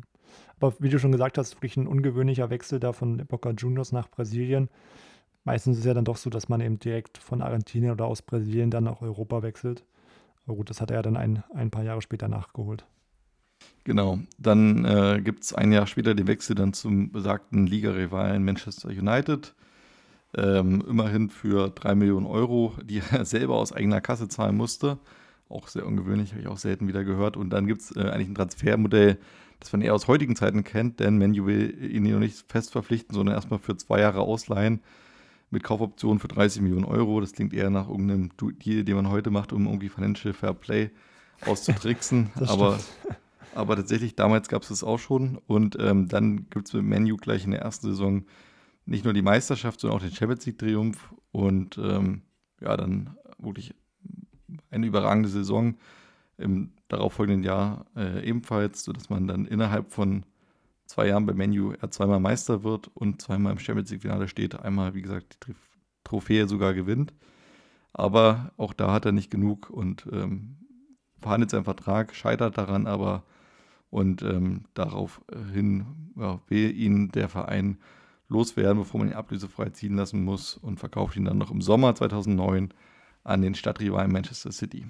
[0.62, 4.10] aber wie du schon gesagt hast, wirklich ein ungewöhnlicher Wechsel da von Boca Juniors nach
[4.10, 4.70] Brasilien
[5.48, 8.22] meistens ist es ja dann doch so, dass man eben direkt von Argentinien oder aus
[8.22, 9.86] Brasilien dann nach Europa wechselt.
[10.46, 12.86] Aber gut, das hat er dann ein, ein paar Jahre später nachgeholt.
[13.86, 18.90] Genau, dann äh, gibt es ein Jahr später den Wechsel dann zum besagten Liga-Rivalen Manchester
[18.90, 19.56] United.
[20.36, 25.00] Ähm, immerhin für 3 Millionen Euro, die er selber aus eigener Kasse zahlen musste.
[25.48, 27.38] Auch sehr ungewöhnlich, habe ich auch selten wieder gehört.
[27.38, 29.18] Und dann gibt es äh, eigentlich ein Transfermodell,
[29.62, 33.16] das man eher aus heutigen Zeiten kennt, denn Manu will ihn noch nicht fest verpflichten,
[33.16, 34.82] sondern erstmal für zwei Jahre ausleihen
[35.50, 37.22] mit Kaufoptionen für 30 Millionen Euro.
[37.22, 40.92] Das klingt eher nach irgendeinem Deal, den man heute macht, um irgendwie Financial Fair Play
[41.46, 42.32] auszutricksen.
[42.48, 42.80] aber,
[43.56, 45.40] aber tatsächlich, damals gab es das auch schon.
[45.48, 48.26] Und ähm, dann gibt es mit Menu gleich in der ersten Saison
[48.86, 51.14] nicht nur die Meisterschaft, sondern auch den Champions League-Triumph.
[51.32, 52.24] Und ähm,
[52.62, 53.74] ja, dann wirklich
[54.72, 55.76] eine überragende Saison
[56.38, 60.24] im darauffolgenden Jahr äh, ebenfalls, sodass man dann innerhalb von
[60.88, 64.60] zwei Jahren bei Menu er zweimal Meister wird und zweimal im Champions League-Finale steht.
[64.60, 65.56] Einmal, wie gesagt, die
[66.04, 67.14] Trophäe sogar gewinnt.
[67.94, 70.58] Aber auch da hat er nicht genug und ähm,
[71.20, 73.24] verhandelt seinen Vertrag, scheitert daran aber
[73.90, 75.86] und ähm, daraufhin
[76.16, 77.78] ja, will ihn der Verein
[78.28, 81.96] loswerden, bevor man ihn ablösefrei ziehen lassen muss und verkauft ihn dann noch im Sommer
[81.96, 82.74] 2009
[83.24, 84.86] an den Stadtrivalen Manchester City.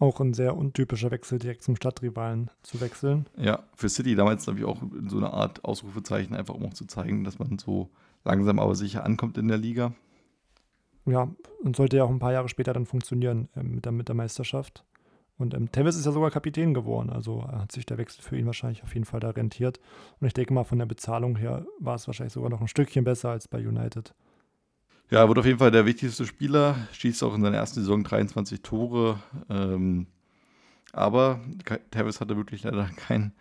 [0.00, 3.26] Auch ein sehr untypischer Wechsel, direkt zum Stadtrivalen zu wechseln.
[3.36, 6.86] Ja, für City damals, glaube ich, auch so eine Art Ausrufezeichen, einfach um auch zu
[6.86, 7.90] zeigen, dass man so
[8.24, 9.92] langsam aber sicher ankommt in der Liga.
[11.04, 11.28] ja,
[11.62, 14.14] und sollte ja auch ein paar Jahre später dann funktionieren äh, mit, der, mit der
[14.14, 14.84] Meisterschaft.
[15.36, 18.46] Und ähm, Tevez ist ja sogar Kapitän geworden, also hat sich der Wechsel für ihn
[18.46, 19.80] wahrscheinlich auf jeden Fall da rentiert.
[20.18, 23.04] Und ich denke mal, von der Bezahlung her war es wahrscheinlich sogar noch ein Stückchen
[23.04, 24.14] besser als bei United.
[25.10, 28.04] Ja, er wird auf jeden Fall der wichtigste Spieler, schießt auch in seiner ersten Saison
[28.04, 29.18] 23 Tore.
[29.48, 30.06] Ähm,
[30.92, 31.40] aber
[31.90, 33.32] Tevez hatte wirklich leider keinen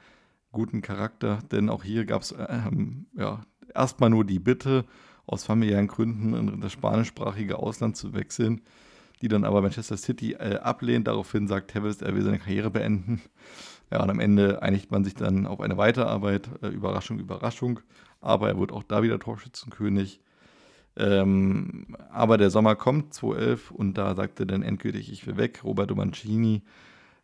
[0.52, 3.44] guten Charakter, denn auch hier gab es ähm, ja,
[3.76, 4.86] erstmal nur die Bitte,
[5.28, 8.62] aus familiären Gründen in das spanischsprachige Ausland zu wechseln,
[9.22, 11.08] die dann aber Manchester City äh, ablehnt.
[11.08, 13.22] Daraufhin sagt Tevez, er will seine Karriere beenden.
[13.92, 16.50] Ja, und am Ende einigt man sich dann auf eine Weiterarbeit.
[16.64, 17.80] Äh, Überraschung, Überraschung.
[18.22, 20.20] Aber er wird auch da wieder Torschützenkönig.
[21.00, 25.62] Ähm, aber der Sommer kommt, 2011, und da sagt er dann endgültig, ich will weg.
[25.64, 26.62] Roberto Mancini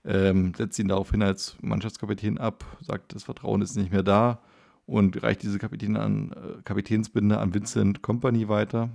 [0.05, 4.39] ähm, setzt ihn daraufhin als Mannschaftskapitän ab, sagt, das Vertrauen ist nicht mehr da
[4.85, 8.89] und reicht diese Kapitän an, äh, Kapitänsbinde an Vincent Company weiter.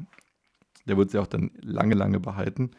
[0.88, 2.70] Der wird sie auch dann lange, lange behalten.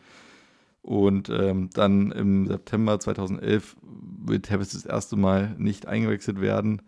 [0.82, 3.78] Und ähm, dann im September 2011
[4.26, 6.82] wird Tevez das erste Mal nicht eingewechselt werden,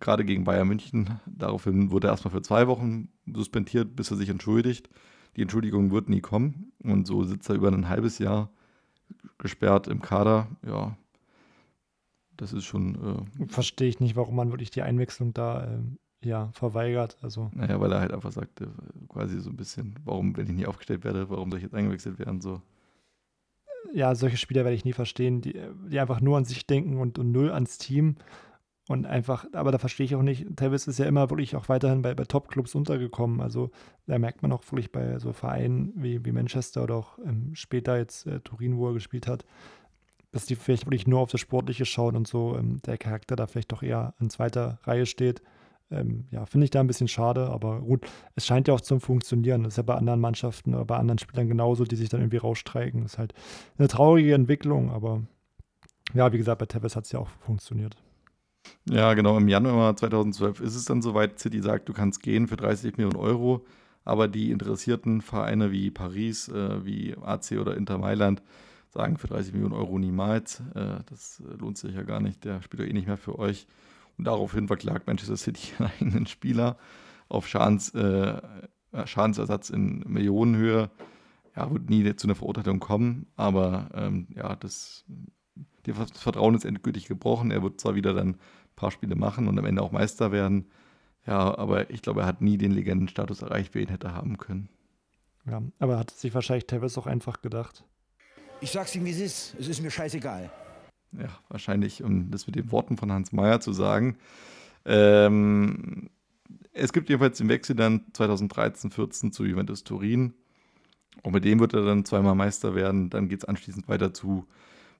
[0.00, 1.20] gerade gegen Bayern München.
[1.26, 4.88] Daraufhin wurde er erstmal für zwei Wochen suspendiert, bis er sich entschuldigt.
[5.36, 8.50] Die Entschuldigung wird nie kommen und so sitzt er über ein halbes Jahr
[9.38, 10.48] gesperrt im Kader.
[10.66, 10.96] Ja,
[12.36, 13.26] das ist schon.
[13.40, 15.78] Äh, Verstehe ich nicht, warum man wirklich die Einwechslung da äh,
[16.26, 17.18] ja, verweigert.
[17.22, 17.50] Also.
[17.54, 18.72] Naja, weil er halt einfach sagte,
[19.08, 22.18] quasi so ein bisschen, warum, wenn ich nie aufgestellt werde, warum soll ich jetzt eingewechselt
[22.18, 22.40] werden?
[22.40, 22.62] So.
[23.92, 25.54] Ja, solche Spieler werde ich nie verstehen, die,
[25.90, 28.16] die einfach nur an sich denken und, und null ans Team.
[28.88, 32.00] Und einfach, aber da verstehe ich auch nicht, Tavis ist ja immer wirklich auch weiterhin
[32.00, 33.42] bei, bei Top-Clubs untergekommen.
[33.42, 33.70] Also
[34.06, 37.98] da merkt man auch wirklich bei so Vereinen wie, wie Manchester oder auch ähm, später
[37.98, 39.44] jetzt äh, Turin, wo er gespielt hat,
[40.32, 43.46] dass die vielleicht wirklich nur auf das Sportliche schauen und so ähm, der Charakter da
[43.46, 45.42] vielleicht doch eher an zweiter Reihe steht.
[45.90, 48.06] Ähm, ja, finde ich da ein bisschen schade, aber gut,
[48.36, 49.64] es scheint ja auch zu funktionieren.
[49.64, 52.38] Das ist ja bei anderen Mannschaften oder bei anderen Spielern genauso, die sich dann irgendwie
[52.38, 53.02] rausstreiken.
[53.02, 53.34] Das ist halt
[53.76, 55.24] eine traurige Entwicklung, aber
[56.14, 57.98] ja, wie gesagt, bei Tevez hat es ja auch funktioniert.
[58.88, 59.36] Ja, genau.
[59.36, 61.38] Im Januar 2012 ist es dann soweit.
[61.38, 63.64] City sagt, du kannst gehen für 30 Millionen Euro.
[64.04, 68.42] Aber die interessierten Vereine wie Paris, äh, wie AC oder Inter Mailand
[68.90, 70.60] sagen für 30 Millionen Euro niemals.
[70.74, 72.44] Äh, das lohnt sich ja gar nicht.
[72.44, 73.66] Der spielt doch eh nicht mehr für euch.
[74.16, 76.78] Und daraufhin verklagt Manchester City einen eigenen Spieler
[77.28, 78.40] auf Schadens, äh,
[79.04, 80.90] Schadensersatz in Millionenhöhe.
[81.54, 85.04] Ja, wird nie zu einer Verurteilung kommen, aber ähm, ja, das,
[85.92, 87.50] das Vertrauen ist endgültig gebrochen.
[87.50, 88.38] Er wird zwar wieder dann ein
[88.76, 90.66] paar Spiele machen und am Ende auch Meister werden.
[91.26, 94.38] Ja, aber ich glaube, er hat nie den Legendenstatus erreicht, wie er ihn hätte haben
[94.38, 94.68] können.
[95.46, 97.84] Ja, aber er hat sich wahrscheinlich teilweise auch einfach gedacht.
[98.60, 99.56] Ich sag's ihm, wie es ist.
[99.58, 100.50] Es ist mir scheißegal
[101.12, 104.16] ja, wahrscheinlich, um das mit den Worten von Hans Meyer zu sagen.
[104.84, 106.10] Ähm,
[106.72, 110.34] es gibt jedenfalls den Wechsel dann 2013, 14 zu Juventus Turin.
[111.22, 113.10] Und mit dem wird er dann zweimal Meister werden.
[113.10, 114.46] Dann geht es anschließend weiter zu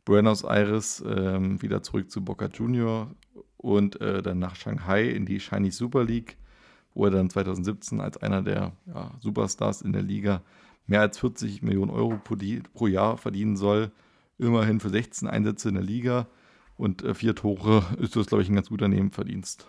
[0.09, 3.15] Buenos Aires, ähm, wieder zurück zu Boca Junior
[3.59, 6.39] und äh, dann nach Shanghai in die Chinese Super League,
[6.95, 10.41] wo er dann 2017 als einer der ja, Superstars in der Liga
[10.87, 12.37] mehr als 40 Millionen Euro pro,
[12.73, 13.93] pro Jahr verdienen soll
[14.39, 16.27] immerhin für 16 Einsätze in der Liga
[16.79, 19.67] und äh, vier Tore ist das, glaube ich, ein ganz guter Nebenverdienst.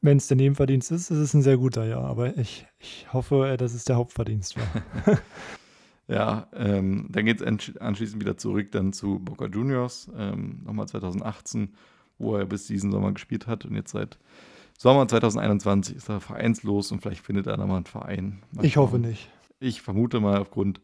[0.00, 2.00] Wenn es der Nebenverdienst ist, ist es ein sehr guter, ja.
[2.00, 5.18] Aber ich, ich hoffe, äh, dass es der Hauptverdienst war.
[6.08, 11.74] ja, ähm, dann geht es anschließend wieder zurück dann zu Boca Juniors, ähm, nochmal 2018,
[12.18, 14.18] wo er bis diesen Sommer gespielt hat und jetzt seit
[14.78, 18.42] Sommer 2021 ist er vereinslos und vielleicht findet er nochmal einen Verein.
[18.52, 19.30] Mal ich hoffe nicht.
[19.60, 20.80] Ich vermute mal aufgrund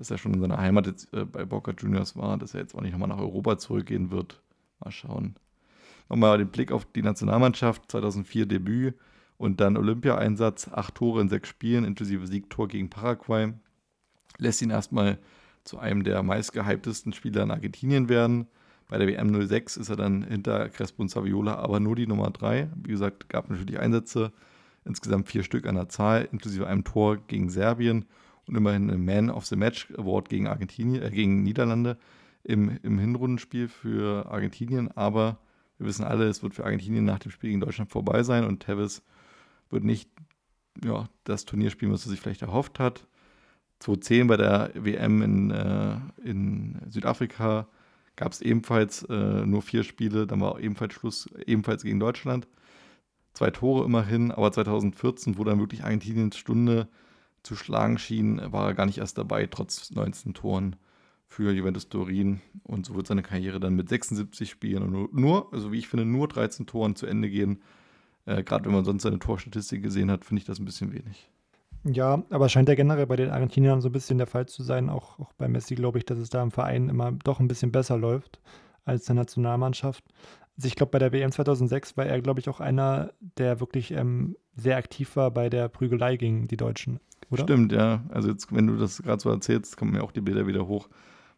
[0.00, 2.74] dass er schon in seiner Heimat jetzt, äh, bei Boca Juniors war, dass er jetzt
[2.74, 4.40] auch nicht nochmal nach Europa zurückgehen wird.
[4.82, 5.34] Mal schauen.
[6.08, 8.94] Nochmal den Blick auf die Nationalmannschaft, 2004 Debüt
[9.36, 13.52] und dann Olympia-Einsatz, acht Tore in sechs Spielen, inklusive Siegtor gegen Paraguay.
[14.40, 15.18] Lässt ihn erstmal
[15.64, 18.46] zu einem der meistgehyptesten Spieler in Argentinien werden.
[18.88, 22.30] Bei der WM 06 ist er dann hinter Crespo und Saviola, aber nur die Nummer
[22.30, 22.68] drei.
[22.74, 24.32] Wie gesagt, gab natürlich Einsätze,
[24.84, 28.06] insgesamt vier Stück an der Zahl, inklusive einem Tor gegen Serbien
[28.46, 31.98] und immerhin einen Man of the Match Award gegen Argentinien, äh, gegen Niederlande
[32.42, 34.90] im, im Hinrundenspiel für Argentinien.
[34.96, 35.38] Aber
[35.78, 38.60] wir wissen alle, es wird für Argentinien nach dem Spiel gegen Deutschland vorbei sein und
[38.60, 39.02] Tevez
[39.70, 40.10] wird nicht
[40.84, 43.06] ja, das Turnier spielen, was er sich vielleicht erhofft hat.
[43.80, 47.66] 2010 bei der WM in, äh, in Südafrika
[48.16, 52.46] gab es ebenfalls äh, nur vier Spiele, dann war ebenfalls Schluss, ebenfalls gegen Deutschland.
[53.32, 56.88] Zwei Tore immerhin, aber 2014, wo dann wirklich Argentiniens Stunde
[57.42, 60.76] zu schlagen schien, war er gar nicht erst dabei, trotz 19 Toren
[61.26, 62.42] für Juventus Turin.
[62.64, 66.04] Und so wird seine Karriere dann mit 76 Spielen und nur, also wie ich finde,
[66.04, 67.62] nur 13 Toren zu Ende gehen.
[68.26, 71.30] Äh, Gerade wenn man sonst seine Torstatistik gesehen hat, finde ich das ein bisschen wenig.
[71.84, 74.90] Ja, aber scheint ja generell bei den Argentiniern so ein bisschen der Fall zu sein.
[74.90, 77.72] Auch, auch bei Messi glaube ich, dass es da im Verein immer doch ein bisschen
[77.72, 78.40] besser läuft
[78.84, 80.04] als der Nationalmannschaft.
[80.56, 83.92] Also ich glaube, bei der WM 2006 war er, glaube ich, auch einer, der wirklich
[83.92, 87.00] ähm, sehr aktiv war bei der Prügelei gegen die Deutschen,
[87.30, 87.44] oder?
[87.44, 88.04] Stimmt, ja.
[88.10, 90.88] Also jetzt, wenn du das gerade so erzählst, kommen mir auch die Bilder wieder hoch,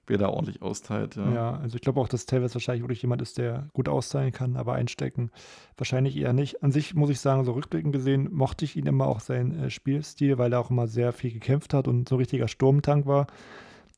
[0.07, 1.17] wer da ordentlich austeilt.
[1.17, 4.33] Ja, Ja, also ich glaube auch, dass Tevez wahrscheinlich wirklich jemand ist, der gut austeilen
[4.33, 5.31] kann, aber einstecken
[5.77, 6.63] wahrscheinlich eher nicht.
[6.63, 9.71] An sich muss ich sagen, so rückblickend gesehen, mochte ich ihn immer auch seinen äh,
[9.71, 13.27] Spielstil, weil er auch immer sehr viel gekämpft hat und so ein richtiger Sturmtank war.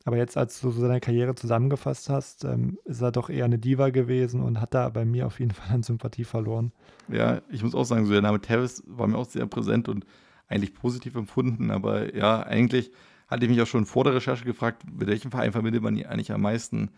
[0.07, 3.59] Aber jetzt, als du so seine Karriere zusammengefasst hast, ähm, ist er doch eher eine
[3.59, 6.73] Diva gewesen und hat da bei mir auf jeden Fall an Sympathie verloren.
[7.09, 10.05] Ja, ich muss auch sagen, so der Name Tevez war mir auch sehr präsent und
[10.49, 11.71] eigentlich positiv empfunden.
[11.71, 12.93] Aber ja, eigentlich
[13.29, 16.07] hatte ich mich auch schon vor der Recherche gefragt, mit welchem Verein verbindet man ihn
[16.07, 16.91] eigentlich am meisten?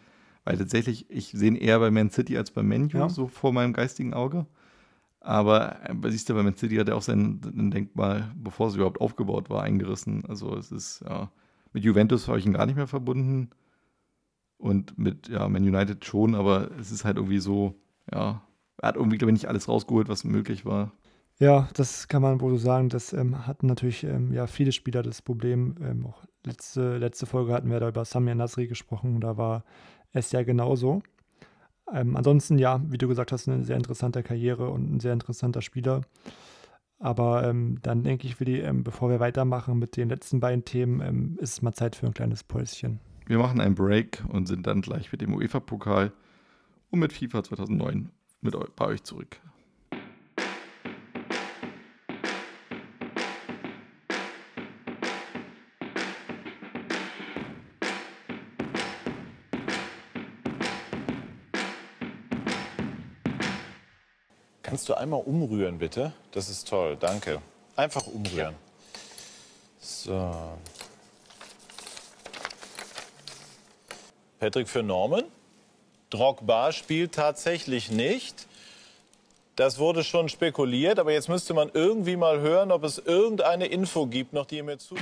[0.45, 3.09] Weil tatsächlich, ich sehe ihn eher bei Man City als bei Man U, Ja.
[3.09, 4.47] so vor meinem geistigen Auge.
[5.21, 8.77] Aber äh, siehst du, bei Man City hat er auch sein, sein Denkmal, bevor es
[8.77, 10.25] überhaupt aufgebaut war, eingerissen.
[10.27, 11.31] Also es ist, ja,
[11.73, 13.51] mit Juventus habe ich ihn gar nicht mehr verbunden.
[14.59, 17.75] Und mit, ja, Man United schon, aber es ist halt irgendwie so,
[18.13, 18.41] ja,
[18.79, 20.93] er hat irgendwie, glaube ich, nicht alles rausgeholt, was möglich war.
[21.39, 22.89] Ja, das kann man wohl so sagen.
[22.89, 25.77] Das ähm, hatten natürlich ähm, ja, viele Spieler das Problem.
[25.83, 29.21] Ähm, auch letzte, letzte Folge hatten wir da über Samir Nasri gesprochen.
[29.21, 29.65] Da war
[30.13, 31.03] es ja genauso.
[31.93, 35.61] Ähm, ansonsten, ja, wie du gesagt hast, eine sehr interessante Karriere und ein sehr interessanter
[35.61, 36.01] Spieler.
[36.99, 41.37] Aber ähm, dann denke ich, Willi, ähm, bevor wir weitermachen mit den letzten beiden Themen,
[41.37, 43.01] ist es mal Zeit für ein kleines Päuschen.
[43.27, 46.13] Wir machen einen Break und sind dann gleich mit dem UEFA-Pokal
[46.91, 48.09] und mit FIFA 2009
[48.41, 49.41] mit bei euch zurück.
[64.87, 66.13] Du einmal umrühren, bitte?
[66.31, 67.43] Das ist toll, danke.
[67.75, 68.55] Einfach umrühren.
[69.81, 70.57] So.
[74.39, 75.25] Patrick für Norman.
[76.11, 78.47] Drogba spielt tatsächlich nicht.
[79.57, 84.07] Das wurde schon spekuliert, aber jetzt müsste man irgendwie mal hören, ob es irgendeine Info
[84.07, 84.95] gibt, noch die ihr mir zu.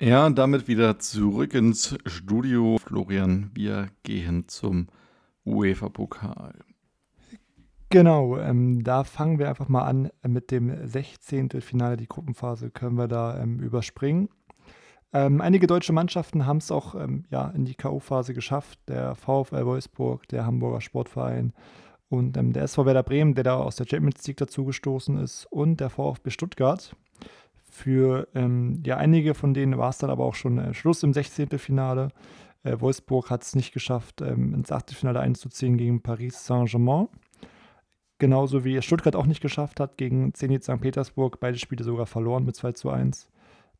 [0.00, 2.78] Ja, damit wieder zurück ins Studio.
[2.84, 4.88] Florian, wir gehen zum
[5.44, 6.54] UEFA-Pokal.
[7.92, 11.50] Genau, ähm, da fangen wir einfach mal an mit dem 16.
[11.60, 11.96] Finale.
[11.96, 14.28] Die Gruppenphase können wir da ähm, überspringen.
[15.12, 18.78] Ähm, einige deutsche Mannschaften haben es auch ähm, ja, in die K.O.-Phase geschafft.
[18.88, 21.52] Der VfL Wolfsburg, der Hamburger Sportverein
[22.08, 25.80] und ähm, der SV Werder Bremen, der da aus der Champions League dazugestoßen ist und
[25.80, 26.94] der VfB Stuttgart.
[27.68, 31.12] Für ähm, ja, einige von denen war es dann aber auch schon äh, Schluss im
[31.12, 31.58] 16.
[31.58, 32.10] Finale.
[32.62, 37.08] Äh, Wolfsburg hat es nicht geschafft, ähm, ins Achtelfinale einzuziehen gegen Paris Saint-Germain.
[38.18, 40.80] Genauso wie Stuttgart auch nicht geschafft hat gegen Zenit St.
[40.80, 41.40] Petersburg.
[41.40, 43.28] Beide Spiele sogar verloren mit 2 zu 1.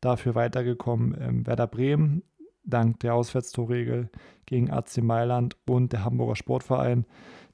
[0.01, 2.23] Dafür weitergekommen ähm, Werder Bremen,
[2.63, 4.09] dank der Auswärtstorregel
[4.47, 7.05] gegen AC Mailand und der Hamburger Sportverein,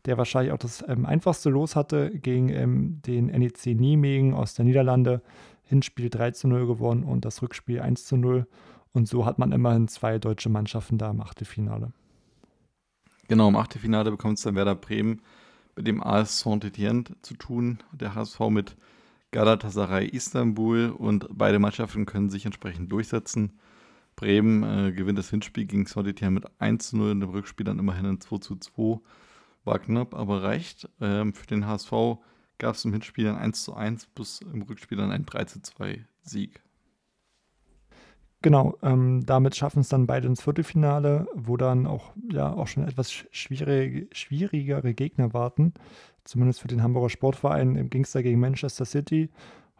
[0.05, 4.63] der wahrscheinlich auch das ähm, einfachste Los hatte gegen ähm, den NEC Nijmegen aus der
[4.63, 5.21] Niederlande.
[5.63, 8.47] Hinspiel 3 zu 0 gewonnen und das Rückspiel 1 zu 0.
[8.97, 11.91] Und so hat man immerhin zwei deutsche Mannschaften da im Achtelfinale.
[13.27, 15.21] Genau, im Achtelfinale bekommt es dann Werder Bremen
[15.75, 17.77] mit dem AS Saint-Etienne zu tun.
[17.91, 18.75] Der HSV mit
[19.29, 23.59] Galatasaray Istanbul und beide Mannschaften können sich entsprechend durchsetzen.
[24.15, 27.77] Bremen äh, gewinnt das Hinspiel gegen Saint-Etienne mit 1 zu 0 und im Rückspiel dann
[27.77, 28.99] immerhin ein 2 zu 2.
[29.63, 30.89] War knapp, aber reicht.
[30.99, 31.91] Ähm, für den HSV
[32.57, 35.61] gab es im Hinspiel dann 1 zu 1 bis im Rückspiel dann ein 3 zu
[35.61, 36.63] 2 Sieg.
[38.43, 42.87] Genau, ähm, damit schaffen es dann beide ins Viertelfinale, wo dann auch, ja, auch schon
[42.87, 45.73] etwas schwierige, schwierigere Gegner warten.
[46.23, 49.29] Zumindest für den Hamburger Sportverein es da gegen Manchester City.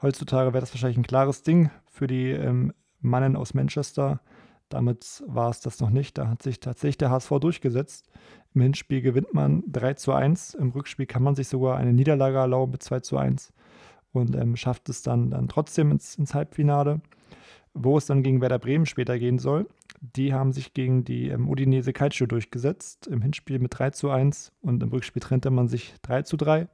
[0.02, 4.22] Heutzutage wäre das wahrscheinlich ein klares Ding für die ähm, Mannen aus Manchester.
[4.70, 6.18] Damit war es das noch nicht.
[6.18, 8.10] Da hat sich tatsächlich der HSV durchgesetzt.
[8.54, 10.56] Im Hinspiel gewinnt man 3 zu 1.
[10.56, 13.54] Im Rückspiel kann man sich sogar eine Niederlage erlauben mit 2 zu 1
[14.14, 17.02] und ähm, schafft es dann, dann trotzdem ins, ins Halbfinale
[17.84, 19.68] wo es dann gegen Werder Bremen später gehen soll.
[20.00, 24.52] Die haben sich gegen die ähm, Udinese Calcio durchgesetzt, im Hinspiel mit 3 zu 1
[24.62, 26.68] und im Rückspiel trennte man sich 3 zu 3.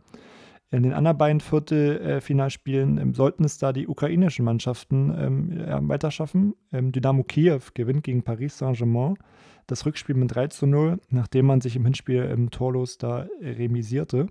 [0.71, 6.55] In den anderen beiden Viertelfinalspielen ähm, sollten es da die ukrainischen Mannschaften ähm, weiterschaffen.
[6.71, 9.15] Ähm, Dynamo Kiew gewinnt gegen Paris Saint-Germain
[9.67, 14.27] das Rückspiel mit 3 zu 0, nachdem man sich im Hinspiel ähm, torlos da remisierte.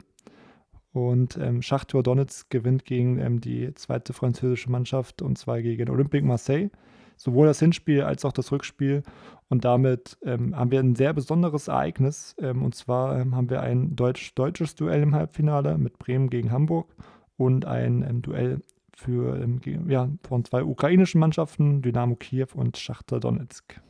[0.92, 6.26] Und ähm, Schachtor Donetsk gewinnt gegen ähm, die zweite französische Mannschaft und zwar gegen Olympique
[6.26, 6.70] Marseille.
[7.16, 9.02] Sowohl das Hinspiel als auch das Rückspiel.
[9.48, 12.34] Und damit ähm, haben wir ein sehr besonderes Ereignis.
[12.38, 16.94] Ähm, und zwar ähm, haben wir ein deutsch-deutsches Duell im Halbfinale mit Bremen gegen Hamburg
[17.36, 18.62] und ein ähm, Duell
[18.94, 19.46] für,
[19.88, 23.80] ja, von zwei ukrainischen Mannschaften, Dynamo Kiew und Schachter Donetsk.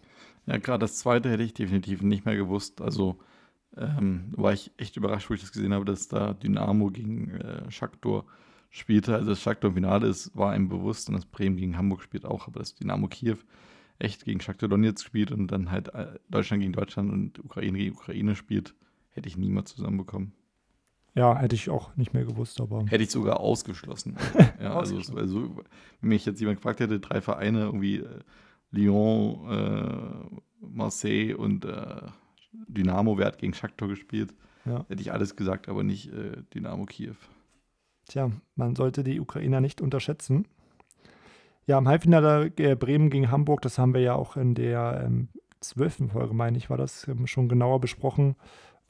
[0.47, 2.81] Ja, gerade das zweite hätte ich definitiv nicht mehr gewusst.
[2.81, 3.19] Also
[3.77, 7.71] ähm, war ich echt überrascht, wo ich das gesehen habe, dass da Dynamo gegen äh,
[7.71, 8.25] Shakhtar
[8.71, 9.15] spielte.
[9.15, 12.25] Also das Shakhtar im Finale ist, war einem bewusst und das Bremen gegen Hamburg spielt
[12.25, 13.37] auch, aber das Dynamo Kiew
[13.99, 17.95] echt gegen Shakhtar Donetsk spielt und dann halt äh, Deutschland gegen Deutschland und Ukraine gegen
[17.95, 18.75] Ukraine spielt,
[19.11, 20.33] hätte ich niemals zusammenbekommen.
[21.15, 22.87] Ja, hätte ich auch nicht mehr gewusst, aber.
[22.87, 24.17] Hätte ich sogar ausgeschlossen.
[24.61, 25.57] ja, also, also,
[26.01, 28.21] wenn mich jetzt jemand gefragt hätte, drei Vereine, irgendwie äh,
[28.71, 32.07] Lyon, äh, Marseille und äh,
[32.53, 34.35] Dynamo, wer hat gegen Shakhtar gespielt,
[34.65, 34.85] Ja.
[34.89, 37.15] hätte ich alles gesagt, aber nicht äh, Dynamo Kiew.
[38.09, 40.47] Tja, man sollte die Ukrainer nicht unterschätzen.
[41.67, 45.29] Ja, im Halbfinale äh, Bremen gegen Hamburg, das haben wir ja auch in der ähm,
[45.61, 48.35] zwölften Folge, meine ich, war das ähm, schon genauer besprochen,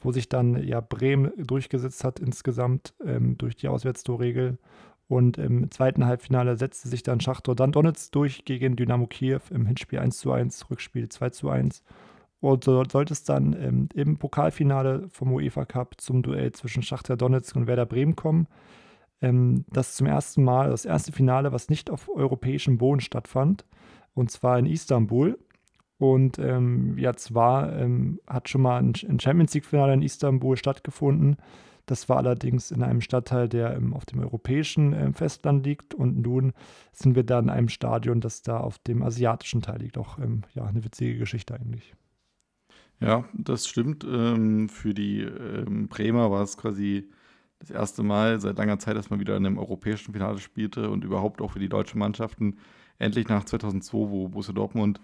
[0.00, 4.58] wo sich dann ja Bremen durchgesetzt hat insgesamt ähm, durch die Auswärtstorregel.
[5.08, 9.66] Und im zweiten Halbfinale setzte sich dann Schachtor dann Donetsk durch gegen Dynamo Kiew im
[9.66, 11.82] Hinspiel 1 zu 1, Rückspiel 2 zu 1.
[12.42, 17.16] Und so sollte es dann ähm, im Pokalfinale vom UEFA Cup zum Duell zwischen Schachter
[17.16, 18.48] Donetsk und Werder Bremen kommen.
[19.20, 23.64] Ähm, das zum ersten Mal, das erste Finale, was nicht auf europäischem Boden stattfand,
[24.14, 25.38] und zwar in Istanbul.
[25.98, 31.36] Und ähm, ja, zwar ähm, hat schon mal ein Champions League-Finale in Istanbul stattgefunden.
[31.86, 35.94] Das war allerdings in einem Stadtteil, der ähm, auf dem europäischen ähm, Festland liegt.
[35.94, 36.54] Und nun
[36.92, 39.96] sind wir da in einem Stadion, das da auf dem asiatischen Teil liegt.
[39.96, 41.94] Auch ähm, ja, eine witzige Geschichte eigentlich.
[43.02, 44.04] Ja, das stimmt.
[44.04, 47.08] Ähm, für die ähm, Bremer war es quasi
[47.58, 51.04] das erste Mal seit langer Zeit, dass man wieder in einem europäischen Finale spielte und
[51.04, 52.58] überhaupt auch für die deutschen Mannschaften.
[52.98, 55.00] Endlich nach 2002, wo Borussia Dortmund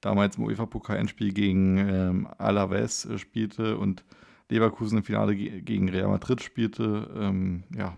[0.00, 4.04] damals im UEFA-Pokal-Endspiel gegen ähm, Alaves äh, spielte und
[4.50, 7.10] Leverkusen im Finale ge gegen Real Madrid spielte.
[7.16, 7.96] Ähm, ja,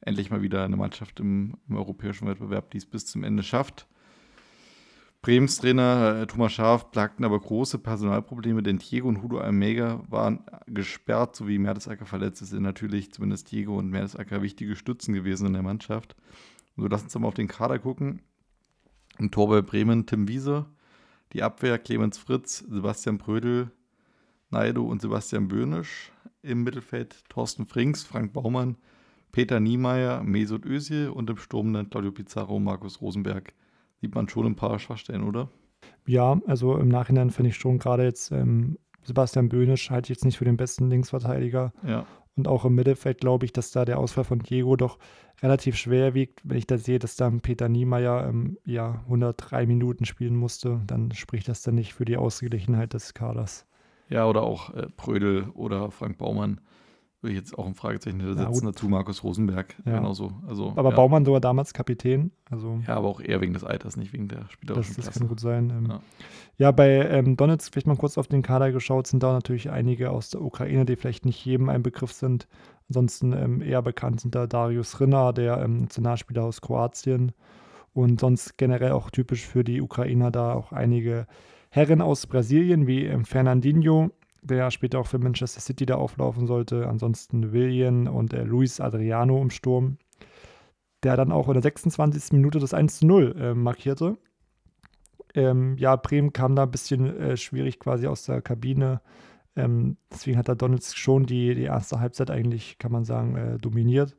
[0.00, 3.86] endlich mal wieder eine Mannschaft im, im europäischen Wettbewerb, die es bis zum Ende schafft.
[5.24, 10.44] Bremens Trainer äh, Thomas Schaaf plagten aber große Personalprobleme, denn Diego und Hudo Almega waren
[10.66, 15.54] gesperrt, sowie Mertesacker verletzt ist, sind natürlich zumindest Diego und Mertesacker wichtige Stützen gewesen in
[15.54, 16.14] der Mannschaft.
[16.76, 18.20] So, lass uns mal auf den Kader gucken.
[19.18, 20.66] Im Tor bei Bremen Tim Wiese,
[21.32, 23.70] die Abwehr Clemens Fritz, Sebastian Brödel,
[24.50, 26.12] Naido und Sebastian Böhnisch.
[26.42, 28.76] Im Mittelfeld Thorsten Frings, Frank Baumann,
[29.32, 33.54] Peter Niemeyer, Mesut Özil und im Sturm dann Claudio Pizarro, Markus Rosenberg.
[34.04, 35.48] Sieht man schon ein paar Schwachstellen, oder?
[36.06, 40.26] Ja, also im Nachhinein finde ich schon gerade jetzt ähm, Sebastian Böhnisch halte ich jetzt
[40.26, 41.72] nicht für den besten Linksverteidiger.
[41.86, 42.04] Ja.
[42.36, 44.98] Und auch im Mittelfeld glaube ich, dass da der Ausfall von Diego doch
[45.42, 46.42] relativ schwer wiegt.
[46.44, 51.12] Wenn ich da sehe, dass dann Peter Niemeyer ähm, ja 103 Minuten spielen musste, dann
[51.12, 53.66] spricht das dann nicht für die Ausgeglichenheit des Kaders.
[54.10, 56.60] Ja, oder auch äh, Prödel oder Frank Baumann.
[57.24, 58.52] Würde ich jetzt auch ein Fragezeichen Ja, setzen.
[58.52, 58.64] gut.
[58.66, 59.74] Dazu Markus Rosenberg.
[59.86, 59.96] Ja.
[59.96, 60.32] Genauso.
[60.46, 60.96] Also, Aber ja.
[60.96, 62.32] Baumann sogar damals Kapitän.
[62.50, 65.18] Also Ja, aber auch eher wegen des Alters, nicht wegen der das, spielerischen das Klasse.
[65.20, 65.70] kann gut sein.
[65.70, 66.00] Ähm, Ja.
[66.58, 66.70] ja.
[66.70, 70.28] bei ähm, Donetsk, vielleicht mal kurz auf den Kader geschaut, sind da natürlich einige aus
[70.28, 72.46] der Ukraine, die vielleicht nicht jedem ein Begriff sind.
[72.90, 77.32] Ansonsten ähm, eher bekannt sind da Darius Rinner, der ähm, Nationalspieler aus Kroatien.
[77.94, 81.26] Und sonst generell auch typisch für die Ukrainer da auch einige
[81.70, 84.10] Herren aus Brasilien, wie ähm, Fernandinho,
[84.44, 86.86] der später auch für Manchester City da auflaufen sollte.
[86.88, 89.98] Ansonsten Willian und äh, Luis Adriano im Sturm,
[91.02, 92.32] der dann auch in der 26.
[92.32, 94.16] Minute das 1 zu 0 äh, markierte.
[95.34, 99.00] Ähm, ja, Bremen kam da ein bisschen äh, schwierig quasi aus der Kabine.
[99.56, 103.58] Ähm, deswegen hat da Donetsk schon die, die erste Halbzeit eigentlich, kann man sagen, äh,
[103.58, 104.16] dominiert.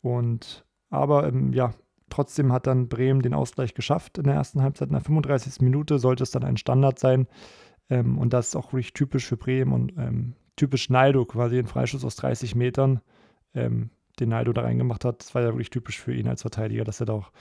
[0.00, 1.72] Und aber ähm, ja,
[2.10, 4.88] trotzdem hat dann Bremen den Ausgleich geschafft in der ersten Halbzeit.
[4.88, 5.60] In der 35.
[5.62, 7.26] Minute sollte es dann ein Standard sein.
[7.90, 11.66] Ähm, und das ist auch wirklich typisch für Bremen und ähm, typisch Naldo, quasi ein
[11.66, 13.00] Freischuss aus 30 Metern,
[13.54, 13.90] ähm,
[14.20, 15.20] den Naldo da reingemacht hat.
[15.20, 17.32] Das war ja wirklich typisch für ihn als Verteidiger, dass er da auch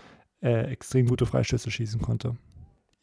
[0.42, 2.36] äh, extrem gute Freischüsse schießen konnte.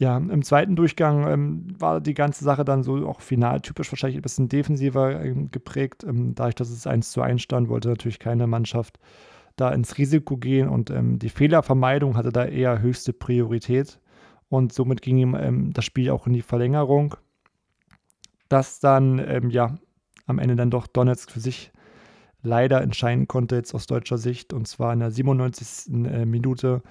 [0.01, 4.19] Ja, im zweiten Durchgang ähm, war die ganze Sache dann so auch final typisch wahrscheinlich
[4.19, 6.05] ein bisschen defensiver ähm, geprägt.
[6.05, 9.01] Ähm, dadurch, dass es 1 zu 1 stand, wollte natürlich keine Mannschaft
[9.57, 14.01] da ins Risiko gehen und ähm, die Fehlervermeidung hatte da eher höchste Priorität.
[14.49, 17.17] Und somit ging ihm ähm, das Spiel auch in die Verlängerung.
[18.49, 19.79] Das dann, ähm, ja,
[20.27, 21.73] am Ende dann doch Donetsk für sich
[22.43, 24.53] leider entscheiden konnte, jetzt aus deutscher Sicht.
[24.53, 26.07] Und zwar in der 97.
[26.07, 26.83] Äh, Minute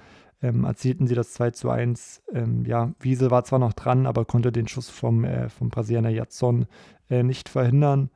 [0.42, 2.22] ähm, erzielten sie das 2 zu 1.
[2.32, 6.10] Ähm, ja, Wiese war zwar noch dran, aber konnte den Schuss vom, äh, vom Brasilianer
[6.10, 6.66] Jatson
[7.10, 8.10] äh, nicht verhindern.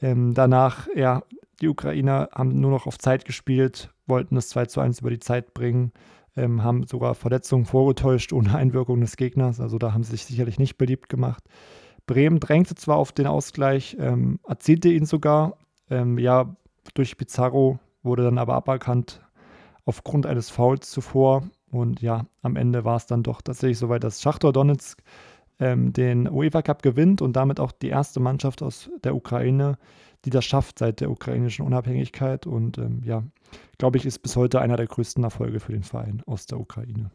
[0.00, 1.22] Ähm, danach, ja,
[1.60, 5.20] die Ukrainer haben nur noch auf Zeit gespielt, wollten das 2 zu 1 über die
[5.20, 5.92] Zeit bringen,
[6.36, 9.60] ähm, haben sogar Verletzungen vorgetäuscht ohne Einwirkung des Gegners.
[9.60, 11.44] Also da haben sie sich sicherlich nicht beliebt gemacht.
[12.06, 15.56] Bremen drängte zwar auf den Ausgleich, ähm, erzielte ihn sogar.
[15.90, 16.56] Ähm, ja,
[16.94, 19.20] durch Pizarro wurde dann aber aberkannt.
[19.84, 21.48] aufgrund eines Fouls zuvor.
[21.70, 25.02] Und ja, am Ende war es dann doch tatsächlich soweit, dass Schachtor Donetsk
[25.58, 29.78] ähm, den UEFA Cup gewinnt und damit auch die erste Mannschaft aus der Ukraine,
[30.24, 32.46] die das schafft seit der ukrainischen Unabhängigkeit.
[32.46, 33.22] Und ähm, ja,
[33.78, 37.10] glaube ich, ist bis heute einer der größten Erfolge für den Verein aus der Ukraine.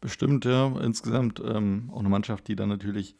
[0.00, 0.66] Bestimmt, ja.
[0.80, 3.16] Insgesamt ähm, auch eine Mannschaft, die dann natürlich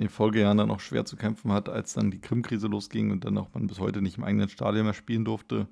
[0.00, 3.26] in den Folgejahren dann auch schwer zu kämpfen hat, als dann die Krim-Krise losging und
[3.26, 5.68] dann auch man bis heute nicht im eigenen Stadion mehr spielen durfte.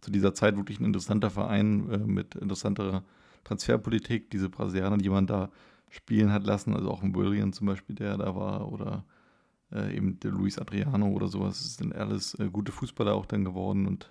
[0.00, 3.04] Zu dieser Zeit wirklich ein interessanter Verein äh, mit interessanter
[3.44, 4.30] Transferpolitik.
[4.30, 5.50] Diese Brasilianer, die man da
[5.90, 9.04] spielen hat lassen, also auch ein William zum Beispiel, der da war, oder
[9.70, 13.44] äh, eben der Luis Adriano oder sowas, das sind alles äh, gute Fußballer auch dann
[13.44, 14.10] geworden und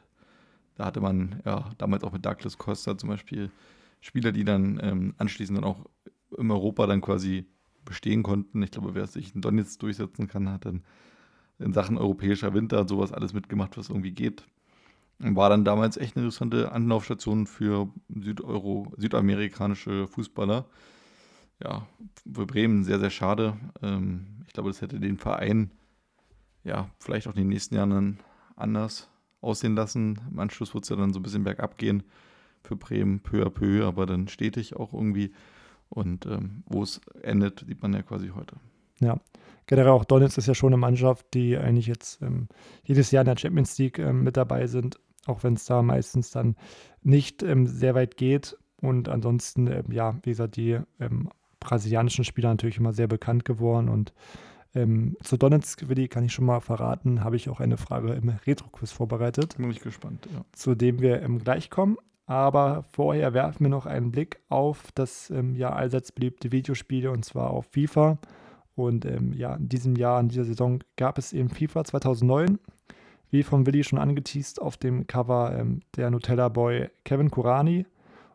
[0.76, 3.52] da hatte man ja damals auch mit Douglas Costa zum Beispiel
[4.00, 5.86] Spieler, die dann ähm, anschließend dann auch
[6.38, 7.48] in Europa dann quasi
[7.88, 8.62] bestehen konnten.
[8.62, 10.84] Ich glaube, wer sich in Donetsk durchsetzen kann, hat dann
[11.60, 14.44] in Sachen europäischer Winter sowas alles mitgemacht, was irgendwie geht.
[15.20, 20.66] War dann damals echt eine interessante Anlaufstation für Südeuro, südamerikanische Fußballer.
[21.64, 21.88] Ja,
[22.32, 23.58] für Bremen sehr, sehr schade.
[23.82, 25.72] Ähm, ich glaube, das hätte den Verein
[26.64, 28.20] ja vielleicht auch in den nächsten Jahren dann
[28.56, 29.10] anders
[29.42, 30.22] aussehen lassen.
[30.30, 32.04] Im Anschluss wird es ja dann so ein bisschen bergab gehen
[32.64, 35.32] für Bremen, peu à peu, aber dann stetig auch irgendwie.
[35.90, 38.56] Und ähm, wo es endet, sieht man ja quasi heute.
[39.00, 39.20] Ja,
[39.68, 42.48] generell auch Donetsk ist ja schon eine Mannschaft, die eigentlich jetzt ähm,
[42.84, 46.32] jedes Jahr in der Champions League ähm, mit dabei sind, auch wenn es da meistens
[46.32, 46.56] dann
[47.04, 48.58] nicht ähm, sehr weit geht.
[48.82, 53.90] Und ansonsten, ähm, ja, wie gesagt, die ähm, brasilianischen Spieler natürlich immer sehr bekannt geworden.
[53.90, 54.14] Und
[55.24, 58.92] zu Donetsk, Willi, kann ich schon mal verraten, habe ich auch eine Frage im Retro-Quiz
[58.92, 59.58] vorbereitet.
[59.58, 60.46] Bin ich gespannt, ja.
[60.52, 61.98] Zu dem wir gleich kommen.
[62.28, 67.24] Aber vorher werfen wir noch einen Blick auf das ähm, ja allseits beliebte Videospiel und
[67.24, 68.20] zwar auf FIFA.
[68.76, 72.60] Und ähm, ja, in diesem Jahr, in dieser Saison gab es eben FIFA 2009.
[73.32, 77.86] Wie von Willi schon angeteased, auf dem Cover ähm, der Nutella Boy Kevin Kurani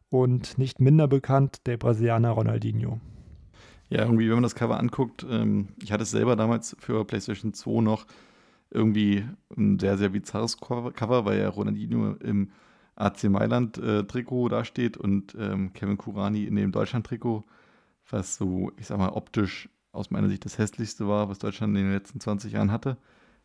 [0.08, 2.98] und nicht minder bekannt der Brasilianer Ronaldinho.
[3.90, 7.52] Ja, irgendwie, wenn man das Cover anguckt, ähm, ich hatte es selber damals für PlayStation
[7.52, 8.06] 2 noch
[8.70, 9.24] irgendwie
[9.54, 12.50] ein sehr, sehr bizarres Cover, weil ja Ronaldinho im
[13.02, 17.44] AC Mailand-Trikot äh, dasteht und ähm, Kevin Kurani in dem Deutschland-Trikot,
[18.10, 21.84] was so, ich sag mal, optisch aus meiner Sicht das hässlichste war, was Deutschland in
[21.84, 22.96] den letzten 20 Jahren hatte.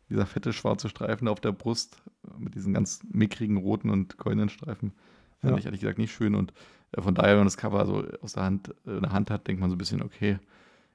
[0.08, 2.02] Dieser fette schwarze Streifen auf der Brust
[2.38, 4.92] mit diesen ganz mickrigen roten und goldenen Streifen
[5.40, 5.58] fand ja.
[5.58, 6.34] ich ehrlich gesagt nicht schön.
[6.34, 6.52] Und
[6.92, 9.30] äh, von daher, wenn man das Cover so aus der Hand, äh, in der Hand
[9.30, 10.38] hat, denkt man so ein bisschen, okay,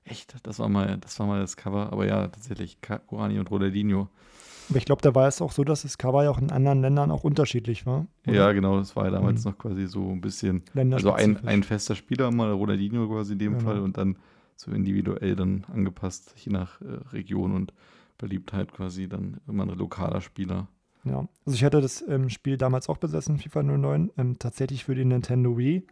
[0.04, 1.92] echt, das war mal, das war mal das Cover.
[1.92, 4.10] Aber ja, tatsächlich, Kurani und Ronaldinho
[4.70, 6.82] aber ich glaube, da war es auch so, dass das Cover ja auch in anderen
[6.82, 8.08] Ländern auch unterschiedlich war.
[8.28, 8.36] Oder?
[8.36, 9.52] Ja, genau, das war ja damals mhm.
[9.52, 13.58] noch quasi so ein bisschen, also ein, ein fester Spieler mal, Ronaldinho quasi in dem
[13.58, 13.66] genau.
[13.66, 14.18] Fall und dann
[14.56, 17.74] so individuell dann angepasst, je nach äh, Region und
[18.18, 20.68] Beliebtheit quasi dann immer ein lokaler Spieler.
[21.04, 24.96] Ja, also ich hatte das ähm, Spiel damals auch besessen, FIFA 09, ähm, tatsächlich für
[24.96, 25.86] die Nintendo Wii.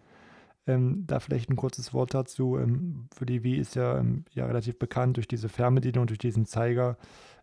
[0.67, 2.57] Ähm, da vielleicht ein kurzes Wort dazu.
[2.57, 6.45] Ähm, für die Wii ist ja, ähm, ja relativ bekannt durch diese Fernbedienung, durch diesen
[6.45, 6.97] Zeiger.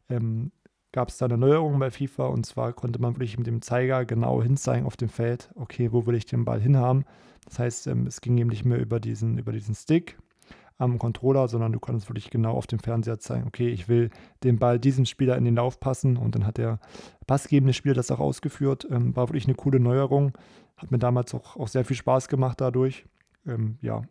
[0.08, 0.52] Ähm,
[0.92, 4.04] gab es da eine Neuerung bei FIFA und zwar konnte man wirklich mit dem Zeiger
[4.04, 7.04] genau hinzeigen auf dem Feld, okay, wo will ich den Ball hinhaben.
[7.44, 10.18] Das heißt, ähm, es ging eben nicht mehr über diesen, über diesen Stick
[10.78, 14.10] am Controller, sondern du konntest wirklich genau auf dem Fernseher zeigen, okay, ich will
[14.44, 16.78] den Ball diesem Spieler in den Lauf passen und dann hat der
[17.26, 18.86] passgebende Spieler das auch ausgeführt.
[18.90, 20.32] Ähm, war wirklich eine coole Neuerung.
[20.76, 23.06] Hat mir damals auch, auch sehr viel Spaß gemacht dadurch.
[23.44, 24.02] Ähm, ja,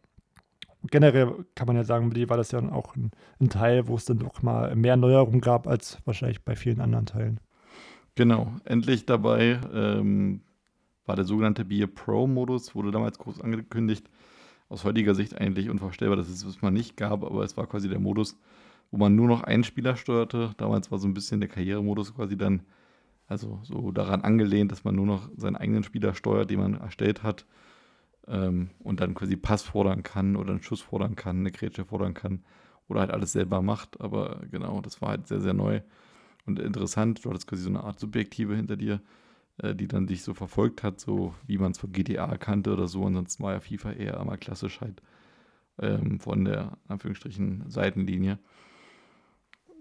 [0.84, 4.20] generell kann man ja sagen, war das ja auch ein, ein Teil, wo es dann
[4.20, 7.40] doch mal mehr Neuerungen gab als wahrscheinlich bei vielen anderen Teilen.
[8.16, 10.42] Genau, endlich dabei ähm,
[11.06, 14.10] war der sogenannte Be Pro-Modus, wurde damals groß angekündigt.
[14.70, 17.88] Aus heutiger Sicht eigentlich unvorstellbar, dass es das mal nicht gab, aber es war quasi
[17.88, 18.38] der Modus,
[18.92, 20.54] wo man nur noch einen Spieler steuerte.
[20.58, 22.64] Damals war so ein bisschen der Karrieremodus quasi dann,
[23.28, 27.24] also so daran angelehnt, dass man nur noch seinen eigenen Spieler steuert, den man erstellt
[27.24, 27.46] hat
[28.28, 32.14] ähm, und dann quasi Pass fordern kann oder einen Schuss fordern kann, eine Grätsche fordern
[32.14, 32.44] kann
[32.88, 34.00] oder halt alles selber macht.
[34.02, 35.82] Aber genau, das war halt sehr, sehr neu
[36.46, 37.24] und interessant.
[37.24, 39.02] Du hattest quasi so eine Art Subjektive hinter dir,
[39.58, 42.88] äh, die dann dich so verfolgt hat, so wie man es von GTA kannte oder
[42.88, 43.06] so.
[43.06, 45.02] Ansonsten war ja FIFA eher einmal klassisch halt
[45.80, 48.40] ähm, von der, Anführungsstrichen, Seitenlinie.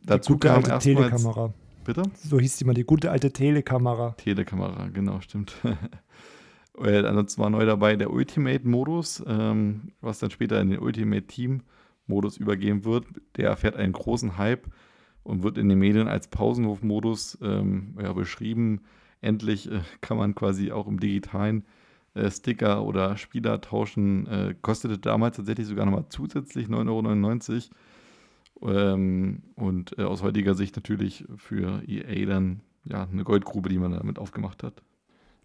[0.03, 1.53] Die Dazu gute kam alte Telekamera.
[1.85, 2.03] Bitte?
[2.17, 4.13] So hieß die mal, die gute alte Telekamera.
[4.19, 5.55] Telekamera, genau, stimmt.
[6.79, 12.85] Äh, ansonsten war neu dabei der Ultimate-Modus, ähm, was dann später in den Ultimate-Team-Modus übergehen
[12.85, 13.07] wird.
[13.37, 14.67] Der erfährt einen großen Hype
[15.23, 18.83] und wird in den Medien als Pausenhof-Modus ähm, ja, beschrieben.
[19.21, 21.65] Endlich äh, kann man quasi auch im digitalen
[22.15, 24.27] äh, Sticker oder Spieler tauschen.
[24.27, 27.73] Äh, kostete damals tatsächlich sogar nochmal zusätzlich 9,99 Euro.
[28.63, 33.93] Ähm, und äh, aus heutiger Sicht natürlich für EA dann ja, eine Goldgrube, die man
[33.93, 34.83] damit aufgemacht hat.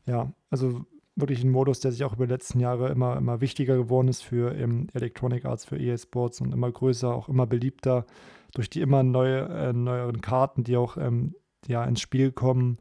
[0.06, 3.76] Ja, also wirklich ein Modus, der sich auch über die letzten Jahre immer, immer wichtiger
[3.76, 8.06] geworden ist für ähm, Electronic Arts, für EA Sports und immer größer, auch immer beliebter
[8.54, 11.36] durch die immer neue, äh, neueren Karten, die auch ähm,
[11.68, 12.80] ja, ins Spiel kommen.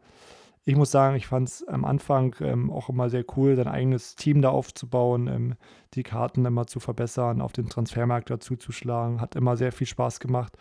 [0.65, 4.15] Ich muss sagen, ich fand es am Anfang ähm, auch immer sehr cool, sein eigenes
[4.15, 5.55] Team da aufzubauen, ähm,
[5.95, 9.21] die Karten immer zu verbessern, auf den Transfermarkt dazu zu schlagen.
[9.21, 10.57] Hat immer sehr viel Spaß gemacht.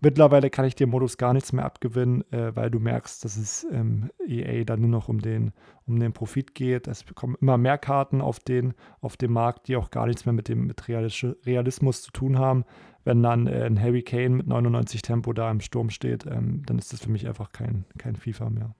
[0.00, 3.66] Mittlerweile kann ich dem Modus gar nichts mehr abgewinnen, äh, weil du merkst, dass es
[3.72, 5.52] ähm, EA dann nur noch um den,
[5.86, 6.86] um den Profit geht.
[6.86, 10.34] Es bekommen immer mehr Karten auf den, auf dem Markt, die auch gar nichts mehr
[10.34, 12.64] mit dem mit Realismus zu tun haben.
[13.04, 16.78] Wenn dann äh, ein Harry Kane mit 99 Tempo da im Sturm steht, ähm, dann
[16.78, 18.74] ist das für mich einfach kein, kein FIFA mehr.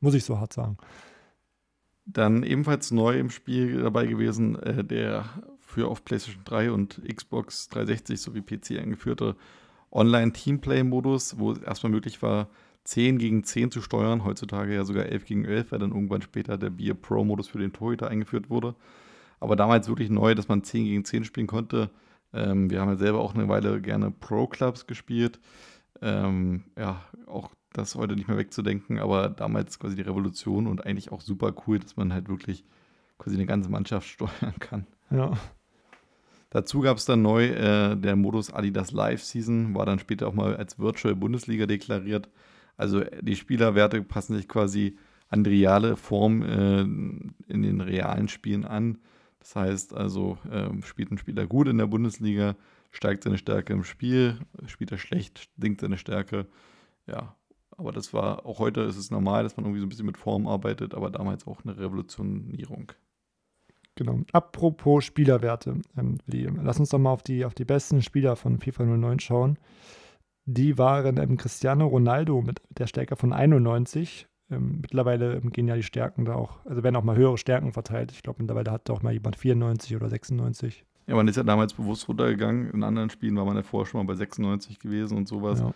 [0.00, 0.76] Muss ich so hart sagen.
[2.04, 5.24] Dann ebenfalls neu im Spiel dabei gewesen, äh, der
[5.60, 9.34] für auf PlayStation 3 und Xbox 360 sowie PC eingeführte
[9.96, 12.48] Online-Teamplay-Modus, wo es erstmal möglich war,
[12.84, 16.56] 10 gegen 10 zu steuern, heutzutage ja sogar 11 gegen 11, weil dann irgendwann später
[16.56, 18.76] der Beer Pro-Modus für den Torhüter eingeführt wurde.
[19.40, 21.90] Aber damals wirklich neu, dass man 10 gegen 10 spielen konnte.
[22.32, 25.40] Ähm, wir haben ja selber auch eine Weile gerne Pro-Clubs gespielt.
[26.00, 31.12] Ähm, ja, auch das heute nicht mehr wegzudenken, aber damals quasi die Revolution und eigentlich
[31.12, 32.64] auch super cool, dass man halt wirklich
[33.18, 34.86] quasi eine ganze Mannschaft steuern kann.
[35.10, 35.32] Ja.
[36.56, 40.32] Dazu gab es dann neu äh, der Modus Adidas Live Season, war dann später auch
[40.32, 42.30] mal als Virtual Bundesliga deklariert.
[42.78, 44.96] Also die Spielerwerte passen sich quasi
[45.28, 49.00] an die reale Form äh, in den realen Spielen an.
[49.38, 52.56] Das heißt also, äh, spielt ein Spieler gut in der Bundesliga,
[52.90, 56.46] steigt seine Stärke im Spiel, spielt er schlecht, sinkt seine Stärke.
[57.06, 57.36] Ja,
[57.76, 60.16] aber das war, auch heute ist es normal, dass man irgendwie so ein bisschen mit
[60.16, 62.92] Form arbeitet, aber damals auch eine Revolutionierung.
[63.96, 64.20] Genau.
[64.32, 66.18] Apropos Spielerwerte, ähm,
[66.62, 69.58] lass uns doch mal auf die, auf die besten Spieler von FIFA 09 schauen.
[70.44, 74.28] Die waren ähm, Cristiano Ronaldo mit der Stärke von 91.
[74.50, 77.72] Ähm, mittlerweile ähm, gehen ja die Stärken da auch, also werden auch mal höhere Stärken
[77.72, 78.12] verteilt.
[78.12, 80.84] Ich glaube, mittlerweile hat auch mal jemand 94 oder 96.
[81.06, 82.70] Ja, man ist ja damals bewusst runtergegangen.
[82.70, 85.60] In anderen Spielen war man ja vorher schon mal bei 96 gewesen und sowas.
[85.60, 85.72] Ja.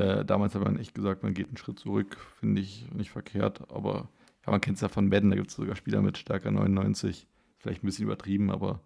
[0.00, 2.16] Äh, damals hat man echt gesagt, man geht einen Schritt zurück.
[2.38, 3.62] Finde ich nicht verkehrt.
[3.70, 4.08] Aber
[4.46, 7.26] ja, man kennt es ja von Madden, da gibt es sogar Spieler mit Stärke 99.
[7.58, 8.80] Vielleicht ein bisschen übertrieben, aber.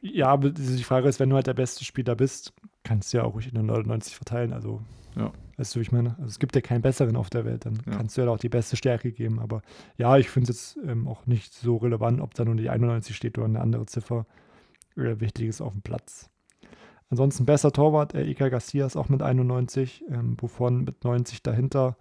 [0.00, 2.52] Ja, aber die Frage ist, wenn du halt der beste Spieler bist,
[2.82, 4.52] kannst du ja auch ruhig in der 99 verteilen.
[4.52, 4.82] Also,
[5.16, 5.32] ja.
[5.56, 6.10] weißt du, wie ich meine?
[6.18, 7.64] Also, es gibt ja keinen besseren auf der Welt.
[7.64, 7.96] Dann ja.
[7.96, 9.38] kannst du ja auch die beste Stärke geben.
[9.38, 9.62] Aber
[9.96, 13.16] ja, ich finde es jetzt ähm, auch nicht so relevant, ob da nur die 91
[13.16, 14.26] steht oder eine andere Ziffer.
[14.96, 16.30] Äh, wichtig ist auf dem Platz.
[17.10, 21.96] Ansonsten besser Torwart, äh, Iker Garcia ist auch mit 91, ähm, Buffon mit 90 dahinter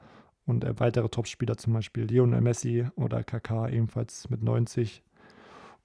[0.46, 5.04] und äh, weitere Topspieler zum Beispiel Lionel Messi oder KK ebenfalls mit 90.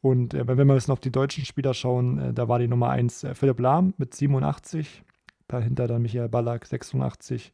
[0.00, 2.68] Und äh, wenn wir jetzt noch auf die deutschen Spieler schauen, äh, da war die
[2.68, 5.02] Nummer 1 äh, Philipp Lahm mit 87,
[5.48, 7.52] dahinter dann Michael Ballack 86,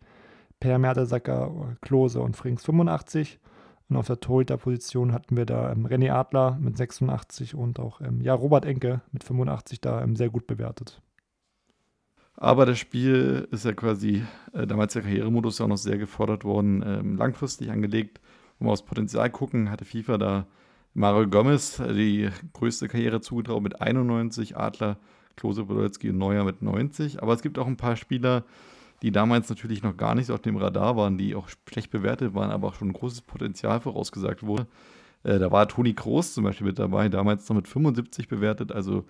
[0.60, 3.40] Per Mertesacker, Klose und Frings 85.
[3.88, 8.20] Und auf der Torhüter-Position hatten wir da ähm, René Adler mit 86 und auch ähm,
[8.20, 11.02] ja, Robert Enke mit 85 da ähm, sehr gut bewertet.
[12.36, 16.44] Aber das Spiel ist ja quasi äh, damals der Karrieremodus ja auch noch sehr gefordert
[16.44, 18.20] worden, ähm, langfristig angelegt.
[18.58, 20.46] Wenn wir aufs Potenzial gucken, hatte FIFA da
[20.94, 24.96] Mario Gomez die größte Karriere zugetraut mit 91, Adler,
[25.36, 27.20] Klose, Podolski und Neuer mit 90.
[27.20, 28.44] Aber es gibt auch ein paar Spieler,
[29.02, 32.34] die damals natürlich noch gar nicht so auf dem Radar waren, die auch schlecht bewertet
[32.34, 34.68] waren, aber auch schon ein großes Potenzial vorausgesagt wurde.
[35.24, 39.04] Äh, da war Toni Kroos zum Beispiel mit dabei, damals noch mit 75 bewertet, also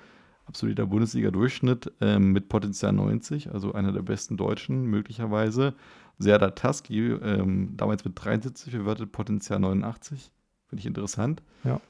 [0.47, 5.75] absoluter Bundesliga-Durchschnitt äh, mit Potenzial 90, also einer der besten Deutschen möglicherweise.
[6.19, 10.31] Serdar Taski, ähm, damals mit 73 bewertet, Potenzial 89.
[10.75, 11.41] Finde ich interessant.
[11.63, 11.81] Ja.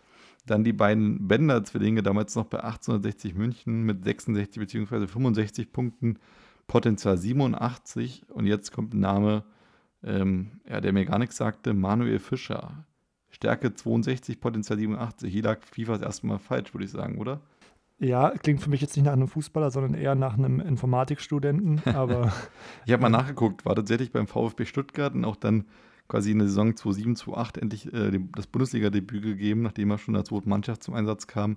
[0.45, 5.07] Dann die beiden Bender-Zwillinge, damals noch bei 1860 München mit 66 bzw.
[5.07, 6.19] 65 Punkten,
[6.67, 8.27] Potenzial 87.
[8.29, 9.45] Und jetzt kommt ein Name,
[10.03, 12.85] ähm, ja, der mir gar nichts sagte, Manuel Fischer.
[13.31, 15.33] Stärke 62, Potenzial 87.
[15.33, 17.41] Hier lag FIFA das erste Mal falsch, würde ich sagen, oder?
[17.99, 21.81] Ja, klingt für mich jetzt nicht nach einem Fußballer, sondern eher nach einem Informatikstudenten.
[21.95, 22.35] Aber
[22.85, 25.65] ich habe mal nachgeguckt, war tatsächlich beim VfB Stuttgart und auch dann
[26.09, 30.29] quasi in der Saison 2007, 2008 endlich äh, das Bundesliga-Debüt gegeben, nachdem er schon als
[30.29, 31.57] zweite Mannschaft zum Einsatz kam.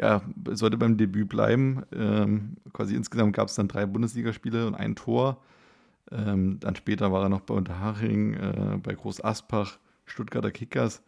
[0.00, 1.82] Ja, sollte beim Debüt bleiben.
[1.92, 5.42] Ähm, quasi insgesamt gab es dann drei Bundesligaspiele und ein Tor.
[6.10, 11.02] Ähm, dann später war er noch bei Unterhaching, äh, bei Groß Aspach, Stuttgarter Kickers.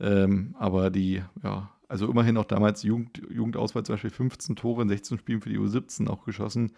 [0.00, 4.88] Ähm, aber die, ja, also immerhin auch damals Jugend, Jugendauswahl zum Beispiel 15 Tore in
[4.88, 6.72] 16 Spielen für die U17 auch geschossen.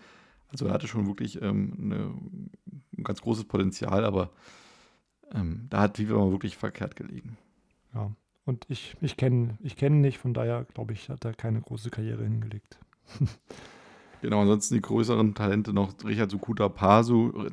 [0.51, 1.97] Also er hatte schon wirklich ähm, eine,
[2.97, 4.31] ein ganz großes Potenzial, aber
[5.33, 7.37] ähm, da hat mal wirklich verkehrt gelegen.
[7.95, 8.11] Ja,
[8.45, 11.91] und ich, ich kenne ich kenn nicht, von daher glaube ich, hat er keine große
[11.91, 12.79] Karriere hingelegt.
[14.23, 17.49] genau, ansonsten die größeren Talente noch Richard Sukuta Pasu,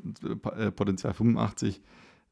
[0.58, 1.82] äh, Potenzial 85,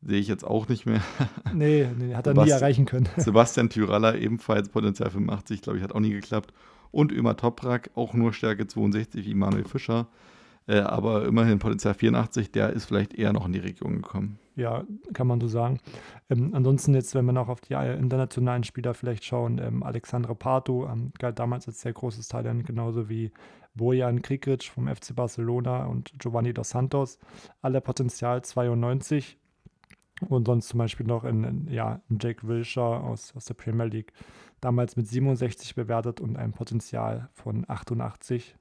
[0.02, 1.02] sehe ich jetzt auch nicht mehr.
[1.53, 3.10] Nee, nee hat er nie Sebastian- erreichen können.
[3.18, 6.53] Sebastian Tyralla ebenfalls Potenzial 85, glaube ich, hat auch nie geklappt.
[6.91, 10.07] Und Ömer Toprak, auch nur Stärke 62 wie Manuel Fischer.
[10.68, 14.40] Äh, aber immerhin Potenzial 84, der ist vielleicht eher noch in die Region gekommen.
[14.60, 14.84] Ja,
[15.14, 15.80] kann man so sagen.
[16.30, 20.36] Ähm, ansonsten jetzt, wenn wir noch auf die äh, internationalen Spieler vielleicht schauen, ähm, Alexandre
[20.36, 23.31] Pato ähm, galt damals als sehr großes Talent, genauso wie
[23.76, 27.19] Bojan Krikic vom FC Barcelona und Giovanni dos Santos.
[27.61, 29.38] Alle Potenzial 92.
[30.27, 34.11] Und sonst zum Beispiel noch in, in, ja, Jake Wilshere aus, aus der Premier League,
[34.60, 38.57] damals mit 67 bewertet und einem Potenzial von 88.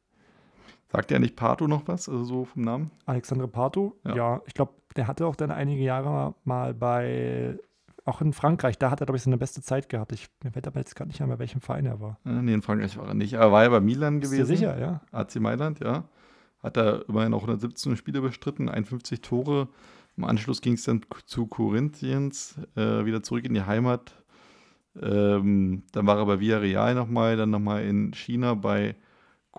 [0.90, 2.90] Sagt ja nicht Pato noch was, also so vom Namen?
[3.06, 4.16] Alexandre Pato, Ja.
[4.16, 7.58] ja, ich glaube, der hatte auch dann einige Jahre mal bei,
[8.06, 10.12] auch in Frankreich, da hat er, glaube ich, seine beste Zeit gehabt.
[10.12, 12.18] Ich, mir fällt aber jetzt gerade nicht an, bei welchem Verein er war.
[12.24, 13.34] Äh, nee, in Frankreich war er nicht.
[13.34, 14.48] Er war ja bei Milan Bist gewesen.
[14.50, 15.00] du sicher, ja?
[15.12, 16.04] AC Mailand, ja.
[16.62, 19.68] Hat er immerhin auch 117 Spiele bestritten, 51 Tore.
[20.16, 24.14] Im Anschluss ging es dann zu Corinthians, äh, wieder zurück in die Heimat.
[25.00, 28.96] Ähm, dann war er bei Villarreal nochmal, dann nochmal in China bei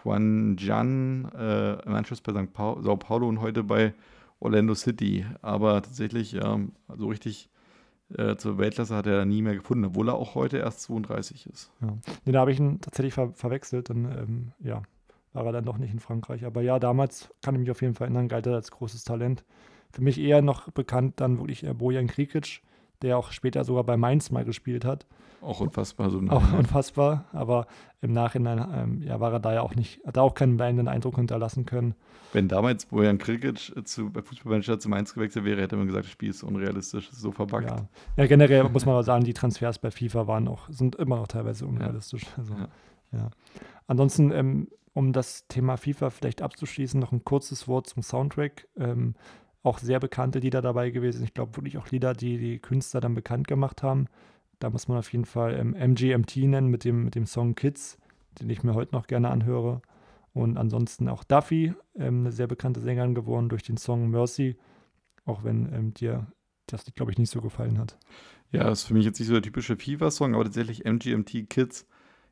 [0.02, 2.54] Guangzhou, äh, im Anschluss bei St.
[2.54, 3.94] Pau Sao Paulo und heute bei
[4.40, 5.26] Orlando City.
[5.42, 6.60] Aber tatsächlich, ja,
[6.96, 7.50] so richtig
[8.18, 11.48] äh, zur Weltklasse hat er da nie mehr gefunden, obwohl er auch heute erst 32
[11.48, 11.72] ist.
[11.82, 11.98] ja.
[12.26, 13.90] Nee, da habe ich ihn tatsächlich ver verwechselt.
[13.90, 14.82] Dann, ähm, ja,
[15.34, 16.46] war er dann doch nicht in Frankreich.
[16.46, 19.44] Aber ja, damals kann ich mich auf jeden Fall erinnern, galt er als großes Talent.
[19.92, 22.62] Für mich eher noch bekannt dann wirklich äh, Bojan Krikic,
[23.02, 25.06] der auch später sogar bei Mainz mal gespielt hat.
[25.42, 27.68] Auch unfassbar so Auch unfassbar, aber
[28.02, 30.88] im Nachhinein ähm, ja, war er da ja auch nicht, hat er auch keinen bleibenden
[30.88, 31.96] Eindruck hinterlassen können.
[32.34, 36.12] Wenn damals Bojan Krikic zu, bei Fußballmanager zu Mainz gewechselt wäre, hätte man gesagt, das
[36.12, 37.70] Spiel ist unrealistisch, ist so verbuggt.
[37.70, 37.88] Ja.
[38.18, 41.28] ja, generell muss man aber sagen, die Transfers bei FIFA waren auch, sind immer noch
[41.28, 42.26] teilweise unrealistisch.
[42.38, 42.68] Also, Ja.
[43.14, 43.30] ja.
[43.88, 48.68] Ansonsten, ähm, um das Thema FIFA vielleicht abzuschließen, noch ein kurzes Wort zum Soundtrack.
[48.78, 49.16] Ähm,
[49.64, 51.24] auch sehr bekannte Lieder dabei gewesen.
[51.24, 54.08] Ich glaube wirklich auch Lieder, die die Künstler dann bekannt gemacht haben.
[54.60, 57.98] Da muss man auf jeden Fall ähm, MGMT nennen mit dem, mit dem Song Kids,
[58.40, 59.82] den ich mir heute noch gerne anhöre.
[60.34, 64.58] Und ansonsten auch Duffy, ähm, eine sehr bekannte Sängerin geworden durch den Song Mercy,
[65.26, 66.28] auch wenn ähm, dir
[66.68, 67.98] das, glaube ich, nicht so gefallen hat.
[68.52, 71.86] Ja, ist für mich jetzt nicht so der typische FIFA-Song, aber tatsächlich MGMT Kids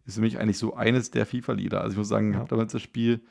[0.05, 1.81] ist für mich eigentlich so eines der FIFA-Lieder.
[1.81, 2.39] Also ich muss sagen, ich Ja.
[2.41, 3.21] habe damals das Spiel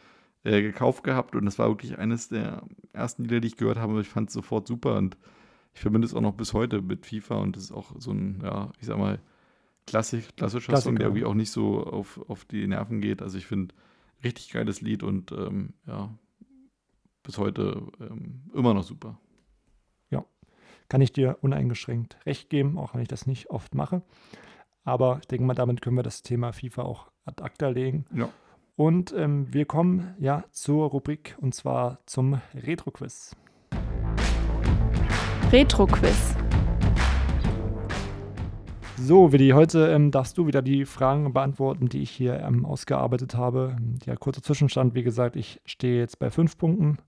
[0.46, 2.62] äh, gekauft gehabt und das war wirklich eines der
[2.92, 4.00] ersten Lieder, die ich gehört habe.
[4.00, 5.16] Ich fand es sofort super und
[5.74, 8.40] ich verbinde es auch noch bis heute mit FIFA und das ist auch so ein,
[8.42, 9.18] ja, ich sag mal,
[9.86, 10.98] klassisch, klassischer Song, Klassiker.
[10.98, 13.22] der irgendwie auch nicht so auf, auf die Nerven geht.
[13.22, 13.74] Also ich finde,
[14.24, 16.16] richtig geiles Lied und ähm, ja,
[17.22, 19.18] bis heute ähm, immer noch super.
[20.88, 24.02] Kann ich dir uneingeschränkt recht geben, auch wenn ich das nicht oft mache.
[24.84, 28.06] Aber ich denke mal, damit können wir das Thema FIFA auch ad acta legen.
[28.14, 28.28] Ja.
[28.76, 33.34] Und ähm, wir kommen ja zur Rubrik und zwar zum Retro-Quiz.
[35.50, 36.36] Retro-Quiz.
[38.98, 43.34] So, Willi, heute ähm, darfst du wieder die Fragen beantworten, die ich hier ähm, ausgearbeitet
[43.34, 43.78] habe.
[44.04, 46.98] Ja, kurzer Zwischenstand, wie gesagt, ich stehe jetzt bei fünf Punkten,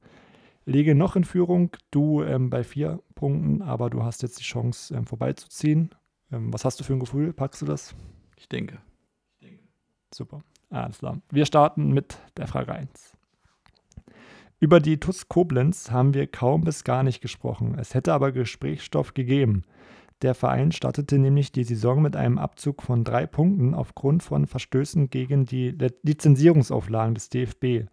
[0.64, 4.94] lege noch in Führung, du ähm, bei vier Punkten, aber du hast jetzt die Chance,
[4.94, 5.90] ähm, vorbeizuziehen.
[6.32, 7.34] Ähm, was hast du für ein Gefühl?
[7.34, 7.94] Packst du das?
[8.36, 8.78] Ich denke.
[10.14, 10.42] Super.
[10.70, 11.20] Alles klar.
[11.30, 13.16] Wir starten mit der Frage 1.
[14.60, 17.76] Über die TUS Koblenz haben wir kaum bis gar nicht gesprochen.
[17.78, 19.62] Es hätte aber Gesprächsstoff gegeben.
[20.20, 25.10] Der Verein startete nämlich die Saison mit einem Abzug von drei Punkten aufgrund von Verstößen
[25.10, 25.70] gegen die
[26.02, 27.88] Lizenzierungsauflagen des DFB.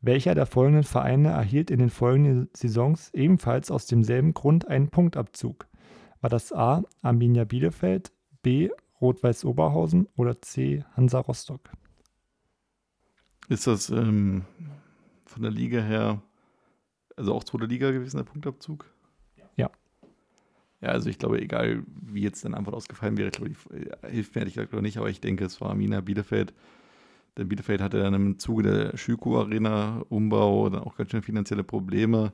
[0.00, 5.66] Welcher der folgenden Vereine erhielt in den folgenden Saisons ebenfalls aus demselben Grund einen Punktabzug?
[6.22, 6.84] War das A.
[7.02, 8.12] Arminia Bielefeld,
[8.42, 8.70] B.
[9.00, 10.84] Rot-Weiß Oberhausen oder C.
[10.96, 11.70] Hansa Rostock?
[13.48, 14.44] Ist das ähm,
[15.24, 16.22] von der Liga her,
[17.16, 18.84] also auch zweite Liga gewesen, der Punktabzug?
[19.56, 19.70] Ja.
[20.80, 24.10] Ja, also ich glaube, egal wie jetzt deine Antwort ausgefallen wäre, ich glaube, die äh,
[24.10, 26.52] hilft mir ehrlich gesagt noch nicht, aber ich denke, es war Arminia Bielefeld.
[27.36, 32.32] Denn Bielefeld hatte dann im Zuge der Schüko-Arena-Umbau dann auch ganz schön finanzielle Probleme.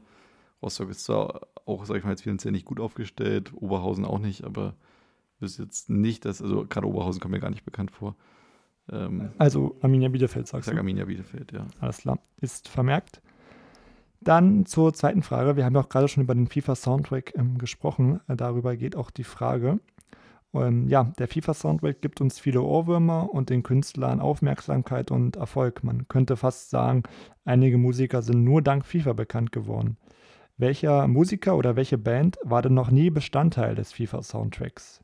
[0.63, 4.45] Rostock ist zwar auch, sag ich mal, jetzt finanziell nicht gut aufgestellt, Oberhausen auch nicht,
[4.45, 4.75] aber
[5.39, 8.17] bis jetzt nicht, dass, also gerade Oberhausen kommt mir gar nicht bekannt vor.
[8.91, 10.81] Ähm, Also Arminia Bielefeld, sagst sage du?
[10.81, 11.67] Arminia Bielefeld, ja.
[11.81, 12.19] Alles klar.
[12.41, 13.21] Ist vermerkt.
[14.21, 15.57] Dann zur zweiten Frage.
[15.57, 18.21] Wir haben ja auch gerade schon über den FIFA-Soundtrack ähm, gesprochen.
[18.27, 19.81] Äh, darüber geht auch die Frage.
[20.55, 25.85] Ähm, ja, der FIFA-Soundtrack gibt uns viele Ohrwürmer und den Künstlern Aufmerksamkeit und Erfolg.
[25.85, 27.03] Man könnte fast sagen,
[27.45, 29.99] einige Musiker sind nur dank FIFA bekannt geworden.
[30.57, 35.01] Welcher Musiker oder welche Band war denn noch nie Bestandteil des FIFA-Soundtracks?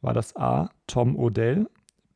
[0.00, 0.70] War das A.
[0.86, 1.68] Tom Odell,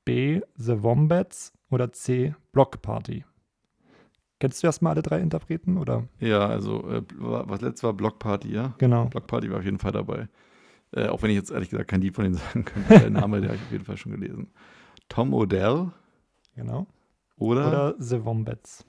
[0.08, 0.40] B.
[0.56, 2.34] The Wombats oder C.
[2.52, 3.24] Block Party?
[4.40, 6.08] Kennst du erstmal alle drei Interpreten oder?
[6.20, 8.74] Ja, also äh, was letztes war Block Party, ja?
[8.78, 9.04] Genau.
[9.06, 10.28] Block Party war auf jeden Fall dabei.
[10.92, 13.00] Äh, auch wenn ich jetzt ehrlich gesagt kein Lied von denen sagen könnte.
[13.00, 14.48] Der Name, der habe ich auf jeden Fall schon gelesen.
[15.08, 15.90] Tom Odell
[16.54, 16.86] Genau.
[17.36, 18.86] oder, Oder The Wombats.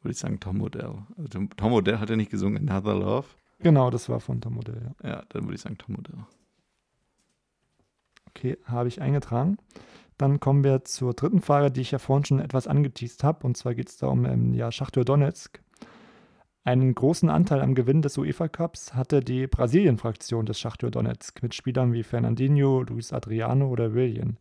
[0.00, 0.94] würde ich sagen Tom Odell.
[1.18, 3.26] Also Tom, Tom Odell hat ja nicht gesungen Another Love.
[3.58, 5.08] Genau, das war von Tom Modell, ja.
[5.10, 6.18] Ja, dann würde ich sagen Tom Odell.
[8.28, 9.56] Okay, habe ich eingetragen.
[10.18, 13.46] Dann kommen wir zur dritten Frage, die ich ja vorhin schon etwas angeteased habe.
[13.46, 15.60] Und zwar geht es da um ähm, ja, Schachtor Donetsk.
[16.64, 21.54] Einen großen Anteil am Gewinn des UEFA Cups hatte die Brasilien-Fraktion des Schachtor Donetsk mit
[21.54, 24.36] Spielern wie Fernandinho, Luis Adriano oder Willian.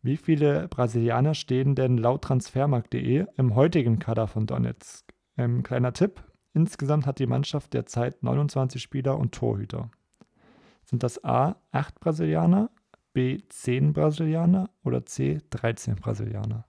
[0.00, 5.12] Wie viele Brasilianer stehen denn laut Transfermarkt.de im heutigen Kader von Donetsk?
[5.36, 6.22] Ähm, kleiner Tipp:
[6.54, 9.90] Insgesamt hat die Mannschaft derzeit 29 Spieler und Torhüter.
[10.84, 12.70] Sind das A 8 Brasilianer,
[13.16, 16.66] B 10 Brasilianer oder C 13 Brasilianer?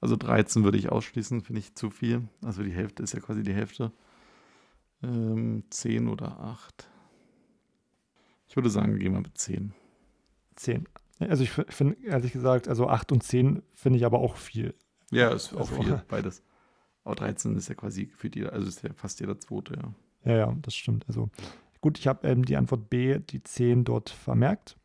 [0.00, 2.28] Also 13 würde ich ausschließen, finde ich zu viel.
[2.44, 3.90] Also die Hälfte ist ja quasi die Hälfte.
[5.02, 6.88] Ähm, 10 oder 8.
[8.46, 9.74] Ich würde sagen, gehen wir mit 10.
[10.54, 10.86] 10.
[11.18, 14.74] Also ich finde, ehrlich gesagt, also 8 und 10 finde ich aber auch viel.
[15.10, 16.44] Ja, ist auch Also- viel, beides.
[17.02, 19.92] Aber 13 ist ja quasi gefühlt jeder, also ist ja fast jeder zweite, ja.
[20.32, 21.04] Ja, ja, das stimmt.
[21.08, 21.30] Also
[21.80, 24.76] gut, ich habe ähm, die Antwort B, die 10 dort vermerkt.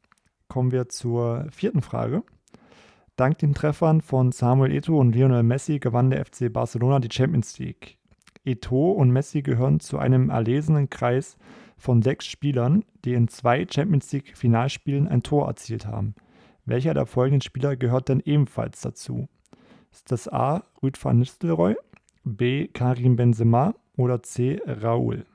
[0.47, 2.23] Kommen wir zur vierten Frage.
[3.15, 7.59] Dank den Treffern von Samuel Eto'o und Lionel Messi gewann der FC Barcelona die Champions
[7.59, 7.97] League.
[8.45, 11.37] Eto'o und Messi gehören zu einem erlesenen Kreis
[11.77, 16.15] von sechs Spielern, die in zwei Champions League Finalspielen ein Tor erzielt haben.
[16.65, 19.27] Welcher der folgenden Spieler gehört denn ebenfalls dazu?
[19.91, 20.63] Ist das A.
[20.81, 21.75] Rüd van Nistelrooy,
[22.23, 22.67] B.
[22.67, 24.59] Karim Benzema oder C.
[24.65, 25.25] Raúl?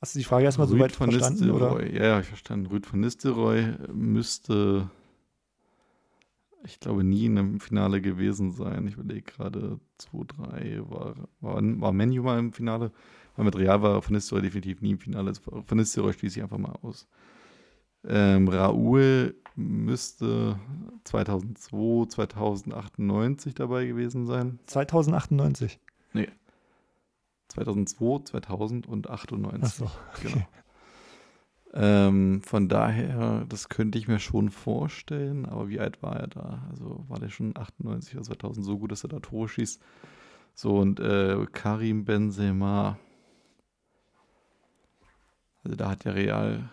[0.00, 1.50] Hast du die Frage erstmal soweit verstanden?
[1.50, 1.70] Oder?
[1.70, 1.96] Nistelrooy.
[1.96, 2.66] Ja, ja, ich verstanden.
[2.66, 4.90] Rüd van Nistelrooy müsste,
[6.64, 8.86] ich glaube, nie in einem Finale gewesen sein.
[8.86, 12.92] Ich überlege gerade, 2-3 war, war, war Menu mal im Finale.
[13.36, 15.32] Weil mit Real war Van Nistelrooy definitiv nie im Finale.
[15.44, 17.08] Van Nistelrooy schließe ich einfach mal aus.
[18.04, 20.60] Ähm, Raúl müsste
[21.04, 24.58] 2002, 2098 dabei gewesen sein.
[24.66, 25.80] 2098.
[27.48, 29.62] 2002, 2000 und 98.
[29.62, 29.90] Achso.
[30.22, 30.46] Genau.
[31.78, 36.66] Ähm, von daher, das könnte ich mir schon vorstellen, aber wie alt war er da?
[36.70, 39.82] Also war der schon 98 oder 2000 so gut, dass er da Tore schießt?
[40.54, 42.98] So, und äh, Karim Benzema.
[45.64, 46.70] Also da hat der Real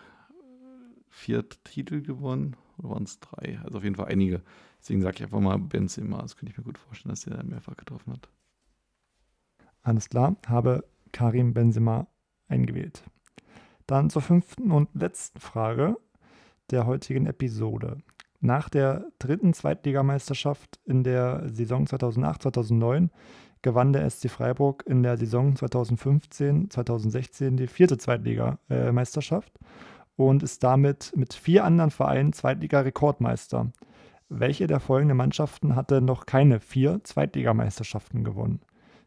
[1.10, 2.56] vier Titel gewonnen.
[2.78, 3.60] Oder waren es drei?
[3.62, 4.42] Also auf jeden Fall einige.
[4.80, 6.22] Deswegen sage ich einfach mal Benzema.
[6.22, 8.30] Das könnte ich mir gut vorstellen, dass er mehrfach getroffen hat.
[9.84, 12.06] Alles klar, habe Karim Benzema
[12.48, 13.04] eingewählt.
[13.86, 15.98] Dann zur fünften und letzten Frage
[16.70, 17.98] der heutigen Episode.
[18.40, 23.10] Nach der dritten Zweitligameisterschaft in der Saison 2008-2009
[23.60, 29.52] gewann der SC Freiburg in der Saison 2015-2016 die vierte Zweitligameisterschaft
[30.16, 33.70] und ist damit mit vier anderen Vereinen Zweitliga-Rekordmeister.
[34.30, 38.60] Welche der folgenden Mannschaften hatte noch keine vier Zweitligameisterschaften gewonnen?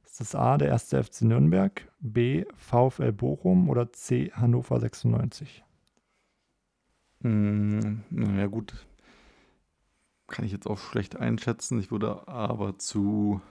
[0.07, 5.65] Ist das A, der erste FC Nürnberg, B, VfL Bochum oder C, Hannover 96?
[7.21, 8.87] Hm, naja, gut.
[10.27, 11.77] Kann ich jetzt auch schlecht einschätzen.
[11.79, 13.41] Ich würde aber zu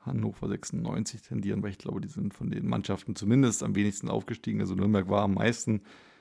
[0.00, 4.60] Hannover 96 tendieren, weil ich glaube, die sind von den Mannschaften zumindest am wenigsten aufgestiegen.
[4.60, 5.80] Also Nürnberg war am meisten,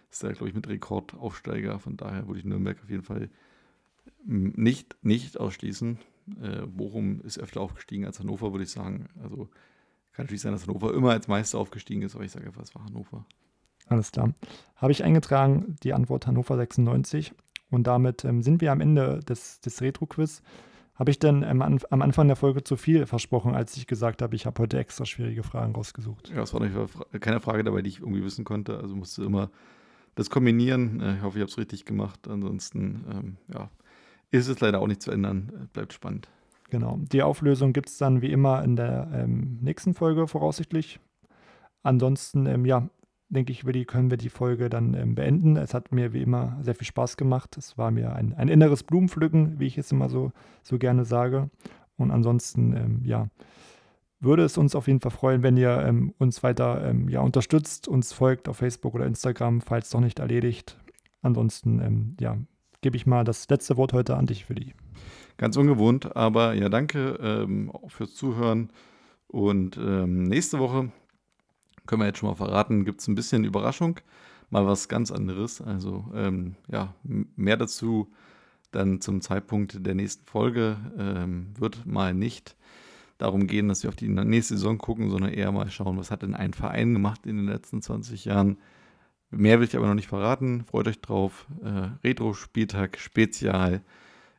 [0.10, 1.78] ist da, glaube ich, mit Rekordaufsteiger.
[1.80, 3.30] Von daher würde ich Nürnberg auf jeden Fall
[4.24, 6.00] mm, nicht, nicht ausschließen.
[6.42, 9.08] Äh, Bochum ist öfter aufgestiegen als Hannover, würde ich sagen.
[9.22, 9.50] Also
[10.14, 12.74] kann natürlich sein, dass Hannover immer als Meister aufgestiegen ist, aber ich sage einfach, es
[12.74, 13.26] war Hannover.
[13.88, 14.34] Alles klar.
[14.76, 17.34] Habe ich eingetragen, die Antwort Hannover 96.
[17.70, 20.42] Und damit ähm, sind wir am Ende des, des Retro-Quiz.
[20.96, 24.22] Habe ich denn ähm, an, am Anfang der Folge zu viel versprochen, als ich gesagt
[24.22, 26.30] habe, ich habe heute extra schwierige Fragen rausgesucht?
[26.34, 28.80] Ja, es war nicht keine Frage dabei, die ich irgendwie wissen konnte.
[28.80, 29.50] Also musste immer
[30.16, 31.02] das kombinieren.
[31.02, 32.28] Äh, Ich hoffe, ich habe es richtig gemacht.
[32.30, 33.70] Ansonsten, ähm, ja,
[34.36, 35.70] ist es leider auch nicht zu ändern.
[35.74, 36.30] Bleibt spannend.
[36.70, 37.00] Genau.
[37.12, 41.00] Die Auflösung gibt es dann wie immer in der ähm, nächsten Folge voraussichtlich.
[41.84, 42.90] Ansonsten, ähm, ja,
[43.30, 45.58] denke ich, können wir die Folge dann ähm, beenden.
[45.58, 47.58] Es hat mir wie immer sehr viel Spaß gemacht.
[47.58, 50.32] Es war mir ein, ein inneres Blumenpflücken, wie ich es immer so,
[50.64, 51.50] so gerne sage.
[51.98, 53.28] Und ansonsten, ähm, ja,
[54.20, 57.88] würde es uns auf jeden Fall freuen, wenn ihr ähm, uns weiter ähm, ja, unterstützt,
[57.88, 60.78] uns folgt auf Facebook oder Instagram, falls noch nicht erledigt.
[61.22, 62.38] Ansonsten, ja,
[62.86, 64.76] gebe ich mal das letzte Wort heute an dich, Willi.
[65.38, 68.70] Ganz ungewohnt, aber ja, danke ähm, fürs Zuhören.
[69.28, 70.92] Und ähm, nächste Woche
[71.88, 74.00] können wir jetzt schon mal verraten, gibt es ein bisschen Überraschung,
[74.52, 75.62] mal was ganz anderes.
[75.62, 78.12] Also ähm, ja, mehr dazu
[78.70, 80.78] dann zum Zeitpunkt der nächsten Folge.
[80.96, 82.56] Ähm, wird mal nicht
[83.18, 86.22] darum gehen, dass wir auf die nächste Saison gucken, sondern eher mal schauen, was hat
[86.22, 88.58] denn ein Verein gemacht in den letzten 20 Jahren.
[89.38, 90.64] Mehr will ich aber noch nicht verraten.
[90.64, 91.46] Freut euch drauf.
[91.62, 93.82] Äh, Retro-Spieltag Spezial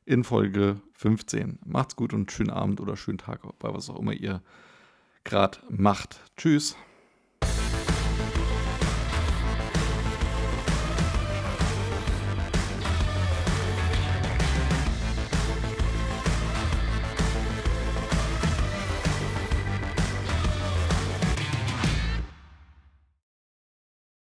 [0.06, 1.59] in Folge 15.
[1.66, 4.40] Macht's gut und schönen Abend oder schönen Tag bei was auch immer ihr
[5.24, 6.20] gerade macht.
[6.36, 6.77] Tschüss.